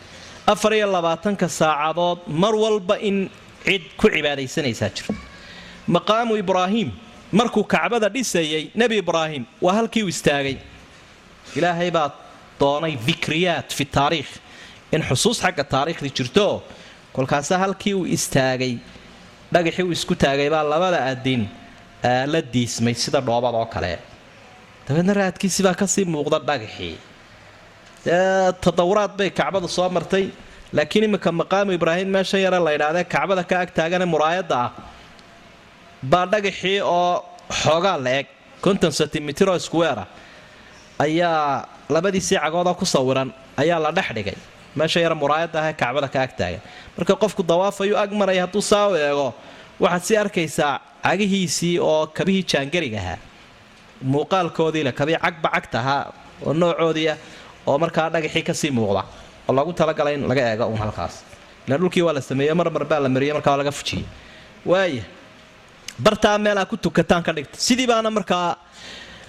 Afar 0.52 0.72
iyo 0.78 0.86
labaatanka 0.96 1.46
saacadood 1.59 2.18
mar 2.42 2.55
walba 2.64 2.94
in 3.09 3.16
cid 3.66 3.82
ku 4.00 4.07
cibaadaysanaysaa 4.14 4.90
jirto 4.96 5.14
maqaamu 5.89 6.37
ibraahim. 6.37 6.91
Markuu 7.32 7.64
kacbada 7.64 8.09
dhisayay 8.09 8.70
nebi 8.74 8.99
ibraahim 9.03 9.45
waa 9.61 9.74
halkii 9.74 10.03
uu 10.03 10.09
istaagay. 10.09 10.57
Ilaahay 11.57 11.91
baa 11.91 12.12
doonay 12.61 12.97
dikriyaat 13.07 13.72
fi 13.72 13.85
taariikh. 13.85 14.32
In 14.93 15.03
xusuus 15.03 15.41
xagga 15.43 15.64
taariikhda 15.64 16.09
jirto 16.16 16.62
kolkaasa 17.12 17.59
halkii 17.59 17.95
uu 17.95 18.07
istaagay 18.16 18.78
dhagaxii 19.53 19.85
uu 19.89 19.93
isku 19.99 20.14
taagay 20.14 20.49
baa 20.55 20.62
labada 20.62 21.01
adin 21.12 21.49
la 22.32 22.41
diismay 22.41 22.95
sida 22.95 23.20
dhoobad 23.20 23.55
oo 23.55 23.66
kale. 23.66 23.99
Dabeedna 24.87 25.12
raadkiisibaa 25.20 25.74
ka 25.74 25.87
sii 25.87 26.05
muuqda 26.05 26.39
dhagaxii. 26.39 26.97
Tadawuraad 28.62 29.16
bay 29.18 29.30
kacbadu 29.30 29.68
soo 29.68 29.89
martay 29.89 30.30
laakiin 30.72 31.05
iminka 31.09 31.30
maqaamu 31.32 31.72
ibraahim 31.72 32.09
meesha 32.09 32.39
yare 32.39 32.59
la 32.66 32.70
ydhahdee 32.76 33.05
kacbada 33.05 33.43
ka 33.51 33.61
ag 33.64 33.70
taagane 33.74 34.05
muraayadda 34.05 34.57
ah 34.64 34.70
baa 36.11 36.26
dhagaxii 36.32 36.78
oo 36.96 37.24
xoogaa 37.62 37.96
la 38.05 38.11
eg. 38.20 38.26
Konton 38.64 38.92
sentimitr 38.98 39.48
oo 39.50 39.57
iskuweera. 39.57 40.05
Ayaa 41.05 41.66
labadiisii 41.94 42.38
cagoodoo 42.44 42.74
ku 42.80 42.84
sawiran 42.94 43.28
ayaa 43.62 43.78
la 43.84 43.90
dhex 43.96 44.09
dhigay. 44.16 44.36
Meesha 44.76 45.00
yare 45.00 45.14
muraayadda 45.14 45.59
ah 45.68 45.72
kacbada 45.80 46.09
ka 46.14 46.18
ag 46.26 46.32
taagan 46.38 46.61
marka 46.96 47.14
qofku 47.22 47.42
dawaafayuu 47.50 47.96
ag 48.02 48.11
maraya 48.20 48.42
hadduu 48.46 48.62
saa 48.70 48.88
u 48.90 48.94
eego 48.96 49.28
waxaad 49.80 50.02
sii 50.09 50.16
arkaysaa 50.22 50.72
cagihiisii 51.05 51.78
oo 51.88 52.07
kabihii 52.16 52.42
jaangariga 52.50 52.98
ahaa. 53.02 53.18
Muuqaalkoodiile 54.02 54.92
kabii 54.92 55.18
cagba 55.24 55.48
cagta 55.55 55.78
ahaa 55.82 56.02
oo 56.46 56.52
noocoodiia 56.61 57.14
oo 57.66 57.78
markaa 57.78 58.09
dhagaxii 58.14 58.42
ka 58.48 58.55
sii 58.55 58.70
muuqda. 58.70 59.02
Oo 59.48 59.52
loogu 59.55 59.72
talagalay 59.72 60.14
in 60.14 60.26
laga 60.28 60.42
eego 60.52 60.66
uun 60.66 60.78
halkaas. 60.78 61.22
Ila 61.68 61.76
dhulkii 61.78 62.02
waa 62.02 62.12
la 62.14 62.20
sameeye 62.20 62.55
marmar 62.55 62.84
baa 62.84 63.00
la 63.00 63.09
mariyey 63.09 63.32
markaa 63.36 63.50
waa 63.55 63.61
laga 63.62 63.70
fujiyey. 63.72 64.05
Waaya 64.66 65.02
bartaa 65.99 66.38
meelaa 66.38 66.64
ku 66.66 66.76
tukataan 66.76 67.22
ka 67.22 67.32
dhigta. 67.32 67.57
Sidii 67.59 67.86
baana 67.86 68.11
markaa 68.11 68.57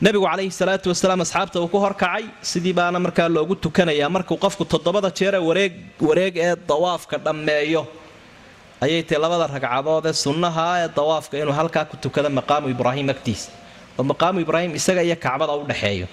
nabigu 0.02 0.26
calayhi 0.26 0.52
salaatu 0.52 0.90
wasalaam 0.90 1.22
asxaabta 1.26 1.58
uu 1.62 1.68
ku 1.68 1.78
horkacay 1.80 2.24
sidii 2.42 2.74
baana 2.74 3.00
markaa 3.00 3.28
loogu 3.30 3.56
tukanayaa 3.56 4.10
markuu 4.10 4.38
qofku 4.38 4.64
toddobada 4.66 5.10
jeere 5.20 5.40
wareeg 6.08 6.34
ee 6.38 6.56
dawaafka 6.70 7.18
dhammeeyo. 7.26 7.84
Ayay 8.84 9.04
tahy 9.08 9.20
labada 9.24 9.46
ragcadood 9.56 10.06
ee 10.06 10.14
sunnaha 10.26 10.66
ee 10.84 10.90
dawaafka 10.98 11.34
inuu 11.42 11.56
halkaa 11.60 11.86
ku 11.92 11.96
tukado 11.98 12.30
maqaamu 12.40 12.68
ibraahim 12.76 13.10
agtiisa. 13.16 13.50
Oo 13.98 14.04
maqaamu 14.12 14.38
ibraahim 14.46 14.72
isaga 14.80 15.02
iyo 15.08 15.16
kacbada 15.26 15.54
u 15.56 15.64
dhexeeyo 15.70 16.08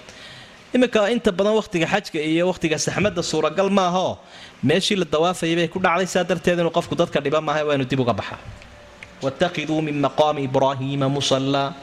iminka 0.75 0.99
inta 1.13 1.31
badan 1.37 1.53
wakhtiga 1.59 1.85
xajka 1.93 2.17
iyo 2.31 2.43
wakhtiga 2.49 2.77
saxmadda 2.85 3.21
suuragal 3.31 3.69
maahaoo 3.79 4.13
meeshii 4.69 4.95
la 5.01 5.05
dawaafayay 5.05 5.55
bay 5.59 5.67
ku 5.73 5.79
dhacday 5.85 6.07
saa 6.13 6.23
darteed 6.29 6.57
inuu 6.61 6.71
qofku 6.77 6.95
dadka 7.01 7.19
dhiba 7.25 7.39
maaha 7.47 7.61
waa 7.67 7.77
dib 7.91 7.99
uga 8.03 8.13
baxa 8.19 8.37
watakiduu 9.25 9.81
min 9.87 9.95
maqaami 10.05 10.41
ibraahiima 10.49 11.07
musallaa 11.17 11.73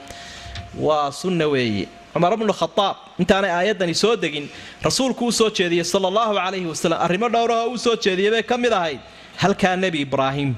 waa 0.87 1.11
sunna 1.21 1.47
weeye. 1.53 1.87
Cumar 2.15 2.33
bnu 2.41 2.53
khadaab 2.61 2.97
intaanay 3.23 3.51
aayaddani 3.59 3.95
soo 4.03 4.15
degin 4.23 4.47
rasuulku 4.87 5.23
uu 5.29 5.33
soo 5.41 5.51
jeediyey 5.59 5.85
sala 5.93 6.07
allahu 6.13 6.35
calayhi 6.41 6.67
wasalam 6.73 6.99
arrimo 7.07 7.29
dhowraha 7.35 7.65
uu 7.73 7.79
soo 7.87 7.97
jeediyey 8.05 8.31
bay 8.35 8.43
ka 8.43 8.57
mid 8.65 8.73
ahayd. 8.73 9.01
Halkaa 9.43 9.77
nebi 9.77 9.99
ibraahim 10.07 10.51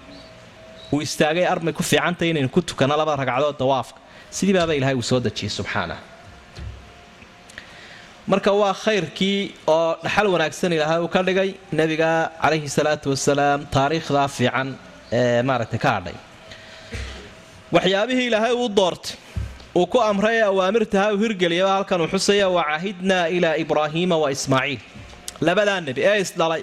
uu 0.93 1.01
istaagay 1.07 1.45
armay 1.53 1.73
ku 1.73 1.83
fiicantay 1.91 2.31
inaynu 2.33 2.49
ku 2.49 2.61
tukano 2.63 2.97
laba 3.01 3.17
ragcadood 3.17 3.59
dawaafka. 3.59 3.99
Sidii 4.31 4.57
ilahay 4.79 4.95
uu 4.95 5.03
soo 5.11 5.21
dejiyey 5.21 5.53
subxaanah 5.59 6.01
marka 8.27 8.53
waa 8.53 8.73
khayrkii 8.73 9.55
oo 9.67 9.97
dhaxal 10.03 10.27
wanaagsan 10.35 10.73
ilaahay 10.73 11.01
uu 11.05 11.09
ka 11.15 11.23
dhigay 11.27 11.51
nebiga 11.73 12.31
calayhi 12.43 12.69
salaatu 12.69 13.11
wasalaam 13.13 13.67
taariikhdaa 13.77 14.29
fiican 14.37 14.69
ee 15.13 15.43
maaragtay 15.49 15.81
ka 15.85 15.91
hadhay 15.97 16.15
waxyaabihii 17.75 18.27
ilaahay 18.31 18.53
uu 18.63 18.69
doortay 18.79 19.17
uu 19.79 19.87
ku 19.93 19.99
amray 20.11 20.37
ee 20.41 20.45
awaamirtaha 20.51 21.07
uu 21.15 21.19
hirgeliyaba 21.25 21.73
halkan 21.77 22.01
uu 22.05 22.09
xusaya 22.15 22.47
wa 22.57 22.63
cahidnaa 22.71 23.27
ilaa 23.37 23.57
ibraahiima 23.63 24.17
wa 24.23 24.29
ismaaciil. 24.37 24.81
Labadaa 25.47 25.81
nebi 25.87 26.01
ee 26.11 26.19
isdhalay 26.25 26.63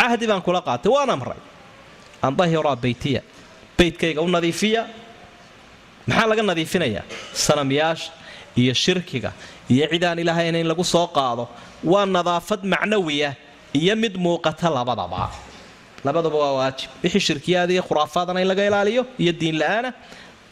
cahdi 0.00 0.24
baan 0.30 0.42
kula 0.46 0.60
qaatay 0.68 0.90
waan 0.96 1.10
amray. 1.14 1.40
An 2.26 2.32
dahira 2.38 2.72
beytiya 2.84 3.20
beydkayga 3.78 4.20
u 4.20 4.28
nadiifiya. 4.36 4.82
Maxaa 6.08 6.26
laga 6.30 6.42
nadiifinayaa 6.50 7.04
sanamyaasha 7.44 8.08
iyo 8.60 8.74
shirkiga 8.84 9.30
iyo 9.72 9.84
cidaan 9.92 10.18
ilaahayna 10.22 10.58
in 10.62 10.66
lagu 10.70 10.84
soo 10.94 11.06
qaado. 11.16 11.44
Waa 11.92 12.06
nadaafad 12.16 12.60
macnawiya 12.72 13.30
iyo 13.80 13.94
mid 14.02 14.14
muuqata 14.24 14.66
labadaba. 14.76 15.22
Labadaba 16.06 16.36
waa 16.42 16.52
waajib. 16.58 16.88
Wixii 17.02 17.20
shirkiyaada 17.28 17.72
iyo 17.76 17.82
khuraafaadana 17.88 18.38
in 18.42 18.48
laga 18.50 18.64
ilaaliyo 18.68 19.02
iyo 19.22 19.32
diin 19.40 19.56
la'aana 19.62 19.90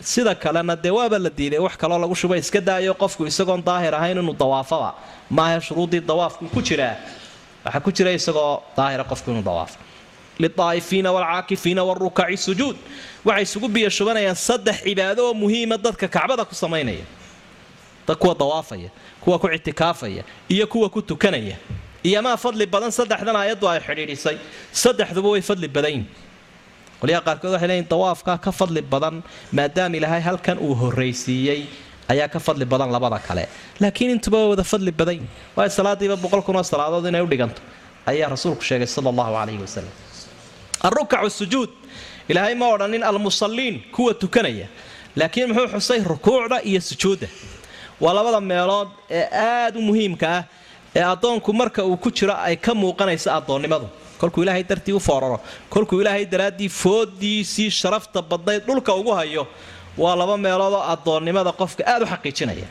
sida 0.01 0.35
kalena 0.35 0.77
dee 0.77 0.91
waaba 0.91 1.19
la 1.19 1.31
diiday 1.31 1.59
wax 1.59 1.77
kaloo 1.77 1.99
lagu 1.99 2.15
shuba 2.15 2.37
iska 2.37 2.61
daayo 2.61 2.95
qofku 2.95 3.27
isagoon 3.27 3.63
daahir 3.63 3.95
ahayn 3.95 4.19
inuu 4.19 4.35
dawaafaba. 4.35 4.95
Maaha 5.31 5.61
shuruudii 5.61 6.01
dawaafku 6.01 6.49
ku 6.55 6.63
jiraa? 6.63 6.97
Waxaa 7.65 7.81
ku 7.81 7.91
jira 7.93 8.11
isagoo 8.13 8.63
daahira 8.77 9.05
qofku 9.05 9.31
inuu 9.31 9.43
dawaafo 9.43 9.79
lidaa'ifiina 10.39 11.11
waalcaakifiina 11.13 11.83
waarukaci 11.85 12.37
sujuud. 12.37 12.77
Waxay 13.25 13.43
isugu 13.43 13.69
biyo 13.69 13.91
shubanayaan 13.91 14.37
saddex 14.37 14.83
cibaado 14.87 15.27
oo 15.29 15.35
muhiima 15.35 15.77
dadka 15.77 16.09
kacbada 16.09 16.45
ku 16.45 16.55
samaynaya. 16.55 17.05
Kuwa 18.19 18.35
dawaafaya 18.35 18.89
kuwa 19.21 19.39
ku 19.39 19.47
ictikaafaya 19.51 20.23
iyo 20.49 20.67
kuwa 20.67 20.89
ku 20.89 21.03
tukanaya. 21.03 21.57
Iyo 22.03 22.23
maa 22.23 22.37
fadli 22.37 22.67
badan 22.67 22.91
saddexdan 22.91 23.37
aayaddu 23.37 23.69
ay 23.69 23.81
xidhiidhisay. 23.81 24.37
Saddexduba 24.73 25.29
way 25.29 25.43
fadli 25.43 25.69
badanyihin 25.69 26.07
qolyaha 27.01 27.21
qaarkood 27.27 27.53
waxay 27.55 27.69
leeyiin 27.71 27.89
dawaafka 27.93 28.33
ka 28.45 28.51
fadli 28.59 28.83
badan 28.93 29.17
maadaama 29.57 29.97
ilaahay 29.99 30.21
halkan 30.29 30.59
uu 30.67 30.75
horraysiiyey 30.83 31.61
ayaa 32.13 32.29
ka 32.35 32.39
fadli 32.47 32.65
badan 32.65 32.91
labada 32.97 33.19
kale. 33.29 33.45
Laakiin 33.81 34.11
intuba 34.17 34.39
waa 34.43 34.49
wada 34.53 34.65
fadli 34.73 34.91
badan 35.01 35.21
waayo 35.57 35.71
salaadiiba 35.79 36.17
boqol 36.25 36.43
kunoo 36.43 36.63
salaadood 36.73 37.07
inay 37.11 37.23
u 37.23 37.27
dhiganto 37.33 37.61
ayaa 38.11 38.29
rasuulku 38.35 38.63
sheegay 38.69 38.87
sala 38.87 39.09
allahu 39.13 39.33
calayhi 39.39 39.61
wasalam 39.67 39.93
alrukacu 40.87 41.31
sujuud. 41.31 41.71
Ilaahay 42.29 42.55
ma 42.55 42.67
odhanin 42.75 43.03
almusalliin 43.03 43.77
kuwa 43.95 44.15
tukanaya. 44.15 44.67
Laakiin 45.17 45.49
muxuu 45.53 45.69
xusay 45.75 46.01
rukuucda 46.05 46.63
iyo 46.63 46.81
sujuudda? 46.81 47.29
Waa 48.01 48.13
labada 48.15 48.41
meelood 48.41 48.89
ee 49.11 49.25
aad 49.33 49.77
u 49.77 49.83
muhiimka 49.83 50.27
ah 50.37 50.43
ee 50.97 51.03
addoonku 51.13 51.53
marka 51.53 51.85
uu 51.85 51.97
ku 51.97 52.11
jiro 52.11 52.35
ay 52.37 52.57
ka 52.57 52.75
muuqanayso 52.75 53.31
addoonnimadu 53.39 53.89
kolkuu 54.21 54.43
ilaahay 54.43 54.65
dartii 54.71 54.93
u 54.93 55.01
fooraro. 55.01 55.39
Kolkuu 55.71 56.01
ilaahay 56.03 56.25
daraaddii 56.33 56.69
foodiisii 56.69 57.71
sharafta 57.71 58.23
badnayd 58.23 58.63
dhulka 58.67 58.95
ugu 58.95 59.13
hayo 59.19 59.47
waa 59.99 60.17
laba 60.21 60.37
meeloodoo 60.37 60.83
addoonnimada 60.93 61.53
qofka 61.61 61.83
aad 61.93 62.03
u 62.03 62.07
xaqiijinaya. 62.13 62.69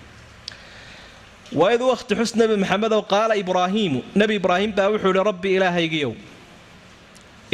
Waid 1.60 1.82
wakhti 1.82 2.14
xus 2.20 2.32
nebi 2.36 2.56
maxamedow 2.64 3.02
qaala 3.14 3.34
ibraahiimu 3.42 4.00
nebi 4.20 4.34
ibraahim 4.36 4.72
baa 4.78 4.88
wuxuu 4.92 5.12
ihi 5.16 5.24
rabbi 5.30 5.50
ilaahaygiyow 5.58 6.14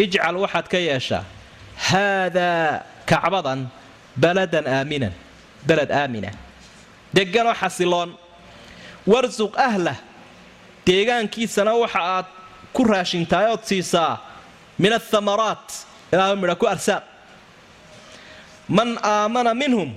ijcal 0.04 0.36
waxaad 0.44 0.68
ka 0.72 0.78
yeeshaa. 0.78 1.24
Haadaa 1.88 2.84
kacbadan 3.10 3.62
baladan 4.22 4.66
aaminan 4.68 5.14
beled 5.68 5.92
aamina. 5.92 6.32
Deganoo 7.16 7.54
xasiloon. 7.62 8.10
Warsuq 9.12 9.54
ahlah 9.68 9.98
deegaankiisana 10.88 11.74
waxa 11.84 12.00
aad 12.16 12.26
ku 12.74 12.84
raashintahay 12.84 13.48
ood 13.54 13.64
siisaa 13.70 14.18
min 14.80 14.94
athamaraat 14.94 15.68
ilaahu 16.14 16.36
midha 16.42 16.56
ku 16.62 16.66
arsaaq 16.74 17.04
man 18.70 18.98
aamana 19.04 19.54
minhum 19.54 19.90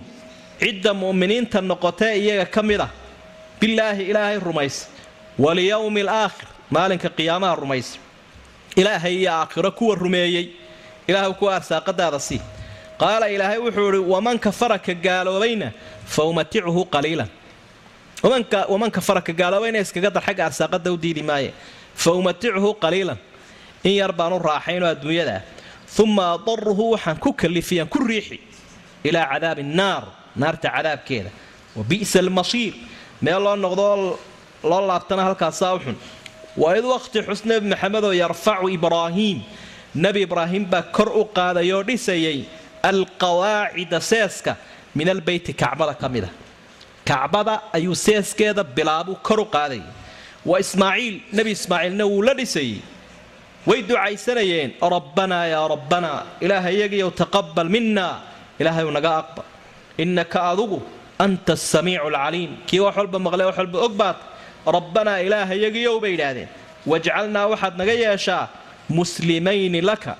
cidda 0.60 0.92
mu'miniinta 0.94 1.60
noqotee 1.70 2.14
iyaga 2.22 2.46
ka 2.54 2.62
mid 2.62 2.80
ah 2.80 2.90
bilaahi 3.60 4.02
ilaahay 4.10 4.38
rumaysa 4.48 4.86
walyowmi 5.38 6.00
alaakhir 6.06 6.48
maalinka 6.74 7.08
qiyaamaha 7.18 7.54
rumaysa 7.62 7.98
ilaahay 8.80 9.14
iyo 9.20 9.30
aakhiro 9.32 9.70
kuwa 9.78 9.94
rumeeyey 9.96 10.46
ilaah 11.08 11.30
kuwa 11.38 11.56
arsaaqadaada 11.56 12.18
sii 12.28 12.40
qaala 13.00 13.28
ilaahay 13.34 13.58
wuxuu 13.64 13.88
idhi 13.88 13.98
waman 14.12 14.38
kafara 14.38 14.78
ka 14.78 14.92
gaaloobayna 15.06 15.68
fa 16.14 16.22
umaticuhu 16.30 16.84
qaliilan 16.94 17.28
waman 18.68 18.90
kafara 18.90 19.20
ka 19.20 19.32
gaaloobayna 19.32 19.78
iskaga 19.84 20.10
dar 20.10 20.22
xagga 20.26 20.42
arsaaqada 20.48 20.88
u 20.92 20.96
diidi 20.96 21.22
maaye 21.22 21.50
fa 22.02 22.10
umaticuhu 22.12 22.70
qaliilan. 22.84 23.18
In 23.84 23.94
yar 24.00 24.12
baan 24.12 24.32
u 24.32 24.38
raaxaynoo 24.38 24.88
adduunyada. 24.94 25.36
Ah 25.36 26.02
uma 26.02 26.24
adaruhu 26.36 26.84
waxaan 26.94 27.18
ku 27.24 27.32
kalifiyaan 27.32 27.88
ku 27.88 27.98
riixi 28.10 28.38
ilaa 29.04 29.26
cadaabi 29.32 29.62
nnaar 29.62 30.04
naarta 30.36 30.68
cadaabkeeda. 30.76 31.30
Wa 31.76 31.82
bi'sa 31.90 32.18
almasiir 32.24 32.74
meel 33.22 33.42
loo 33.42 33.56
noqdoo 33.56 34.18
loo 34.62 34.82
laabtana 34.88 35.22
halkaasaa 35.28 35.74
u 35.74 35.78
xun 35.84 35.96
waid 36.56 36.84
waqti 36.84 37.22
xus 37.26 37.44
nebi 37.44 37.68
maxamedoo 37.72 38.12
yarfacu 38.12 38.68
ibraahiim 38.68 39.38
nebi 39.94 40.20
ibraahim 40.26 40.64
baa 40.72 40.82
kor 40.96 41.08
u 41.08 41.24
qaadayoo 41.36 41.82
dhisayay 41.88 42.44
alqawaacida 42.82 44.00
seeska 44.00 44.56
min 44.94 45.08
albeyti 45.08 45.52
kacbada 45.52 45.94
ka 45.94 46.08
mida 46.08 46.28
kacbada 47.04 47.54
ayuu 47.72 47.94
seeskeeda 47.94 48.64
bilaabuu 48.64 49.16
kor 49.22 49.40
u 49.40 49.46
qaadayay 49.56 49.84
wa 50.50 50.56
ismaaciil 50.64 51.14
nebi 51.36 51.50
ismaaciilna 51.58 52.04
wuu 52.12 52.22
la 52.28 52.34
dhisayey 52.40 52.78
way 53.68 53.80
ducaysanayeen 53.90 54.70
rabbanaa 54.96 55.44
yaa 55.54 55.66
rabbanaa 55.74 56.20
ilaahayagiyow 56.44 57.10
taqabal 57.20 57.68
mina 57.76 58.06
ilaahayu 58.60 58.90
naga 58.96 59.12
aqbal 59.22 59.46
innaka 60.04 60.38
adugu 60.52 60.78
anta 61.24 61.52
asamiicu 61.58 62.06
alcaliim 62.10 62.52
kii 62.68 62.80
wax 62.86 62.94
walba 63.00 63.18
maqle 63.26 63.44
wax 63.48 63.56
walba 63.62 63.78
og 63.86 63.94
baad 64.00 64.18
rabbanaa 64.76 65.18
ilaahayagiyow 65.26 65.96
bay 66.04 66.12
idhaahdeen 66.16 66.48
wajcalnaa 66.90 67.46
waxaad 67.52 67.74
naga 67.80 67.94
yeeshaa 68.04 68.44
muslimayni 68.98 69.80
laka 69.90 70.14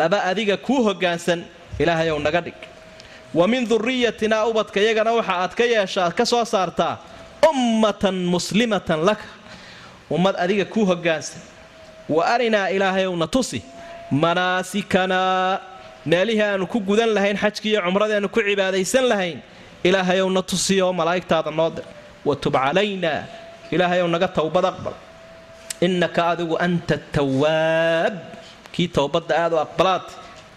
laba 0.00 0.18
adiga 0.30 0.56
kuu 0.66 0.80
hoggaansan 0.88 1.40
ilaahayow 1.82 2.18
naga 2.26 2.40
dhig. 2.46 2.58
Wa 3.38 3.44
min 3.52 3.62
duriyatinaa 3.70 4.42
ubadka 4.50 4.78
yagana 4.88 5.12
waxa 5.18 5.34
aad 5.42 5.52
ka 5.58 5.64
yeeshaa 5.74 6.08
ka 6.18 6.24
soo 6.32 6.44
saartaa 6.54 6.94
ummatan 7.50 8.16
muslimatan 8.34 9.00
laka 9.08 9.24
ummad 10.14 10.34
adiga 10.44 10.64
kuu 10.64 10.84
hoggaansan. 10.90 11.40
Wa 12.08 12.22
arinaa 12.34 12.68
ilaahayowna 12.76 13.26
tusi. 13.34 13.60
Manaasikanaa 14.10 15.60
meelihii 16.10 16.42
aanu 16.42 16.66
ku 16.72 16.78
gudan 16.88 17.10
lahayn 17.16 17.36
xajkii 17.42 17.70
iyo 17.72 17.80
cumradaenu 17.86 18.28
ku 18.34 18.40
cibaadaysan 18.48 19.04
lahayn 19.12 19.38
ilaahayowna 19.88 20.42
tusiyo 20.50 20.86
malaa'igtaada 20.98 21.50
noo 21.58 21.70
dir. 21.76 21.84
Wa 22.24 22.34
tub 22.42 22.54
calaynaa 22.54 23.20
ilaahayow 23.74 24.08
naga 24.14 24.28
towbad 24.38 24.64
aqbal. 24.72 24.94
Innaka 25.86 26.22
adigu 26.32 26.54
anta 26.64 26.96
tawaab 27.16 28.14
kii 28.74 28.88
towbadda 28.96 29.34
aad 29.42 29.52
u 29.52 29.58
aqbalaad 29.66 30.06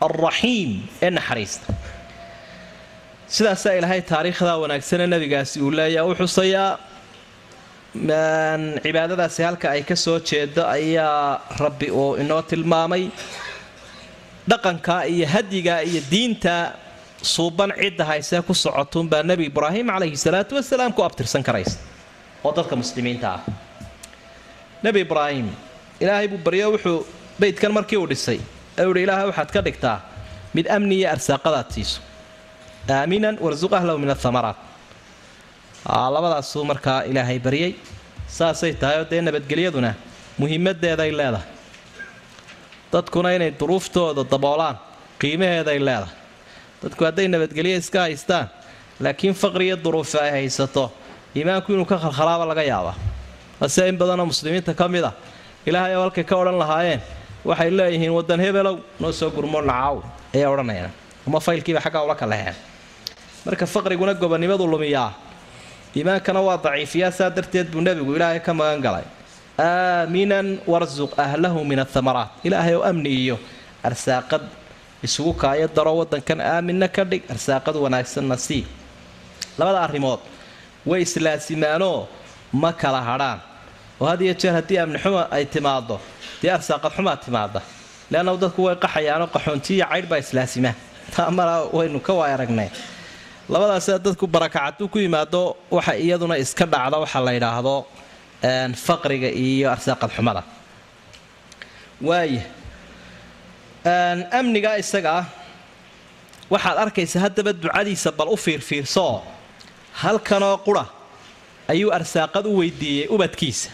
alraxiim 0.06 0.72
ee 1.02 1.10
naxariista. 1.18 1.68
Sidaasaa 3.36 3.74
ilaahay 3.80 4.02
taariikhdaa 4.12 4.58
wanaagsane 4.64 5.06
nabigaasi 5.14 5.58
uu 5.66 5.72
leeyaa 5.80 6.06
u 6.06 6.14
xusayaa 6.20 6.72
cibaadadaasi 7.94 9.42
halka 9.44 9.72
ay 9.74 9.82
ka 9.84 9.96
soo 9.96 10.20
jeedo 10.20 10.62
ayaa 10.66 11.42
rabbi 11.58 11.90
uu 11.92 12.16
inoo 12.22 12.42
tilmaamay. 12.42 13.10
Dhaqanka 14.50 15.06
iyo 15.10 15.26
hadyiga 15.28 15.82
iyo 15.84 16.02
diinta 16.12 16.74
suuban 17.22 17.74
cidda 17.74 18.06
haysee 18.06 18.42
ku 18.42 18.54
socotuunbaa 18.54 19.24
nebi 19.24 19.46
ibraahim 19.50 19.88
calayhi 19.90 20.18
salaatu 20.18 20.56
wasalaam 20.58 20.94
ku 20.94 21.02
abtirsan 21.04 21.44
karaysa 21.44 21.78
oo 22.46 22.52
dadka 22.54 22.76
muslimiinta 22.76 23.28
ah. 23.38 23.42
Nebi 24.86 25.04
ibraahim 25.06 25.50
ilaahay 26.00 26.28
buu 26.32 26.40
baryo 26.40 26.72
wuxuu 26.78 27.06
beydkan 27.42 27.72
markii 27.74 27.98
uu 27.98 28.08
dhisay. 28.08 28.40
U 28.80 28.92
ihi 28.96 29.04
ilaahay 29.04 29.28
waxaad 29.34 29.50
ka 29.52 29.62
dhigtaa 29.62 29.98
mid 30.54 30.66
amni 30.70 31.06
arsaaqadaad 31.06 31.68
siiso 31.74 32.02
aaminan 32.90 33.38
warsuq 33.38 33.74
ahlahu 33.74 33.98
min 34.02 34.10
athamaraat 34.10 34.58
labadaasuu 35.86 36.64
markaa 36.66 37.02
ilaahay 37.04 37.40
baryay. 37.40 37.74
Saasay 38.28 38.74
tahay 38.74 38.98
oo 39.00 39.06
dee 39.12 39.22
nabadgelyaduna 39.22 39.94
muhiimadeeday 40.38 41.12
leedahay. 41.12 41.48
Dadkuna 42.94 43.32
inay 43.36 43.52
duruuftooda 43.60 44.24
daboolaan 44.32 44.78
qiimaheeday 45.20 45.80
leedahay. 45.80 46.16
Dadku 46.84 47.06
hadday 47.06 47.28
nabadgelyo 47.28 47.78
iska 47.78 48.00
haystaan 48.06 48.50
laakiin 49.00 49.34
faqri 49.34 49.66
iyo 49.68 49.78
duruufi 49.84 50.18
ay 50.18 50.32
haysato 50.32 50.92
iimaanku 51.36 51.74
inuu 51.74 51.86
ka 51.86 51.98
khalkhalaaba 51.98 52.46
laga 52.46 52.64
yaabaa. 52.64 52.96
Hase 53.60 53.88
in 53.90 53.98
badanoo 53.98 54.26
muslimiinta 54.26 54.74
ka 54.74 54.88
mid 54.88 55.04
a 55.04 55.12
ilaahay 55.66 55.96
oo 55.96 56.02
halkay 56.02 56.24
ka 56.24 56.36
odhan 56.36 56.58
lahaayeen 56.60 57.02
waxay 57.46 57.70
leeyihiin 57.72 58.12
wadan 58.14 58.40
hebelow 58.40 58.78
noo 59.00 59.12
soo 59.12 59.30
gurmoo 59.32 59.62
nacaaw 59.62 60.02
ayay 60.36 60.46
odhanayaan. 60.48 60.92
Ama 61.28 61.40
faylkiiba 61.40 61.82
xaggaa 61.82 62.04
ula 62.06 62.16
kaleheen 62.16 62.56
marka 63.46 63.66
faqriguna 63.66 64.14
gobonnimadu 64.14 64.68
lumiyaa 64.68 65.12
iimaankana 65.96 66.40
waa 66.48 66.58
daciifiyaa 66.66 67.12
saa 67.12 67.30
darteed 67.30 67.68
buu 67.72 67.82
nebigu 67.82 68.16
ilaahay 68.16 68.40
ka 68.40 68.54
magan 68.54 68.82
galay. 68.82 69.06
Aaminan 69.60 70.48
warsuq 70.68 71.12
ahlahu 71.18 71.60
min 71.66 71.80
athamaraat 71.80 72.30
ilaahay 72.48 72.76
oo 72.76 72.84
amni 72.90 73.10
iyo 73.24 73.36
arsaaqad 73.84 74.44
isugu 75.04 75.34
kaayo 75.42 75.68
daro 75.76 75.92
wadankan 76.00 76.40
aaminna 76.42 76.88
ka 76.88 77.04
dhig 77.04 77.24
arsaaqad 77.34 77.76
wanaagsanna 77.76 78.38
sii. 78.38 78.64
Labada 79.60 79.80
arrimood 79.88 80.22
way 80.86 81.02
islaasimaanoo 81.08 82.08
ma 82.54 82.72
kala 82.82 83.02
hadhaan. 83.10 83.40
Oo 84.00 84.08
had 84.08 84.22
iyo 84.22 84.34
jeer 84.34 84.54
haddii 84.54 84.78
amni 84.84 85.00
xuma 85.04 85.28
ay 85.32 85.46
timaado 85.46 86.00
dee 86.42 86.52
arsaaqad 86.58 86.92
xumaa 86.96 87.18
timaada 87.26 87.62
leannahu 88.12 88.38
dadku 88.44 88.62
way 88.68 88.76
qaxayaanoo 88.84 89.28
qaxoontiiyo 89.36 89.86
caydh 89.92 90.08
baa 90.12 90.20
islaasimaa. 90.24 90.76
Taamana 91.16 91.54
waynu 91.78 92.00
ka 92.00 92.14
waay 92.20 92.32
aragnay 92.38 92.70
labadaasa 93.50 93.98
dadku 94.06 94.26
barakacaduu 94.28 94.88
ku 94.94 94.98
yimaado 95.00 95.42
waxa 95.72 95.94
iyaduna 96.06 96.36
iska 96.44 96.66
dhacda 96.74 96.98
waxa 97.04 97.20
la 97.26 97.32
yidhaahdo 97.38 97.76
faqriga 98.86 99.30
iyo 99.46 99.68
arsaaqad 99.76 100.10
xumada 100.16 100.44
waaya 102.02 102.44
isaga 104.84 105.26
waxaad 106.54 106.78
arkaysa 106.86 107.18
haddaba 107.26 107.52
ducadiisa 107.54 108.10
bal 108.12 108.30
u 108.36 108.38
fiirfiirsooo 108.46 109.22
halkanoo 110.02 110.58
qura 110.66 110.86
ayuu 111.74 111.92
arsaaqad 112.00 112.46
u 112.46 112.58
weydiiyey 112.62 113.08
ubadkiisa 113.16 113.70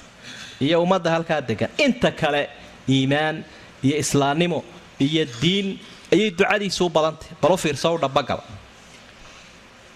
iyo 0.65 0.81
ummadda 0.83 1.09
halkaa 1.15 1.41
degan. 1.41 1.69
Inta 1.85 2.11
kale 2.11 2.49
iimaan 2.89 3.43
iyo 3.83 3.95
islaamnimo 4.03 4.59
iyo 4.99 5.23
diin 5.41 5.67
ayay 6.13 6.29
ducadiisu 6.31 6.85
u 6.85 6.89
badantay 6.89 7.29
bal 7.41 7.51
u 7.51 7.57
fiirso 7.57 7.93
u 7.95 7.97
dhabagal 8.03 8.39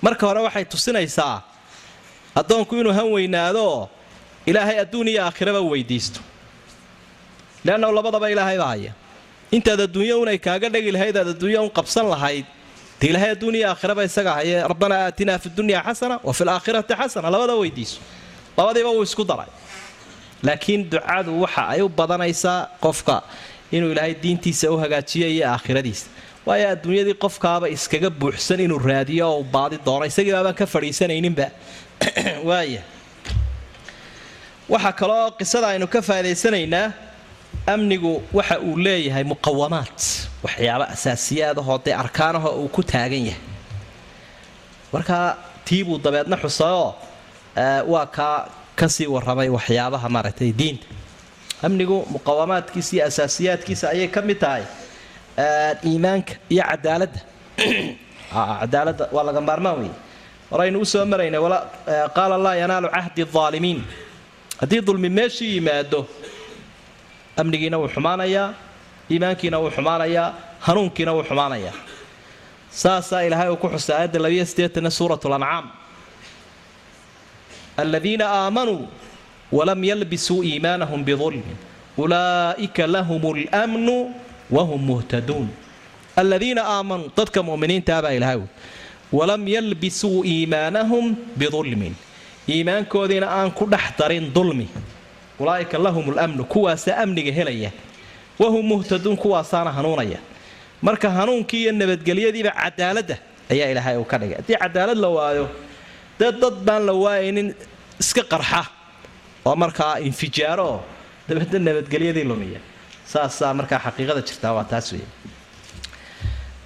marka 0.01 0.23
hore 0.27 0.41
waxay 0.47 0.65
tusinaysaa 0.65 1.41
addoonku 2.39 2.75
inuu 2.81 2.93
han 2.93 3.07
weynaadoo 3.15 3.89
ilaahay 4.45 4.77
adduun 4.83 5.07
iyo 5.07 5.21
aakhiraba 5.25 5.61
weydiisto. 5.61 6.19
Leannahu 7.65 7.93
labadaba 7.93 8.29
ilaahay 8.31 8.57
baa 8.57 8.67
haya. 8.73 8.93
Intaad 9.51 9.81
adduunyo 9.87 10.21
unay 10.21 10.37
kaaga 10.37 10.69
dhegi 10.69 10.91
lahayd 10.91 11.17
aad 11.17 11.27
adduunya 11.35 11.61
un 11.61 11.69
qabsan 11.77 12.05
lahayd 12.13 12.45
de 13.01 13.07
ilaahay 13.11 13.31
adduun 13.35 13.55
iyo 13.55 13.67
aakhiraba 13.71 14.03
isaga 14.09 14.31
haye. 14.39 14.63
Rabbanaa 14.71 15.01
aatinaa 15.07 15.37
fi 15.43 15.49
dunya 15.49 15.83
xasana 15.87 16.19
wa 16.23 16.33
fi 16.33 16.43
laakhirati 16.49 16.93
xasana. 17.01 17.27
Labada 17.29 17.55
weydiiso 17.61 17.99
labadiiba 18.57 18.89
wuu 18.95 19.03
isku 19.03 19.23
daray. 19.25 19.51
Laakiin 20.43 20.89
ducadu 20.89 21.41
waxa 21.43 21.67
ay 21.73 21.81
u 21.81 21.89
badanaysaa 21.89 22.57
qofka 22.83 23.21
inuu 23.71 23.91
ilaahay 23.91 24.13
diintiisa 24.23 24.71
u 24.71 24.77
hagaajiyo 24.83 25.27
iyo 25.35 25.45
aakhiradiisa 25.53 26.07
waayo 26.49 26.69
adduunyadii 26.73 27.13
qofkaaba 27.13 27.69
iskaga 27.69 28.09
buuxsan 28.09 28.59
inuu 28.65 28.79
raadiyo 28.81 29.25
oo 29.33 29.43
baadi 29.43 29.77
doono 29.85 30.05
isagii 30.09 30.33
baabaan 30.33 30.55
ka 30.55 30.65
fadhiisanayninba. 30.65 31.45
Waaya 32.49 32.81
waxaa 34.69 34.93
kaloo 35.01 35.31
qisada 35.41 35.67
aynu 35.73 35.87
ka 35.87 36.01
faaidaysanaynaa 36.07 36.87
amnigu 37.73 38.13
waxa 38.39 38.57
uu 38.65 38.77
leeyahay 38.87 39.23
muqawamaad 39.33 40.01
waxyaaba 40.47 40.89
asaasiyaadahoo 40.95 41.77
dee 41.85 41.95
arkaanaho 42.03 42.55
uu 42.63 42.67
ku 42.79 42.83
taagan 42.93 43.29
yahay. 43.29 43.45
Markaa 44.93 45.37
tiibuu 45.65 46.01
dabeedna 46.03 46.41
xusayoo 46.43 46.95
waa 47.93 48.05
kaa 48.19 48.49
ka 48.75 48.89
sii 48.89 49.11
warramay 49.15 49.49
waxyaabaha 49.59 50.09
maaragtay 50.17 50.51
diinta. 50.63 50.87
Amnigu 51.61 52.05
muqawamaadkiisa 52.17 52.95
iyo 52.95 53.05
asaasiyaadkiisa 53.05 53.89
ayay 53.89 54.07
ka 54.07 54.21
mid 54.21 54.39
tahay 54.39 54.65
iimaanka 55.85 56.33
iyo 56.49 56.63
cadaaladda. 56.63 57.19
Cadaaladda 58.33 59.09
waa 59.11 59.23
laga 59.23 59.41
maarmaan 59.41 59.79
weeye. 59.79 59.95
Horaynu 60.51 60.79
u 60.81 60.85
soo 60.85 61.05
maraynay 61.05 61.39
qaala 62.13 62.37
laa 62.37 62.55
yanaalu 62.55 62.89
cahdi 62.89 63.25
aalimiin 63.35 63.83
haddii 64.61 64.81
dulmi 64.81 65.09
meeshii 65.09 65.55
yimaado 65.55 66.07
amnigiina 67.37 67.77
wuu 67.77 67.87
xumaanayaa 67.87 68.53
iimaankiina 69.11 69.59
wuu 69.59 69.71
xumaanayaa 69.71 70.33
hanuunkiina 70.59 71.13
wuu 71.13 71.23
xumaanayaa. 71.23 71.73
Saasaa 72.69 73.21
ilaahay 73.21 73.49
uu 73.49 73.57
ku 73.57 73.69
xusay 73.69 73.95
aayadda 73.95 74.19
labiyo 74.19 74.45
sideetana 74.45 74.89
suurat 74.89 75.25
lancaam 75.25 75.71
aladiina 77.77 78.25
aamanuu 78.27 78.87
walam 79.51 79.83
yalbisuu 79.83 80.43
iimaanahum 80.43 81.03
bidulmin 81.03 81.57
ulaa'ika 81.97 82.87
lahum 82.87 83.21
lmnu 83.35 83.97
wahum 84.55 84.81
muhtaduun 84.89 85.47
aladiina 86.21 86.61
aamanuu 86.75 87.09
dadka 87.17 87.39
muminiintaabaa 87.49 88.11
ilahay 88.17 88.39
walam 89.17 89.47
yalbisuu 89.55 90.23
iimaanahum 90.31 91.05
bidulmin 91.39 91.93
iimaankoodiina 92.53 93.27
aan 93.37 93.51
ku 93.51 93.65
dhex 93.73 93.85
darin 93.99 94.25
dulmi 94.35 94.67
ulaa'ika 95.39 95.77
lahum 95.85 96.05
lamnu 96.17 96.43
kuwaasaa 96.53 96.97
amniga 97.03 97.31
helaya 97.39 97.71
wahum 98.41 98.65
muhtaduun 98.71 99.17
kuwaasaana 99.23 99.71
hanuunaya 99.77 100.19
marka 100.81 101.07
hanuunkii 101.17 101.61
iyo 101.63 101.71
nabadgelyadiiba 101.71 102.51
cadaaladda 102.61 103.17
ayaa 103.51 103.69
ilaahay 103.71 103.97
uu 103.97 104.07
ka 104.11 104.17
dhigay 104.21 104.35
haddii 104.37 104.57
cadaalad 104.63 104.97
la 105.03 105.07
waayo 105.17 105.45
dee 106.19 106.31
dad 106.41 106.55
baan 106.67 106.83
la 106.89 106.93
waayaynin 107.03 107.47
iska 108.03 108.23
qarxa 108.31 108.61
oo 109.45 109.55
markaa 109.63 109.93
infijaaro 110.09 110.65
oo 110.73 110.79
nabadgelyadii 111.67 112.23
lumiya 112.31 112.59
saasaa 113.13 113.53
markaa 113.53 113.79
xaqiiqada 113.85 114.21
jirtaa 114.21 114.53
waa 114.53 114.63
taas 114.63 114.91
weeye. 114.93 115.07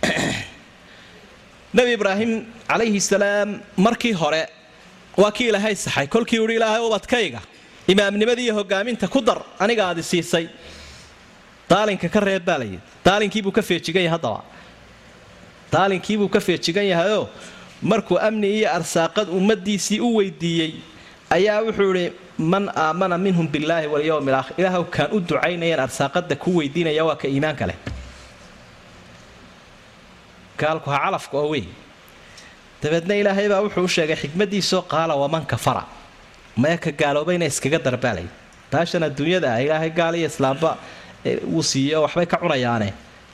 Nebi 1.77 1.93
ibraahim 1.97 2.31
calayhi 2.67 2.99
salaam 3.01 3.61
markii 3.77 4.13
hore 4.13 4.43
waa 5.17 5.31
kii 5.31 5.47
ilaahay 5.49 5.75
saxay. 5.75 6.07
Kolkii 6.07 6.39
uhi 6.39 6.55
ilaahay 6.55 6.81
ubadkayga 6.87 7.41
imaamnimadii 7.87 8.45
iyo 8.49 8.55
hogaaminta 8.55 9.07
ku 9.07 9.21
dar. 9.21 9.39
Aniga 9.59 9.87
aadi 9.87 10.03
siisay. 10.03 10.49
Daalinka 11.69 12.09
ka 12.09 12.19
reeb 12.19 12.45
baa 12.45 12.57
layidhi 12.57 12.79
daalinkiibuu 13.05 13.51
ka 13.51 13.61
feejigan 13.61 14.03
yahay 14.03 14.15
haddaba. 14.17 14.43
Daalinkiibuu 15.71 16.29
ka 16.29 16.39
feejigan 16.39 16.85
yahayoo 16.85 17.29
markuu 17.81 18.19
amni 18.19 18.47
iyo 18.59 18.69
arsaaqad 18.71 19.29
ummadiisii 19.29 19.99
u 19.99 20.15
weydiiyey 20.17 20.73
ayaa 21.29 21.61
wuxuu 21.67 21.91
idhi 21.95 22.22
man 22.37 22.69
aamana 22.85 23.17
minhum 23.25 23.47
billaahi 23.53 23.87
walyowmi 23.93 24.29
alaakhir 24.31 24.55
ilaahw 24.61 24.83
kaan 24.95 25.09
u 25.15 25.19
ducaynayaan 25.19 25.79
arsaaqada 25.85 26.35
ku 26.43 26.49
weydiinaya 26.59 27.03
waa 27.07 27.15
ka 27.21 27.27
iimaanka 27.27 27.65
leh 27.69 27.77
gaalku 30.59 30.89
ha 30.93 30.97
calafka 31.05 31.37
oo 31.41 31.49
wey 31.53 31.65
dabeedna 32.81 33.13
ilaahay 33.21 33.47
baa 33.51 33.61
wuxuu 33.65 33.83
u 33.83 33.87
sheegay 33.95 34.15
xikmadiisoo 34.21 34.81
qaala 34.93 35.13
waman 35.15 35.45
kafara. 35.51 35.83
Maya 36.61 36.77
ka 36.77 36.91
gaaloobayna 37.01 37.45
iskaga 37.51 37.79
darbaalay 37.85 38.27
baashan 38.71 39.03
adduunyada 39.07 39.47
ah 39.55 39.61
ilaahay 39.65 39.89
gaal 39.99 40.15
iyo 40.19 40.27
islaamba 40.31 40.71
wuu 41.53 41.63
siiye 41.71 41.95
oo 41.97 42.01
waxbay 42.05 42.25
ka 42.31 42.37
cunayaane. 42.43 42.89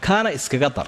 Kaana 0.06 0.30
iskaga 0.38 0.70
dar. 0.78 0.88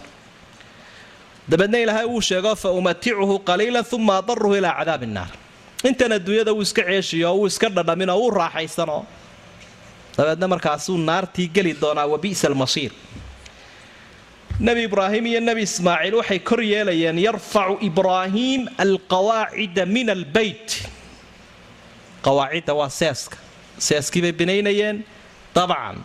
Dabeedna 1.50 1.78
ilaahay 1.84 2.06
wuu 2.12 2.22
sheego 2.30 2.52
fa 2.56 2.70
umaticuhu 2.80 3.36
qaliilan 3.50 3.86
uma 3.98 4.14
adaruhu 4.22 4.56
ilaa 4.60 4.74
cadaabi 4.80 5.06
innaar 5.10 5.32
intan 5.90 6.12
adduunyada 6.18 6.52
wuu 6.54 6.62
iska 6.68 6.84
ceeshiyo 6.90 7.30
wuu 7.38 7.48
iska 7.52 7.70
dhadhaminoo 7.70 8.18
wuu 8.22 8.32
raaxaysanoo 8.40 9.02
dabeedna 10.18 10.48
markaasuu 10.54 10.98
naartii 10.98 11.48
geli 11.56 11.74
doonaa 11.82 12.06
wabi'sa 12.14 12.48
almasiir 12.48 12.92
nebi 14.60 14.84
ibraahim 14.90 15.26
iyo 15.32 15.40
nebi 15.40 15.62
ismaaciil 15.70 16.16
waxay 16.22 16.40
kor 16.50 16.62
yeelayeen 16.74 17.18
yarfacu 17.28 17.78
ibraahiim 17.90 18.62
alqawaacida 18.84 19.86
min 19.96 20.10
albeyt 20.10 20.68
qawaacidda 22.26 22.74
waa 22.80 22.90
seeska. 22.90 23.38
Seeskii 23.88 24.22
bay 24.22 24.32
binaynayeen 24.32 24.98
dabcan. 25.56 25.98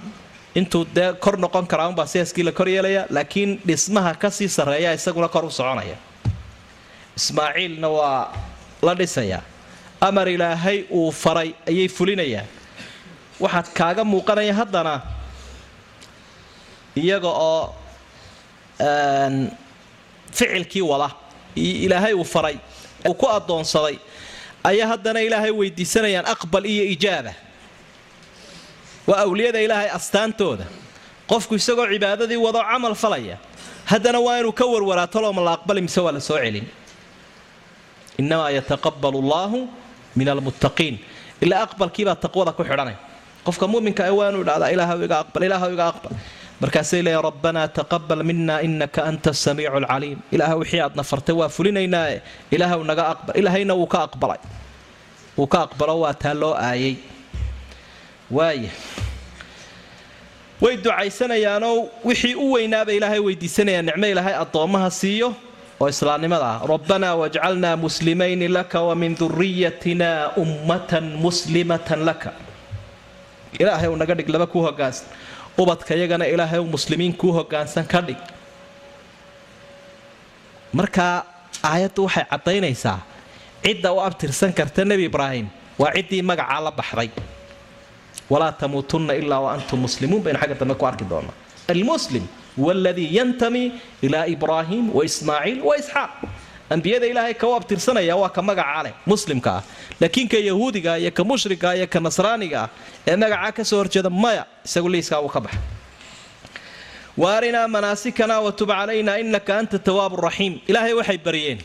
Intuu 0.55 0.87
dee 0.95 1.13
kor 1.25 1.37
noqon 1.37 1.67
karaa 1.67 1.89
unbaa 1.93 2.07
seeskii 2.07 2.45
la 2.49 2.53
kor 2.53 2.69
yeelaya 2.69 3.03
laakiin 3.11 3.61
dhismaha 3.69 4.15
ka 4.23 4.31
sii 4.31 4.49
sarreeya 4.49 4.93
isaguna 4.97 5.29
kor 5.29 5.45
u 5.45 5.51
soconaya. 5.51 5.97
Ismaaciilna 7.17 7.89
waa 7.89 8.33
la 8.83 8.95
dhisayaa 8.95 9.43
amar 10.01 10.29
ilaahay 10.29 10.85
uu 10.91 11.11
faray 11.13 11.55
ayay 11.69 11.89
fulinayaan. 11.89 12.47
Waxaad 13.41 13.67
kaaga 13.75 14.05
muuqanaya 14.05 14.55
haddana 14.55 15.03
iyaga 16.97 17.29
oo 17.29 17.75
ficilkii 20.33 20.83
wada 20.83 21.11
ilaahay 21.57 22.13
uu 22.15 22.25
faray 22.25 22.57
uu 23.09 23.15
ku 23.15 23.27
addoonsaday 23.29 23.97
ayaa 24.65 24.89
haddana 24.93 25.21
ilaahay 25.21 25.51
weydiisanayaan 25.51 26.27
aqbal 26.27 26.65
iyo 26.67 26.85
ijaaba. 26.95 27.33
Waa 29.07 29.21
awliyada 29.25 29.61
ilaahay 29.61 29.91
astaantooda. 29.91 30.67
Qofku 31.31 31.55
isagoo 31.55 31.87
cibaadadii 31.93 32.37
wado 32.47 32.61
camal 32.71 32.95
falaya 32.95 33.37
haddana 33.85 34.19
waa 34.21 34.39
inuu 34.41 34.53
ka 34.53 34.65
warwaraa 34.67 35.07
talooma 35.07 35.43
la 35.43 35.53
aqbali 35.61 35.81
mise 35.81 36.01
waa 36.01 36.13
la 36.13 36.21
soo 36.21 36.39
celin. 36.39 36.67
Innamaa 38.19 38.51
yataqabbalu 38.51 39.19
allaahu 39.25 39.69
min 40.19 40.29
almuttaqiin 40.33 40.95
ilaa 41.45 41.63
aqbalkiibaa 41.67 42.17
taqwada 42.25 42.53
ku 42.59 42.63
xidhanay 42.71 42.97
qofka 43.47 43.65
muminka 43.73 44.03
waa 44.19 44.29
inuu 44.31 44.43
idhahdaa 44.47 44.71
ilaahw 44.75 45.01
iga 45.07 45.17
aqbal 45.25 45.43
ilaahw 45.49 45.71
iga 45.77 45.87
aqbal 45.93 46.13
markaasay 46.63 47.01
leeya 47.07 47.21
rabbanaa 47.29 47.69
taqabal 47.79 48.21
mina 48.29 48.55
inaka 48.67 49.01
anta 49.11 49.31
asamiicu 49.37 49.77
alcaliim 49.81 50.19
ilaah 50.35 50.53
wixii 50.61 50.81
aadna 50.87 51.03
fartay 51.11 51.35
waa 51.41 51.49
fulinaynaae 51.57 52.17
ilaahw 52.55 52.81
naga 52.91 53.05
aqbal 53.13 53.35
ilaahayna 53.41 53.75
wuu 53.81 53.87
ka 53.95 53.99
aqbalay 54.09 54.41
wuu 55.39 55.47
ka 55.53 55.59
aqbalo 55.69 55.95
waa 56.05 56.15
taa 56.23 56.35
loo 56.43 56.55
aayay 56.69 56.95
waaya 58.37 58.71
way 60.65 60.75
ducaysanayaanoo 60.85 61.77
wixii 62.09 62.35
u 62.35 62.47
weynaaba 62.57 62.93
ilaahay 62.99 63.21
weydiisanayaan 63.27 63.87
nicmo 63.89 64.07
ilaahay 64.13 64.35
addoommaha 64.43 64.89
siiyo 65.01 65.29
oo 65.81 65.89
islaamnimada 65.95 66.47
ah. 66.53 66.59
Rabbanaa 66.73 67.15
wajcalnaa 67.23 67.77
muslimayni 67.85 68.49
laka 68.57 68.79
wamin 68.89 69.13
duriyatina 69.21 70.09
ummatan 70.43 71.05
muslimatan 71.25 72.01
laka. 72.09 72.31
Ilaahay 73.61 73.89
uu 73.93 73.97
naga 74.03 74.15
dhig 74.19 74.29
laba 74.35 74.47
kuu 74.53 74.63
hogaansan 74.69 75.07
ubadka 75.61 75.93
yagana 76.03 76.25
ilaahay 76.33 76.61
uu 76.61 76.71
muslimiin 76.77 77.13
kuu 77.21 77.33
hogaansan 77.39 77.85
ka 77.93 78.01
dhig. 78.07 78.21
Markaa 80.79 81.15
aayaddu 81.71 82.01
waxay 82.07 82.25
caddaynaysaa 82.33 82.99
cidda 83.65 83.89
u 83.93 83.99
abtirsan 84.07 84.53
karta 84.59 84.85
nebi 84.91 85.05
ibraahim 85.11 85.47
waa 85.81 85.93
ciddii 85.97 86.23
magacaa 86.31 86.61
la 86.67 86.71
baxday. 86.79 87.11
Walaa 88.33 88.53
tamuutunna 88.61 89.13
ilaa 89.21 89.41
wa 89.45 89.51
antum 89.57 89.79
muslimuun 89.87 90.23
baynu 90.25 90.39
xagga 90.43 90.55
dambe 90.61 90.75
ku 90.81 90.85
arki 90.91 91.05
doonaa. 91.11 91.35
Almuslim 91.73 92.25
waladii 92.65 93.09
yantami 93.19 93.65
ilaa 94.07 94.27
ibraahim 94.35 94.85
wa 94.97 95.03
ismaaciil 95.09 95.59
wa 95.69 95.75
isxaaq 95.81 96.13
ambiyada 96.75 97.07
ilaahay 97.13 97.35
ka 97.41 97.47
u 97.51 97.55
abtirsanaya 97.59 98.15
waa 98.23 98.31
ka 98.37 98.43
magacaa 98.49 98.83
leh 98.87 98.95
muslimka 99.13 99.51
ah 99.59 99.63
laakiin 100.01 100.29
ka 100.33 100.39
yahuudiga 100.49 100.93
iyo 101.03 101.11
ka 101.19 101.23
mushriga 101.31 101.71
iyo 101.79 101.87
ka 101.95 101.99
nasraaniga 102.07 102.61
ah 102.65 102.69
ee 103.11 103.17
magacaa 103.23 103.53
ka 103.59 103.63
soo 103.71 103.79
horjeeda 103.83 104.11
maya 104.25 104.43
isagu 104.69 104.89
liiskaa 104.95 105.21
uu 105.27 105.31
ka 105.37 105.41
baxa 105.47 105.61
waarinaa 107.23 107.69
manaasikana 107.75 108.35
watub 108.47 108.69
calaynaa 108.79 109.19
inaka 109.25 109.53
anta 109.61 109.79
tawaabu 109.89 110.17
raxiim 110.27 110.55
ilaahay 110.71 110.93
waxay 111.01 111.19
baryeen 111.27 111.59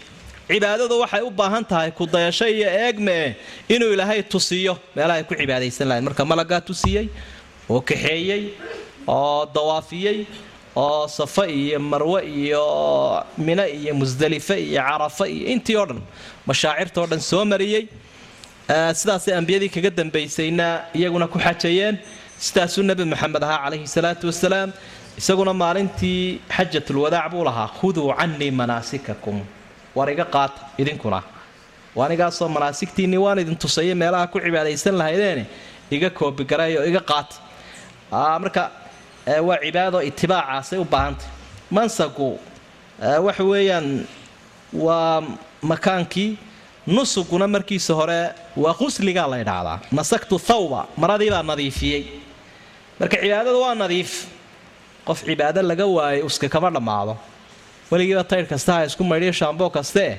cibaadadu 0.52 0.96
waxay 1.04 1.22
u 1.22 1.32
baahan 1.40 1.66
tahay 1.72 1.90
kudayasho 2.00 2.48
iyo 2.56 2.68
eegmee 2.84 3.26
inuu 3.74 3.92
ilaahay 3.96 4.22
tusiyo 4.34 4.74
meelahay 4.96 5.24
ku 5.30 5.34
cibaadaysan 5.42 5.88
lahayn 5.90 6.06
marka 6.10 6.24
malagaa 6.32 6.62
tusiyey 6.70 7.06
oo 7.74 7.82
kaxeeyey 7.90 8.44
oo 9.16 9.42
dawaafiyey 9.56 10.18
oo 10.76 11.08
safa 11.08 11.48
iyo 11.48 11.80
marwe 11.80 12.22
iyo 12.26 12.64
mino 13.38 13.64
iyo 13.68 13.94
musdalife 13.96 14.56
iyo 14.70 14.82
carafa 14.82 15.28
iyo 15.28 15.48
intii 15.54 15.76
oo 15.76 15.86
dhan 15.86 16.02
mashaacirtao 16.48 17.06
dhan 17.08 17.20
soo 17.20 17.46
mariyey. 17.46 17.84
Sidaasay 19.00 19.34
ambiyadii 19.36 19.70
kaga 19.70 19.90
dambaysayna 19.90 20.68
iyaguna 20.96 21.28
ku 21.28 21.40
xajayeen. 21.40 21.98
Sidaasuu 22.40 22.84
nebi 22.84 23.04
maxamed 23.06 23.44
ahaa 23.44 23.60
calayhi 23.66 23.88
salaatu 23.88 24.28
wasalaam. 24.28 24.72
Isaguna 25.18 25.54
maalintii 25.54 26.40
xajatulwadaac 26.56 27.32
buu 27.32 27.44
lahaa. 27.44 27.68
Khuduu 27.80 28.14
cannii 28.20 28.52
manaasikakum. 28.52 29.44
War 29.96 30.10
iga 30.12 30.26
qaata 30.26 30.62
idinkuna 30.78 31.20
waanigaasoo 31.96 32.48
manaasigtiinnii 32.48 33.18
waan 33.20 33.40
idin 33.40 33.56
tusaya 33.60 33.96
meelaha 33.96 34.28
ku 34.32 34.40
cibaadaysan 34.40 34.96
lahaydeene 34.96 35.46
iga 35.92 36.10
koobigaray 36.10 36.78
oo 36.80 36.86
iga 36.88 37.02
qaata 37.04 37.36
marka 38.40 38.72
waa 39.28 39.58
cibaado 39.64 40.02
itibaacaasay 40.02 40.80
u 40.80 40.86
baahantay. 40.86 41.28
Mansagu 41.72 42.40
waxa 43.26 43.44
weeyaan 43.44 44.06
waa 44.74 45.22
makaankii 45.62 46.38
nusuguna 46.88 47.48
markiisa 47.48 47.94
hore 47.94 48.34
waa 48.58 48.74
qusligaa 48.74 49.28
la 49.28 49.38
ydhaahdaa 49.44 49.80
nasaktu 49.92 50.40
thawba 50.40 50.88
maradiibaa 50.98 51.44
nadiifiyey. 51.44 52.04
Marka 53.00 53.18
cibaadada 53.18 53.58
waa 53.64 53.76
nadiif 53.76 54.12
qof 55.06 55.24
cibaado 55.26 55.62
laga 55.62 55.86
waayay 55.86 56.22
uska 56.24 56.50
kama 56.50 56.70
dhammaado. 56.72 57.18
Weligiiba 57.92 58.24
tayr 58.24 58.46
kasta 58.48 58.74
ha 58.74 58.86
isku 58.86 59.04
maydhiyo 59.04 59.32
shaamboo 59.32 59.70
kasteeh 59.70 60.18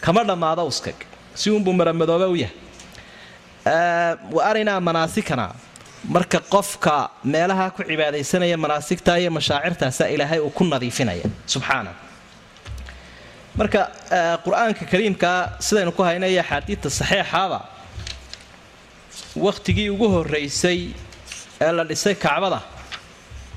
kama 0.00 0.24
dhammaado 0.24 0.66
uskag 0.66 0.94
si 1.34 1.50
uunbuu 1.50 1.72
maramadoobe 1.72 2.24
u 2.24 2.36
yahay. 2.36 2.56
Wa 4.32 4.44
arinaa 4.46 4.80
manaasikana 4.80 5.46
marka 6.14 6.38
qofka 6.54 7.10
meelaha 7.24 7.70
ku 7.76 7.82
cibaadaysanaya 7.82 8.56
manaasigta 8.64 9.12
iyo 9.20 9.30
mashaacirtaasa 9.30 10.04
ilaahay 10.14 10.38
uu 10.40 10.50
ku 10.50 10.64
nadiifinaya. 10.64 11.24
Subxaana. 11.52 11.92
Marka 13.58 13.80
qur'aanka 14.44 14.82
kariimkaa 14.92 15.38
sidaynu 15.66 15.92
ku 15.96 16.02
haynaya 16.08 16.40
axaadiidta 16.44 16.88
saxeexaaba 16.98 17.58
wakhtigii 19.46 19.88
ugu 19.94 20.06
horraysay 20.14 20.80
ee 21.64 21.72
la 21.78 21.84
dhisay 21.90 22.14
kacbada 22.24 22.60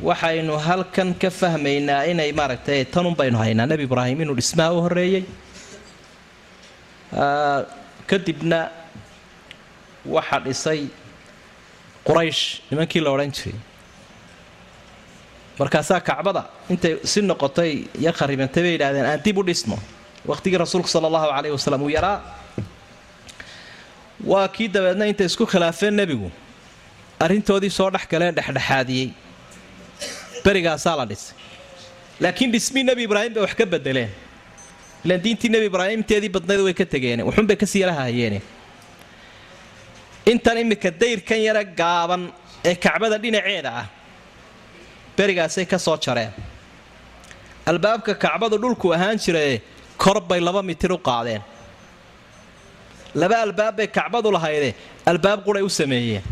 waxaynu 0.09 0.53
halkan 0.67 1.09
ka 1.21 1.29
fahmaynaa 1.39 2.01
inay 2.11 2.31
maaragtay 2.39 2.79
tanun 2.93 3.15
baynu 3.19 3.37
haynaa. 3.43 3.65
Nebi 3.71 3.83
ibraahim 3.89 4.21
inuu 4.23 4.35
dhismaha 4.39 4.71
u 4.77 4.81
horreeyey 4.85 5.23
kadibna 8.09 8.59
waxaa 10.15 10.39
dhisay 10.45 10.81
quraysh 12.09 12.41
nimankii 12.71 13.01
la 13.05 13.11
odhan 13.13 13.31
jiray? 13.37 13.55
Markaasaa 15.59 15.99
kacbada 16.01 16.43
intay 16.73 16.97
si 17.03 17.21
noqotay 17.21 17.71
iyo 18.01 18.11
kharibantay 18.19 18.63
bay 18.63 18.71
yidhahdeen 18.75 19.05
aan 19.05 19.21
dib 19.23 19.37
u 19.37 19.43
dhisno. 19.43 19.77
Wakhtigii 20.25 20.57
rasuulku 20.57 20.87
sala 20.89 21.07
allahu 21.07 21.27
caleyhi 21.35 21.53
wasalam 21.57 21.81
uu 21.83 21.89
yaraa. 21.89 22.17
Waa 24.25 24.47
kii 24.47 24.67
dabeedna 24.67 25.05
intay 25.11 25.25
isku 25.27 25.45
khilaafeen 25.45 25.93
nebigu. 25.95 26.31
Arrintoodii 27.19 27.69
soo 27.69 27.89
dhex 27.91 28.07
galeen 28.11 28.35
dhexdhexaadiyey. 28.35 29.09
Berigaasaa 30.43 30.95
la 30.97 31.05
dhisay. 31.05 31.35
Laakiin 32.19 32.51
dhismii 32.51 32.83
nebi 32.83 33.03
ibraahim 33.03 33.33
bay 33.33 33.43
wax 33.43 33.53
ka 33.55 33.65
bedeleen. 33.65 34.09
Ilaan 35.05 35.21
diintii 35.23 35.49
nebi 35.51 35.65
ibraahim 35.71 35.99
inteedii 35.99 36.29
badnayd 36.35 36.61
way 36.67 36.73
ka 36.73 36.85
tegeene. 36.85 37.23
Wuxuunbay 37.23 37.55
ka 37.55 37.65
sii 37.65 37.79
yala 37.83 37.93
hahayeene 37.93 38.41
intan 40.31 40.57
iminka 40.63 40.89
dayrkan 41.01 41.39
yara 41.47 41.63
gaaban 41.79 42.21
ee 42.69 42.75
kacbada 42.85 43.17
dhinaceeda 43.23 43.71
ah. 43.81 43.87
Berigaasay 45.17 45.65
ka 45.71 45.77
soo 45.85 45.97
jareen. 46.05 46.31
Albaabka 47.69 48.13
kacbadu 48.23 48.55
dhulku 48.63 48.87
ahaan 48.95 49.17
jirae 49.23 49.61
kor 49.97 50.19
bay 50.29 50.39
laba 50.47 50.61
mitir 50.69 50.91
u 50.91 50.97
qaadeen. 50.97 51.41
Laba 53.21 53.35
albaab 53.45 53.75
bay 53.77 53.87
kacbadu 53.97 54.31
lahayde 54.35 54.69
albaab 55.11 55.39
quray 55.45 55.63
u 55.63 55.69
sameeyeen. 55.79 56.23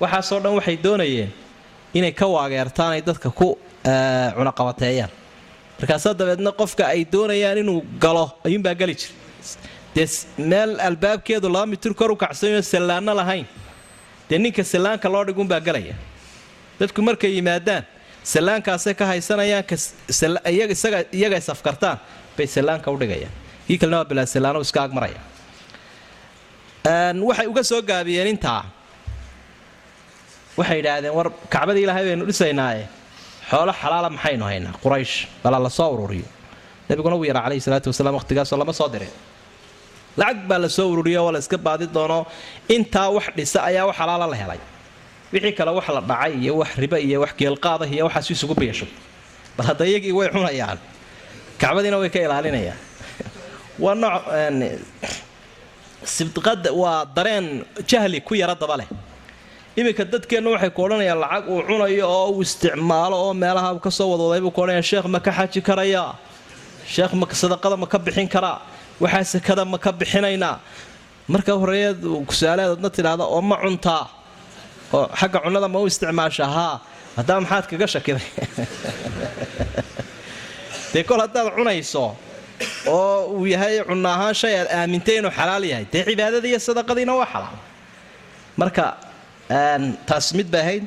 Waxaasoo 0.00 0.40
dhan 0.44 0.54
waxay 0.58 0.76
doonayeen 0.84 1.30
inay 1.94 2.12
ka 2.20 2.26
waageertaan 2.34 2.92
ay 2.96 3.02
dadka 3.08 3.30
ku 3.30 3.48
cunaqabateeyaan. 4.36 5.10
Markaasaa 5.80 6.14
dabeedna 6.20 6.50
qofka 6.60 6.84
ay 6.92 7.04
doonayaan 7.12 7.58
inuu 7.62 7.80
galo 8.02 8.24
ayuunbaa 8.46 8.74
geli 8.80 8.94
jira 9.00 9.14
dee 9.94 10.06
meel 10.50 10.70
albaabkeedu 10.88 11.48
laba 11.54 11.66
mitir 11.66 11.92
kor 11.94 12.10
u 12.10 12.16
kacsanyo 12.16 12.62
sallaanno 12.62 13.14
lahayn. 13.20 13.46
Dee 14.28 14.38
ninka 14.38 14.62
sallaanka 14.64 15.08
loo 15.12 15.24
dhigunbaa 15.28 15.60
gelaya 15.66 15.94
dadku 16.80 17.02
markay 17.02 17.32
yimaadaan 17.36 17.84
sallaankaasay 18.32 18.94
ka 18.94 19.04
haysanayaan 19.10 19.64
iyaga 21.12 21.36
isafkartaan 21.42 21.98
bay 22.36 22.46
sallaanka 22.46 22.88
udhigayaan 22.94 23.32
kii 23.66 23.78
kalena 23.80 23.98
waa 24.00 24.08
bilaa 24.10 24.26
sallaano 24.34 24.60
iska 24.66 24.80
agmaraya. 24.86 25.20
Waxay 27.28 27.46
uga 27.46 27.62
soo 27.70 27.82
gaabiyeen 27.82 28.28
intaa. 28.34 28.62
Waxay 30.58 30.76
yidhaahdeen 30.80 31.14
war 31.18 31.28
kacbadii 31.54 31.82
ilaahay 31.84 32.04
baynu 32.08 32.24
dhisaynaaye. 32.30 32.84
Xoolo 33.50 33.72
xalaala 33.82 34.10
maxaynu 34.10 34.44
haynaa. 34.44 34.74
Quraysh 34.82 35.26
bala 35.42 35.58
la 35.58 35.70
ururiyo. 35.94 36.28
Nabiguna 36.88 37.16
wuu 37.16 37.24
yara 37.24 37.40
calayhi 37.42 37.60
salaatu 37.60 37.90
wasalaam 37.90 38.14
waqhtigaasoo 38.18 38.58
lama 38.58 38.72
soo 38.72 38.88
dirin 38.88 39.10
lacag 40.16 40.46
baa 40.48 40.58
la 40.58 40.68
soo 40.68 40.90
ururiyo 40.92 41.24
oo 41.24 41.32
la 41.32 41.38
iska 41.38 41.58
baadi 41.58 41.86
doono. 41.86 42.26
Intaa 42.68 43.10
wax 43.10 43.30
dhisa 43.36 43.64
ayaa 43.64 43.86
wax 43.86 43.96
xalaala 43.96 44.26
la 44.26 44.36
helay. 44.36 44.60
Wixii 45.32 45.52
kale 45.52 45.70
wax 45.70 45.88
la 45.88 46.00
dhacay 46.00 46.32
iyo 46.42 46.56
wax 46.58 46.76
riba 46.76 46.98
iyo 46.98 47.20
wax 47.20 47.32
geelqaadah 47.38 47.88
iyo 47.92 48.04
waxaas 48.06 48.30
isugu 48.30 48.54
biisho 48.54 48.86
bal 49.56 49.66
hadda 49.66 49.84
iyagii 49.86 50.12
way 50.12 50.28
cunayaan. 50.28 50.78
Kacbadiina 51.58 51.98
way 51.98 52.10
ka 52.10 52.18
ilaalinayaan. 52.18 52.78
Waa 53.82 53.94
nooc 53.94 54.22
sibqada 56.04 56.72
waa 56.72 57.04
dareen 57.04 57.64
jahli 57.86 58.20
ku 58.20 58.34
yara 58.34 58.54
daba 58.54 58.76
leh. 58.76 58.88
Iminka 59.76 60.04
dadkeennu 60.04 60.50
waxay 60.56 60.70
ku 60.70 60.82
odhanayaan 60.82 61.20
lacag 61.20 61.44
uu 61.48 61.62
cunayo 61.62 62.06
oo 62.08 62.32
uu 62.32 62.42
isticmaalo 62.42 63.16
oo 63.16 63.34
meelaha 63.34 63.78
ka 63.78 63.90
soo 63.90 64.10
wadwaday 64.10 64.40
buu 64.40 64.50
ku 64.50 64.60
odhanaya 64.62 64.82
sheekh 64.82 65.06
ma 65.06 65.20
ka 65.20 65.30
xaji 65.30 65.60
karayaa 65.62 66.16
sheekh 66.86 67.12
ma 67.14 67.26
sadaqada 67.30 67.76
ma 67.76 67.86
ka 67.86 67.98
bixin 67.98 68.28
karaa 68.28 68.58
waxaa 69.00 69.24
sakada 69.24 69.64
ma 69.64 69.78
ka 69.78 69.92
bixinaynaa 69.92 70.60
marka 71.28 71.52
horeeyaad 71.62 72.00
kusaalaadadna 72.30 72.90
tidhaahda 72.96 73.24
oo 73.24 73.42
ma 73.50 73.56
cuntaa 73.62 74.04
oo 74.92 75.06
xagga 75.20 75.38
cunnada 75.44 75.68
ma 75.68 75.78
u 75.80 75.86
isticmaasha 75.86 76.46
haa 76.46 76.74
haddaa 77.16 77.40
maxaad 77.40 77.64
kaga 77.70 77.86
shakiday 77.94 78.28
dee 80.92 81.04
kol 81.08 81.20
haddaad 81.24 81.48
cunayso 81.56 82.04
oo 82.86 83.20
uu 83.36 83.46
yahay 83.46 83.80
cunno 83.88 84.08
ahaan 84.08 84.34
shay 84.34 84.54
aad 84.60 84.68
aamintay 84.78 85.16
inuu 85.20 85.32
xalaal 85.38 85.64
yahay 85.72 85.86
dee 85.92 86.04
cibaadada 86.08 86.46
iyo 86.48 86.58
sadaqadiina 86.68 87.12
waa 87.20 87.28
xalaal. 87.32 87.58
Marka 88.60 88.84
taas 90.08 90.34
mid 90.34 90.48
bay 90.52 90.60
ahayd 90.60 90.84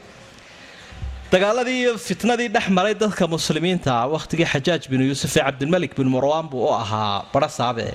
dagaaladii 1.34 1.78
iyo 1.84 1.94
fitnadii 2.08 2.50
dhex 2.56 2.68
maray 2.78 2.94
dadka 3.04 3.26
muslimiinta 3.36 3.94
wakhtigii 4.14 4.48
xajaaj 4.54 4.84
binu 4.92 5.04
yuusuf 5.10 5.32
ee 5.38 5.44
cabdilmalik 5.48 5.92
bin 6.00 6.08
marwaan 6.16 6.46
buu 6.52 6.64
u 6.68 6.72
ahaa 6.82 7.26
bara 7.34 7.48
saabe. 7.58 7.86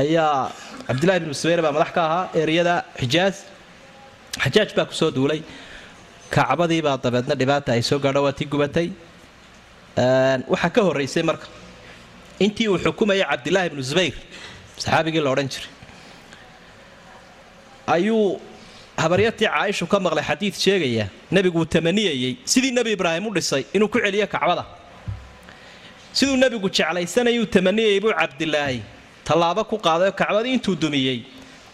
Ayaa 0.00 0.50
cabdillahi 0.88 1.20
binu 1.24 1.34
subayr 1.40 1.60
baa 1.66 1.72
madax 1.76 1.90
ka 1.96 2.02
ahaa 2.08 2.24
eriyada 2.42 2.74
xijaaj 3.00 3.34
xajaaj 4.44 4.70
baa 4.76 4.86
ku 4.90 4.94
soo 5.00 5.10
duulay. 5.16 5.40
Kacbadiibaa 6.34 6.96
dabeedna 7.04 7.34
dhibaata 7.40 7.70
ay 7.76 7.82
soo 7.90 7.98
gaadho 8.04 8.20
waa 8.26 8.36
tii 8.38 8.48
gubatay. 8.54 8.88
Waxaa 10.52 10.70
ka 10.76 10.80
horraysay 10.88 11.22
marka 11.30 11.46
intii 12.44 12.68
uu 12.72 12.78
xukumayay 12.84 13.24
cabdilaahi 13.30 13.68
bnu 13.72 13.82
zubayr 13.90 14.14
saxaabigii 14.82 15.22
la 15.26 15.30
odhan 15.34 15.48
jiray 15.52 15.70
ayuu 17.96 18.40
habaryartii 19.02 19.46
caaishu 19.48 19.86
ka 19.92 19.98
maqlay 20.00 20.24
xadiid 20.30 20.54
sheegaya 20.64 21.06
nebiguu 21.30 21.64
tamaniyayey. 21.64 22.36
Sidii 22.44 22.72
nebi 22.72 22.92
ibraahim 22.92 23.26
u 23.26 23.34
dhisay 23.34 23.64
inuu 23.74 23.88
ku 23.88 23.98
celiyo 23.98 24.26
kacbada. 24.26 24.64
Siduu 26.12 26.36
nebigu 26.36 26.68
jeclaysanayuu 26.70 27.46
tamaniyayay 27.46 28.00
buu 28.00 28.12
cabdilaahi 28.20 28.80
tallaabo 29.24 29.64
ku 29.70 29.76
qaaday 29.86 30.08
oo 30.08 30.12
kacbadii 30.20 30.52
intuu 30.56 30.76
dumiyey 30.76 31.18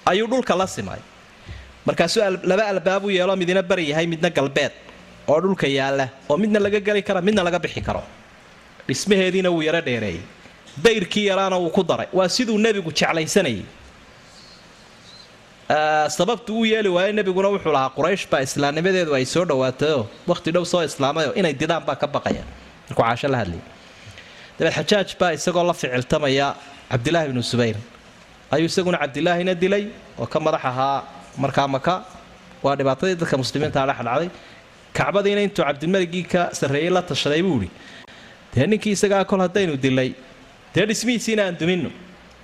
ayuu 0.07 0.27
dhulka 0.27 0.57
la 0.57 0.67
simay. 0.67 1.01
Markaasuu 1.87 2.21
laba 2.51 2.65
albaabuu 2.73 3.11
yeelo 3.11 3.37
midina 3.37 3.63
bari 3.63 3.91
yahay 3.91 4.07
midna 4.07 4.31
galbeed. 4.31 4.73
Oo 5.29 5.41
dhulka 5.41 5.67
yaalla 5.67 6.09
oo 6.29 6.37
midna 6.37 6.59
laga 6.59 6.81
geli 6.81 7.03
kara 7.03 7.21
midna 7.21 7.43
laga 7.43 7.59
bixi 7.59 7.81
karo. 7.83 8.03
Dhismaheediina 8.89 9.51
wuu 9.51 9.63
yaro 9.63 9.81
dheereeyey. 9.81 10.21
Dayrkii 10.85 11.27
yaraana 11.27 11.57
wuu 11.59 11.71
ku 11.71 11.83
daray. 11.85 12.09
Waa 12.13 12.29
siduu 12.29 12.59
nebigu 12.59 12.91
jeclaysanayay 12.93 13.63
sababtu 16.17 16.51
uu 16.59 16.65
yeeli 16.73 16.89
waayo 16.97 17.13
nebiguna 17.19 17.49
wuxuu 17.55 17.73
lahaa 17.77 17.91
quraysh 17.97 18.25
baa 18.31 18.41
islaamnimadeedu 18.47 19.13
ay 19.19 19.25
soo 19.35 19.45
dhawaatayoo 19.51 20.03
wakhti 20.31 20.51
dhow 20.55 20.65
soo 20.73 20.83
islaamayoo 20.91 21.33
inay 21.41 21.55
didaan 21.61 21.85
baa 21.89 21.95
ka 22.03 22.07
baqaya 22.15 22.43
markuu 22.89 23.03
caasho 23.07 23.29
la 23.35 23.39
hadlayay 23.43 23.63
dabeed 24.59 24.75
xajaaj 24.79 25.11
baa 25.21 25.31
isagoo 25.39 25.65
la 25.71 25.75
ficiltamaya 25.81 26.47
cabdilaahi 26.93 27.29
bnu 27.33 27.43
subayr 27.53 27.77
ayuu 28.55 28.67
isaguna 28.73 28.99
cabdilaahina 29.03 29.55
dilay 29.63 29.85
oo 30.21 30.27
ka 30.33 30.39
madax 30.47 30.65
ahaa 30.71 30.97
markaa 31.43 31.69
maka 31.77 31.95
waa 32.65 32.75
dhibaatadii 32.79 33.15
dadka 33.23 33.37
muslimiinta 33.43 33.81
dhexdhacday 33.91 34.29
kacbadiina 34.99 35.41
intuu 35.47 35.65
cabdilmaligii 35.69 36.25
ka 36.33 36.43
sarreeyey 36.59 36.91
la 36.97 37.03
tashaday 37.11 37.43
buu 37.47 37.57
idhi 37.63 37.71
dee 38.55 38.67
ninkii 38.73 38.93
isagaa 38.99 39.23
kol 39.31 39.41
haddaynu 39.47 39.75
dilay 39.85 40.11
dee 40.75 40.85
dhismihiisiina 40.91 41.43
aan 41.47 41.57
duminno 41.61 41.91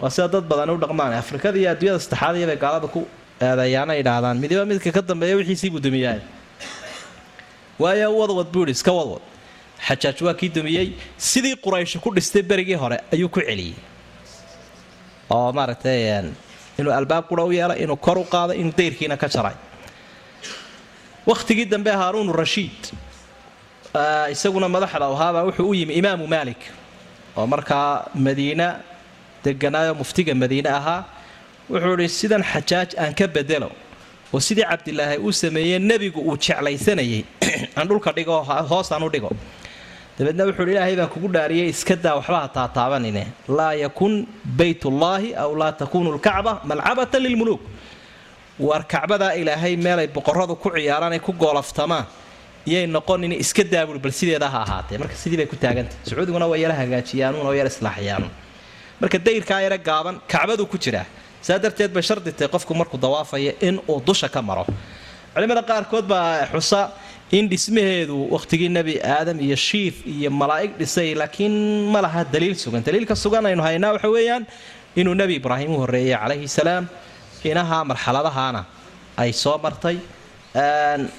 waa 0.00 0.10
sida 0.10 0.28
dad 0.28 0.44
badan 0.50 0.70
u 0.70 0.76
dhaqmaan. 0.82 1.12
Afrikada 1.22 1.58
iyo 1.58 1.70
adduunyada 1.72 2.00
saddexaad 2.04 2.36
iyobay 2.36 2.56
gaalada 2.64 2.88
ku 2.94 3.00
eedeeyaana 3.40 3.92
idhaahdaan. 4.00 4.36
Midiba 4.42 4.64
midka 4.70 4.90
ka 4.96 5.02
dambeeya 5.10 5.36
wixiisiibuu 5.40 5.80
dumiyaa 5.86 6.20
waayo 7.82 8.08
wadwad 8.20 8.48
buu 8.52 8.62
idhi 8.64 8.72
iska 8.78 8.92
wadwad. 8.92 9.22
Xajaaj 9.86 10.18
waa 10.26 10.34
kii 10.40 10.48
dumiyey 10.56 10.86
sidii 11.18 11.56
quraysh 11.64 11.96
ku 12.04 12.08
dhistay 12.16 12.42
berigii 12.42 12.74
hore 12.82 12.98
ayuu 13.12 13.28
ku 13.28 13.40
celiyey 13.40 13.74
oo 15.30 15.52
maaragtay 15.52 16.00
inuu 16.78 16.92
albaab 16.92 17.24
qura 17.28 17.44
u 17.44 17.52
yeelay 17.52 17.82
inuu 17.84 17.96
kor 17.96 18.18
u 18.18 18.24
qaaday 18.24 18.56
inuu 18.60 18.72
dayrkiina 18.78 19.16
ka 19.16 19.28
jaray. 19.28 19.56
Wakhtigii 21.26 21.64
dambe 21.72 21.90
haaruun 21.90 22.32
rashiid 22.42 22.80
isaguna 24.32 24.68
madaxda 24.68 25.06
ahaabaa 25.06 25.44
wuxuu 25.48 25.68
u 25.70 25.74
yimi 25.74 25.94
imaamu 26.00 26.26
maalik. 26.26 26.60
Oo 27.36 27.46
markaa 27.46 28.08
madiina 28.14 28.66
deganaayo 29.46 29.94
muftiga 30.02 30.34
madiine 30.42 30.70
ahaa 30.80 31.02
wuxuu 31.70 31.94
idhi 31.98 32.08
sidan 32.20 32.42
xajaaj 32.52 32.90
aan 33.02 33.14
ka 33.18 33.26
bedelo 33.36 33.70
oo 34.32 34.40
sidii 34.40 34.66
cabdilaahi 34.70 35.18
uu 35.18 35.32
sameeyey 35.32 35.78
nebigu 35.78 36.20
uu 36.20 36.36
jeclaysanayay 36.36 37.22
aan 37.76 37.88
dhulka 37.88 38.12
dhigo 38.12 38.42
hoos 38.70 38.92
aan 38.92 39.02
u 39.02 39.10
dhigo. 39.10 39.30
Dabeedna 40.18 40.44
wuxuu 40.48 40.66
hi 40.66 40.72
ilaahay 40.72 40.96
baan 40.96 41.08
kugu 41.14 41.28
dhaariyey 41.36 41.68
iska 41.68 41.96
daa 41.96 42.14
waxba 42.18 42.40
ha 42.40 42.48
taataabanine 42.58 43.26
laa 43.58 43.72
yakun 43.74 44.26
baytullaahi 44.60 45.34
aw 45.42 45.50
laa 45.62 45.72
takuunu 45.82 46.14
lkacba 46.16 46.60
malcabatan 46.64 47.22
lilmuluuk 47.22 47.60
waar 48.58 48.82
kacbadaa 48.94 49.32
ilaahay 49.40 49.76
meelay 49.76 50.08
boqoradu 50.16 50.56
ku 50.56 50.70
ciyaaraan 50.76 51.12
ay 51.12 51.22
ku 51.26 51.32
goolaftamaan 51.32 52.06
iyay 52.66 52.86
noqonin 52.86 53.32
iska 53.44 53.64
daabul 53.64 53.98
bal 53.98 54.12
sideeda 54.12 54.48
ha 54.48 54.62
ahaatee. 54.66 54.98
Marka 54.98 55.14
sidii 55.22 55.36
bay 55.36 55.46
ku 55.46 55.56
taagantah 55.56 55.96
sacuudiguna 56.08 56.46
waa 56.50 56.58
yara 56.64 56.74
hagaajiyaanuun 56.82 57.46
oo 57.46 57.54
yar 57.60 57.68
islaaxiyaanuun 57.74 58.45
marka 59.00 59.18
dayrkaa 59.26 59.60
yara 59.66 59.78
gaaban 59.88 60.14
kacbaduu 60.32 60.66
ku 60.72 60.76
jiraa 60.84 61.06
saa 61.46 61.58
darteed 61.64 61.92
bay 61.96 62.02
shardi 62.08 62.30
tahay 62.38 62.50
qofku 62.54 62.72
markuu 62.80 62.98
dawaafaya 63.04 63.52
in 63.68 63.74
uu 63.92 64.00
dusha 64.08 64.28
ka 64.34 64.40
maro. 64.48 64.64
Culimada 65.34 65.62
qaarkood 65.70 66.06
baa 66.12 66.46
xusa 66.52 66.80
in 67.38 67.44
dhismaheedu 67.52 68.16
wakhtigii 68.34 68.68
nebi 68.78 68.94
aadam 69.14 69.38
iyo 69.46 69.56
shiif 69.66 69.94
iyo 70.14 70.30
malaa'ig 70.40 70.72
dhisay 70.80 71.08
laakiin 71.20 71.54
ma 71.92 72.00
laha 72.04 72.20
daliil 72.34 72.54
sugan. 72.62 72.82
Daliilka 72.86 73.14
sugan 73.24 73.44
aynu 73.50 73.62
haynaa 73.68 73.92
waxa 73.96 74.08
weeyaan 74.16 74.42
inuu 75.00 75.14
nebi 75.20 75.34
ibraahim 75.40 75.70
u 75.74 75.78
horreeyey 75.82 76.16
calayhi 76.22 76.48
salaam 76.58 76.84
inaha 77.50 77.78
marxaladahaana 77.90 78.62
ay 79.22 79.30
soo 79.42 79.56
martay. 79.64 79.96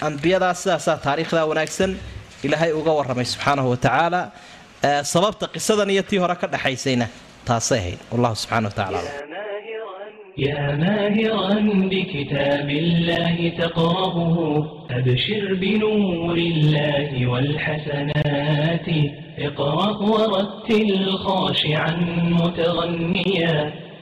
Ambiyadaa 0.07 0.53
sidaasaa 0.61 0.97
taariikhdaa 1.05 1.45
wanaagsan 1.51 1.91
ilaahay 2.45 2.71
uga 2.79 2.91
warramay 2.97 3.25
subxaanahu 3.33 3.69
wa 3.73 3.77
tacaala 3.85 4.21
sababta 5.11 5.45
qisadan 5.55 5.89
iyo 5.93 6.03
tii 6.09 6.17
hore 6.23 6.35
ka 6.41 6.47
dhexaysayna 6.53 7.07
taasay 7.49 7.79
ahayd 7.79 7.99
wallahu 8.11 8.35
subxana 8.43 8.67
wataala 8.71 9.01
يا 10.47 10.75
ماهرا 10.83 11.53
بكتاب 11.91 12.69
الله 12.83 13.37
تقرأه 13.61 14.17
أبشر 14.97 15.43
بنور 15.61 16.37
الله 16.37 17.09
والحسنات 17.31 18.87
اقرأ 19.47 19.97
ورتل 20.13 20.91
خاشعا 21.25 21.93
متغنيا 22.41 23.55